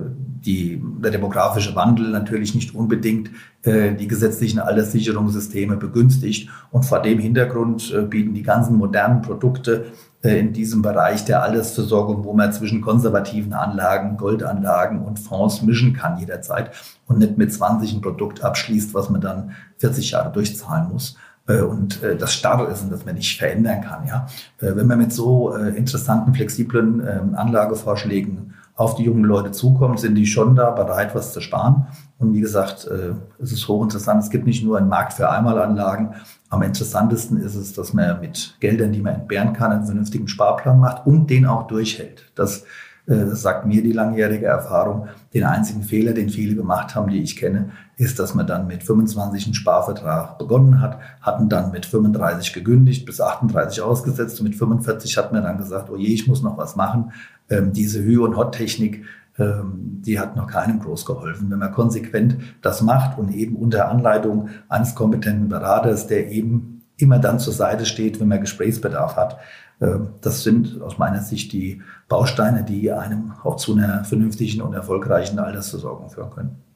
die, 0.45 0.83
der 1.03 1.11
demografische 1.11 1.75
Wandel 1.75 2.11
natürlich 2.11 2.55
nicht 2.55 2.75
unbedingt 2.75 3.31
die 3.65 4.07
gesetzlichen 4.07 4.61
Alterssicherungssysteme 4.61 5.77
begünstigt. 5.77 6.49
Und 6.71 6.85
vor 6.85 7.03
dem 7.03 7.19
Hintergrund 7.19 7.93
bieten 8.09 8.33
die 8.33 8.45
ganzen 8.45 8.77
modernen 8.77 9.21
Produkte 9.21 9.87
in 10.23 10.53
diesem 10.53 10.81
Bereich 10.81 11.25
der 11.25 11.43
Altersversorgung, 11.43 12.25
wo 12.25 12.33
man 12.33 12.53
zwischen 12.53 12.81
konservativen 12.81 13.53
Anlagen, 13.53 14.17
Goldanlagen 14.17 15.05
und 15.05 15.19
Fonds 15.19 15.63
mischen 15.63 15.93
kann 15.93 16.19
jederzeit 16.19 16.71
und 17.09 17.19
nicht 17.19 17.37
mit 17.37 17.53
20 17.53 17.95
ein 17.95 18.01
Produkt 18.01 18.45
abschließt, 18.45 18.95
was 18.95 19.11
man 19.11 19.21
dann 19.21 19.51
40 19.79 20.13
Jahre 20.13 20.33
durchzahlen 20.33 20.89
muss. 20.93 21.17
Äh, 21.49 21.63
und 21.63 22.03
äh, 22.03 22.17
das 22.17 22.35
starr 22.35 22.69
ist 22.69 22.83
und 22.83 22.93
das 22.93 23.05
man 23.05 23.15
nicht 23.15 23.39
verändern 23.39 23.81
kann. 23.81 24.07
Ja? 24.07 24.27
Äh, 24.61 24.77
wenn 24.77 24.87
man 24.87 24.99
mit 24.99 25.13
so 25.13 25.53
interessanten, 25.55 26.35
flexiblen 26.35 27.01
ähm, 27.01 27.35
Anlagevorschlägen 27.35 28.55
auf 28.77 28.95
die 28.95 29.05
jungen 29.05 29.25
Leute 29.25 29.51
zukommt, 29.51 29.99
sind 29.99 30.15
die 30.15 30.27
schon 30.27 30.55
da 30.55 30.71
bereit, 30.71 31.15
was 31.15 31.33
zu 31.33 31.41
sparen. 31.41 31.89
Und 32.19 32.33
wie 32.33 32.41
gesagt, 32.41 32.89
es 33.41 33.53
ist 33.53 33.67
hochinteressant. 33.67 34.23
Es 34.23 34.31
gibt 34.31 34.47
nicht 34.47 34.65
nur 34.65 34.79
einen 34.79 34.89
Markt 34.89 35.15
für 35.15 35.29
Einmalanlagen. 35.29 36.15
Am 36.49 36.63
interessantesten 36.63 37.39
ist 37.39 37.57
es, 37.57 37.73
dass 37.73 37.93
man 37.93 38.21
mit 38.21 38.55
Geldern, 38.61 38.93
die 38.93 39.03
man 39.03 39.17
entbehren 39.17 39.53
kann, 39.53 39.73
einen 39.73 39.85
vernünftigen 39.85 40.29
Sparplan 40.29 40.79
macht 40.79 41.09
und 41.09 41.29
den 41.29 41.47
auch 41.47 41.67
durchhält. 41.67 42.31
Das 42.37 42.65
das 43.07 43.41
sagt 43.41 43.65
mir 43.65 43.83
die 43.83 43.93
langjährige 43.93 44.45
Erfahrung. 44.45 45.09
Den 45.33 45.45
einzigen 45.45 45.83
Fehler, 45.83 46.13
den 46.13 46.29
viele 46.29 46.55
gemacht 46.55 46.95
haben, 46.95 47.09
die 47.11 47.23
ich 47.23 47.37
kenne, 47.37 47.71
ist, 47.99 48.21
dass 48.21 48.35
man 48.35 48.47
dann 48.47 48.69
mit 48.69 48.85
25 48.85 49.47
einen 49.47 49.55
Sparvertrag 49.55 50.39
begonnen 50.39 50.81
hat, 50.81 50.99
hatten 51.21 51.49
dann 51.49 51.73
mit 51.73 51.85
35 51.85 52.53
gekündigt, 52.53 53.05
bis 53.05 53.21
38 53.21 53.83
ausgesetzt 53.83 54.41
und 54.41 54.45
mit 54.45 54.55
45 54.55 55.19
hat 55.19 55.33
man 55.33 55.43
dann 55.43 55.59
gesagt, 55.59 55.91
oh 55.91 55.97
je, 55.97 56.15
ich 56.15 56.29
muss 56.29 56.43
noch 56.43 56.57
was 56.57 56.77
machen. 56.77 57.13
Ähm, 57.51 57.73
diese 57.73 58.01
Hü- 58.01 58.25
und 58.25 58.37
Hot-Technik, 58.37 59.05
ähm, 59.37 60.01
die 60.07 60.21
hat 60.21 60.37
noch 60.37 60.47
keinem 60.47 60.79
groß 60.79 61.05
geholfen. 61.07 61.51
Wenn 61.51 61.59
man 61.59 61.73
konsequent 61.73 62.39
das 62.63 62.83
macht 62.83 63.19
und 63.19 63.35
eben 63.35 63.57
unter 63.57 63.89
Anleitung 63.89 64.51
eines 64.69 64.95
kompetenten 64.95 65.49
Beraters, 65.49 66.07
der 66.07 66.31
eben 66.31 66.83
immer 66.99 67.19
dann 67.19 67.41
zur 67.41 67.53
Seite 67.53 67.85
steht, 67.85 68.21
wenn 68.21 68.29
man 68.29 68.41
Gesprächsbedarf 68.41 69.17
hat, 69.17 69.39
ähm, 69.81 70.11
das 70.21 70.45
sind 70.45 70.81
aus 70.81 70.99
meiner 70.99 71.23
Sicht 71.23 71.53
die 71.53 71.83
Bausteine, 72.09 72.63
die 72.63 72.93
einem 72.93 73.33
auch 73.43 73.57
zu 73.57 73.75
einer 73.75 74.05
vernünftigen 74.05 74.63
und 74.63 74.73
erfolgreichen 74.73 75.41
Altersversorgung 75.41 76.11
führen 76.11 76.31
können. 76.31 76.68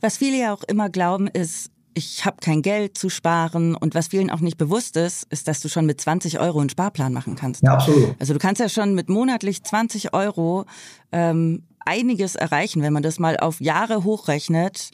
Was 0.00 0.16
viele 0.16 0.38
ja 0.38 0.52
auch 0.52 0.62
immer 0.64 0.88
glauben, 0.88 1.28
ist, 1.28 1.70
ich 1.94 2.24
habe 2.24 2.36
kein 2.40 2.62
Geld 2.62 2.96
zu 2.96 3.08
sparen 3.08 3.74
und 3.74 3.94
was 3.94 4.08
vielen 4.08 4.30
auch 4.30 4.40
nicht 4.40 4.56
bewusst 4.56 4.96
ist, 4.96 5.26
ist, 5.30 5.48
dass 5.48 5.60
du 5.60 5.68
schon 5.68 5.84
mit 5.84 6.00
20 6.00 6.38
Euro 6.38 6.60
einen 6.60 6.70
Sparplan 6.70 7.12
machen 7.12 7.34
kannst. 7.34 7.62
Ja, 7.62 7.74
absolut. 7.74 8.14
Also 8.18 8.32
du 8.32 8.38
kannst 8.38 8.60
ja 8.60 8.68
schon 8.68 8.94
mit 8.94 9.08
monatlich 9.08 9.64
20 9.64 10.14
Euro 10.14 10.64
ähm, 11.10 11.64
einiges 11.84 12.36
erreichen, 12.36 12.82
wenn 12.82 12.92
man 12.92 13.02
das 13.02 13.18
mal 13.18 13.36
auf 13.36 13.60
Jahre 13.60 14.04
hochrechnet 14.04 14.90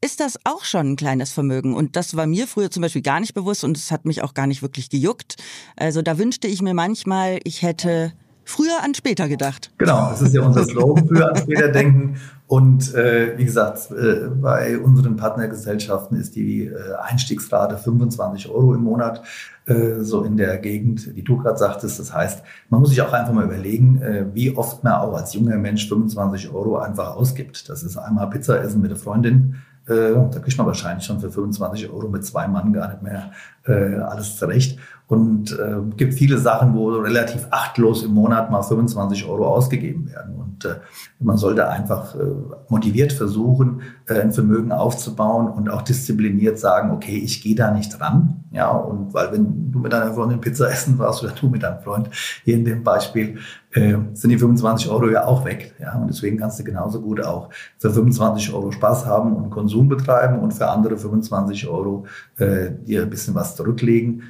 ist 0.00 0.20
das 0.20 0.38
auch 0.44 0.64
schon 0.64 0.92
ein 0.92 0.96
kleines 0.96 1.32
Vermögen. 1.32 1.74
Und 1.74 1.96
das 1.96 2.16
war 2.16 2.26
mir 2.26 2.46
früher 2.46 2.70
zum 2.70 2.82
Beispiel 2.82 3.02
gar 3.02 3.18
nicht 3.18 3.34
bewusst 3.34 3.64
und 3.64 3.76
es 3.76 3.90
hat 3.90 4.04
mich 4.04 4.22
auch 4.22 4.34
gar 4.34 4.46
nicht 4.46 4.62
wirklich 4.62 4.90
gejuckt. 4.90 5.36
Also 5.76 6.02
da 6.02 6.18
wünschte 6.18 6.48
ich 6.48 6.62
mir 6.62 6.74
manchmal, 6.74 7.40
ich 7.44 7.62
hätte 7.62 8.12
früher 8.44 8.82
an 8.82 8.94
später 8.94 9.28
gedacht. 9.28 9.72
Genau, 9.78 10.10
das 10.10 10.22
ist 10.22 10.34
ja 10.34 10.42
unser 10.42 10.64
Slogan, 10.64 11.08
früher 11.08 11.30
an 11.30 11.36
später 11.36 11.68
denken. 11.68 12.20
Und 12.48 12.94
äh, 12.94 13.36
wie 13.36 13.44
gesagt, 13.44 13.90
äh, 13.90 14.28
bei 14.28 14.78
unseren 14.78 15.16
Partnergesellschaften 15.16 16.16
ist 16.16 16.36
die 16.36 16.66
äh, 16.66 16.94
Einstiegsrate 17.02 17.76
25 17.76 18.48
Euro 18.48 18.74
im 18.74 18.84
Monat, 18.84 19.22
äh, 19.66 20.02
so 20.02 20.22
in 20.22 20.36
der 20.36 20.58
Gegend, 20.58 21.16
die 21.16 21.24
du 21.24 21.38
gerade 21.38 21.58
sagtest. 21.58 21.98
Das 21.98 22.14
heißt, 22.14 22.44
man 22.68 22.80
muss 22.80 22.90
sich 22.90 23.02
auch 23.02 23.12
einfach 23.12 23.32
mal 23.32 23.44
überlegen, 23.44 24.00
äh, 24.00 24.26
wie 24.32 24.56
oft 24.56 24.84
man 24.84 24.92
auch 24.92 25.14
als 25.14 25.34
junger 25.34 25.56
Mensch 25.56 25.88
25 25.88 26.52
Euro 26.52 26.78
einfach 26.78 27.16
ausgibt. 27.16 27.68
Das 27.68 27.82
ist 27.82 27.96
einmal 27.96 28.30
Pizza 28.30 28.62
essen 28.62 28.80
mit 28.80 28.92
der 28.92 28.98
Freundin, 28.98 29.56
äh, 29.88 30.14
da 30.14 30.40
kriegt 30.40 30.58
man 30.58 30.66
wahrscheinlich 30.66 31.06
schon 31.06 31.20
für 31.20 31.30
25 31.30 31.88
Euro 31.90 32.08
mit 32.08 32.24
zwei 32.24 32.48
Mann 32.48 32.72
gar 32.72 32.88
nicht 32.88 33.02
mehr 33.02 33.30
äh, 33.66 33.96
alles 33.98 34.36
zurecht. 34.36 34.78
Und 35.08 35.52
äh, 35.52 35.76
gibt 35.96 36.14
viele 36.14 36.38
Sachen, 36.38 36.74
wo 36.74 36.88
relativ 36.88 37.46
achtlos 37.50 38.02
im 38.02 38.12
Monat 38.12 38.50
mal 38.50 38.62
25 38.62 39.24
Euro 39.26 39.46
ausgegeben 39.46 40.10
werden. 40.10 40.34
Und 40.34 40.64
äh, 40.64 40.76
man 41.20 41.36
sollte 41.36 41.68
einfach 41.68 42.16
äh, 42.16 42.24
motiviert 42.68 43.12
versuchen, 43.12 43.82
äh, 44.08 44.20
ein 44.20 44.32
Vermögen 44.32 44.72
aufzubauen 44.72 45.48
und 45.48 45.70
auch 45.70 45.82
diszipliniert 45.82 46.58
sagen, 46.58 46.90
okay, 46.90 47.18
ich 47.18 47.40
gehe 47.40 47.54
da 47.54 47.70
nicht 47.70 48.00
ran. 48.00 48.44
Ja, 48.50 48.70
und 48.70 49.14
weil 49.14 49.30
wenn 49.30 49.70
du 49.70 49.78
mit 49.78 49.92
deiner 49.92 50.12
Freundin 50.12 50.40
Pizza 50.40 50.70
essen 50.72 50.98
warst 50.98 51.22
oder 51.22 51.32
du 51.32 51.48
mit 51.50 51.62
deinem 51.62 51.82
Freund, 51.82 52.10
hier 52.42 52.54
in 52.54 52.64
dem 52.64 52.82
Beispiel, 52.82 53.38
äh, 53.74 53.94
sind 54.12 54.30
die 54.30 54.38
25 54.38 54.88
Euro 54.90 55.08
ja 55.08 55.24
auch 55.26 55.44
weg. 55.44 55.74
Ja, 55.78 55.94
und 55.94 56.08
deswegen 56.08 56.38
kannst 56.38 56.58
du 56.58 56.64
genauso 56.64 57.00
gut 57.00 57.24
auch 57.24 57.50
für 57.78 57.92
25 57.92 58.52
Euro 58.52 58.72
Spaß 58.72 59.06
haben 59.06 59.36
und 59.36 59.50
Konsum 59.50 59.88
betreiben 59.88 60.40
und 60.40 60.52
für 60.52 60.68
andere 60.68 60.96
25 60.96 61.68
Euro 61.68 62.06
äh, 62.38 62.70
dir 62.84 63.02
ein 63.02 63.10
bisschen 63.10 63.36
was 63.36 63.54
zurücklegen 63.54 64.22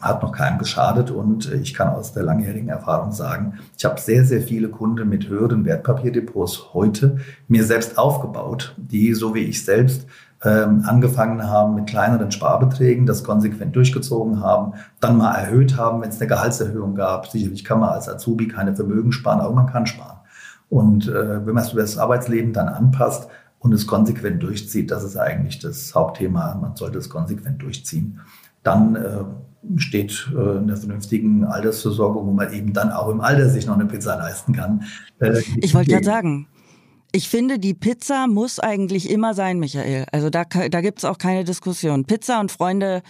hat 0.00 0.22
noch 0.22 0.32
keinem 0.32 0.58
geschadet 0.58 1.10
und 1.10 1.52
ich 1.52 1.74
kann 1.74 1.88
aus 1.88 2.12
der 2.12 2.22
langjährigen 2.22 2.68
Erfahrung 2.68 3.10
sagen, 3.10 3.58
ich 3.76 3.84
habe 3.84 4.00
sehr, 4.00 4.24
sehr 4.24 4.40
viele 4.40 4.68
Kunden 4.68 5.08
mit 5.08 5.28
höheren 5.28 5.64
Wertpapierdepots 5.64 6.72
heute 6.72 7.18
mir 7.48 7.64
selbst 7.64 7.98
aufgebaut, 7.98 8.74
die 8.76 9.14
so 9.14 9.34
wie 9.34 9.40
ich 9.40 9.64
selbst 9.64 10.06
ähm, 10.44 10.84
angefangen 10.86 11.48
haben 11.48 11.74
mit 11.74 11.88
kleineren 11.88 12.30
Sparbeträgen, 12.30 13.06
das 13.06 13.24
konsequent 13.24 13.74
durchgezogen 13.74 14.40
haben, 14.40 14.74
dann 15.00 15.16
mal 15.16 15.34
erhöht 15.34 15.76
haben, 15.76 16.00
wenn 16.00 16.10
es 16.10 16.20
eine 16.20 16.28
Gehaltserhöhung 16.28 16.94
gab. 16.94 17.26
Sicherlich 17.26 17.64
kann 17.64 17.80
man 17.80 17.90
als 17.90 18.08
Azubi 18.08 18.46
keine 18.46 18.76
Vermögen 18.76 19.10
sparen, 19.10 19.40
aber 19.40 19.52
man 19.52 19.66
kann 19.66 19.86
sparen. 19.86 20.18
Und 20.68 21.08
äh, 21.08 21.44
wenn 21.44 21.54
man 21.54 21.64
es 21.64 21.72
über 21.72 21.82
das 21.82 21.98
Arbeitsleben 21.98 22.52
dann 22.52 22.68
anpasst 22.68 23.28
und 23.58 23.72
es 23.72 23.88
konsequent 23.88 24.42
durchzieht, 24.44 24.92
das 24.92 25.02
ist 25.02 25.16
eigentlich 25.16 25.58
das 25.58 25.92
Hauptthema. 25.94 26.54
Man 26.54 26.76
sollte 26.76 26.98
es 26.98 27.08
konsequent 27.08 27.62
durchziehen. 27.62 28.20
Dann 28.62 28.94
äh, 28.94 29.24
steht 29.76 30.30
äh, 30.36 30.58
in 30.58 30.66
der 30.66 30.76
vernünftigen 30.76 31.44
Altersversorgung, 31.44 32.26
wo 32.26 32.32
man 32.32 32.52
eben 32.52 32.72
dann 32.72 32.90
auch 32.90 33.08
im 33.08 33.20
Alter 33.20 33.48
sich 33.48 33.66
noch 33.66 33.74
eine 33.74 33.86
Pizza 33.86 34.16
leisten 34.16 34.52
kann. 34.52 34.84
Äh, 35.20 35.42
ich 35.56 35.74
wollte 35.74 35.90
gerade 35.90 36.04
sagen, 36.04 36.48
ich 37.12 37.28
finde, 37.28 37.58
die 37.58 37.74
Pizza 37.74 38.26
muss 38.26 38.58
eigentlich 38.58 39.10
immer 39.10 39.32
sein, 39.34 39.58
Michael. 39.58 40.04
Also 40.12 40.28
da, 40.28 40.44
da 40.44 40.80
gibt 40.80 40.98
es 40.98 41.04
auch 41.04 41.18
keine 41.18 41.44
Diskussion. 41.44 42.04
Pizza 42.04 42.40
und 42.40 42.52
Freunde 42.52 43.02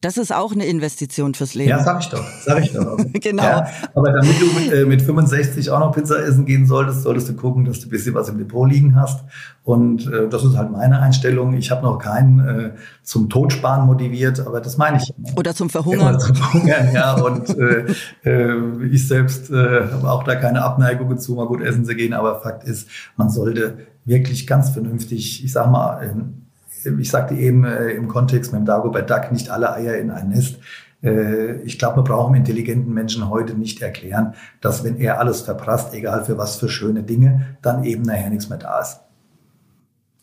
das 0.00 0.16
ist 0.16 0.34
auch 0.34 0.52
eine 0.52 0.64
Investition 0.64 1.34
fürs 1.34 1.54
Leben. 1.54 1.68
Ja, 1.68 1.84
sag 1.84 2.00
ich 2.00 2.08
doch, 2.08 2.24
sag 2.42 2.62
ich 2.62 2.72
doch. 2.72 2.96
genau. 3.12 3.42
Ja, 3.42 3.66
aber 3.94 4.12
damit 4.12 4.40
du 4.40 4.46
mit, 4.58 4.72
äh, 4.72 4.86
mit 4.86 5.02
65 5.02 5.70
auch 5.70 5.78
noch 5.78 5.92
Pizza 5.92 6.24
essen 6.24 6.46
gehen 6.46 6.66
solltest, 6.66 7.02
solltest 7.02 7.28
du 7.28 7.34
gucken, 7.34 7.66
dass 7.66 7.80
du 7.80 7.88
ein 7.88 7.90
bisschen 7.90 8.14
was 8.14 8.30
im 8.30 8.38
Depot 8.38 8.70
liegen 8.70 8.96
hast. 8.96 9.24
Und 9.62 10.10
äh, 10.10 10.26
das 10.28 10.42
ist 10.42 10.56
halt 10.56 10.72
meine 10.72 11.00
Einstellung. 11.00 11.52
Ich 11.52 11.70
habe 11.70 11.82
noch 11.82 11.98
keinen 11.98 12.40
äh, 12.40 12.70
zum 13.02 13.28
Totsparen 13.28 13.86
motiviert, 13.86 14.40
aber 14.40 14.62
das 14.62 14.78
meine 14.78 14.96
ich. 14.96 15.12
Oder 15.36 15.54
zum 15.54 15.68
Verhungern. 15.68 16.14
Oder 16.14 16.18
zum 16.18 16.34
Verhungern, 16.34 16.94
ja. 16.94 17.14
Und 17.20 17.50
äh, 17.50 17.84
äh, 18.24 18.86
ich 18.90 19.06
selbst 19.06 19.50
äh, 19.50 19.90
habe 19.92 20.10
auch 20.10 20.24
da 20.24 20.34
keine 20.36 20.62
Abneigung 20.62 21.18
zu, 21.18 21.34
mal 21.34 21.46
gut 21.46 21.60
essen 21.60 21.84
zu 21.84 21.94
gehen. 21.94 22.14
Aber 22.14 22.40
Fakt 22.40 22.64
ist, 22.64 22.88
man 23.16 23.28
sollte 23.28 23.86
wirklich 24.06 24.46
ganz 24.46 24.70
vernünftig, 24.70 25.44
ich 25.44 25.52
sag 25.52 25.70
mal, 25.70 26.39
ich 26.84 27.10
sagte 27.10 27.34
eben 27.34 27.64
äh, 27.64 27.90
im 27.90 28.08
Kontext 28.08 28.52
mit 28.52 28.60
dem 28.60 28.66
Dagobert 28.66 29.10
Duck, 29.10 29.32
nicht 29.32 29.50
alle 29.50 29.72
Eier 29.72 29.96
in 29.96 30.10
ein 30.10 30.28
Nest. 30.28 30.58
Äh, 31.02 31.62
ich 31.62 31.78
glaube, 31.78 31.96
man 31.96 32.04
braucht 32.04 32.26
einem 32.26 32.36
intelligenten 32.36 32.92
Menschen 32.92 33.28
heute 33.28 33.54
nicht 33.54 33.80
erklären, 33.82 34.34
dass 34.60 34.84
wenn 34.84 34.96
er 34.96 35.18
alles 35.18 35.42
verprasst, 35.42 35.94
egal 35.94 36.24
für 36.24 36.38
was 36.38 36.56
für 36.56 36.68
schöne 36.68 37.02
Dinge, 37.02 37.56
dann 37.62 37.84
eben 37.84 38.02
nachher 38.02 38.30
nichts 38.30 38.48
mehr 38.48 38.58
da 38.58 38.80
ist. 38.80 39.00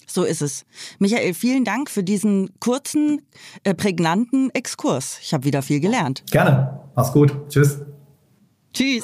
So 0.09 0.23
ist 0.23 0.41
es. 0.41 0.65
Michael, 0.99 1.33
vielen 1.33 1.65
Dank 1.65 1.89
für 1.89 2.01
diesen 2.01 2.49
kurzen, 2.59 3.21
äh, 3.63 3.73
prägnanten 3.73 4.49
Exkurs. 4.53 5.19
Ich 5.21 5.33
habe 5.33 5.43
wieder 5.43 5.61
viel 5.61 5.81
gelernt. 5.81 6.23
Gerne. 6.31 6.79
Mach's 6.95 7.11
gut. 7.11 7.35
Tschüss. 7.49 7.81
Tschüss. 8.73 9.03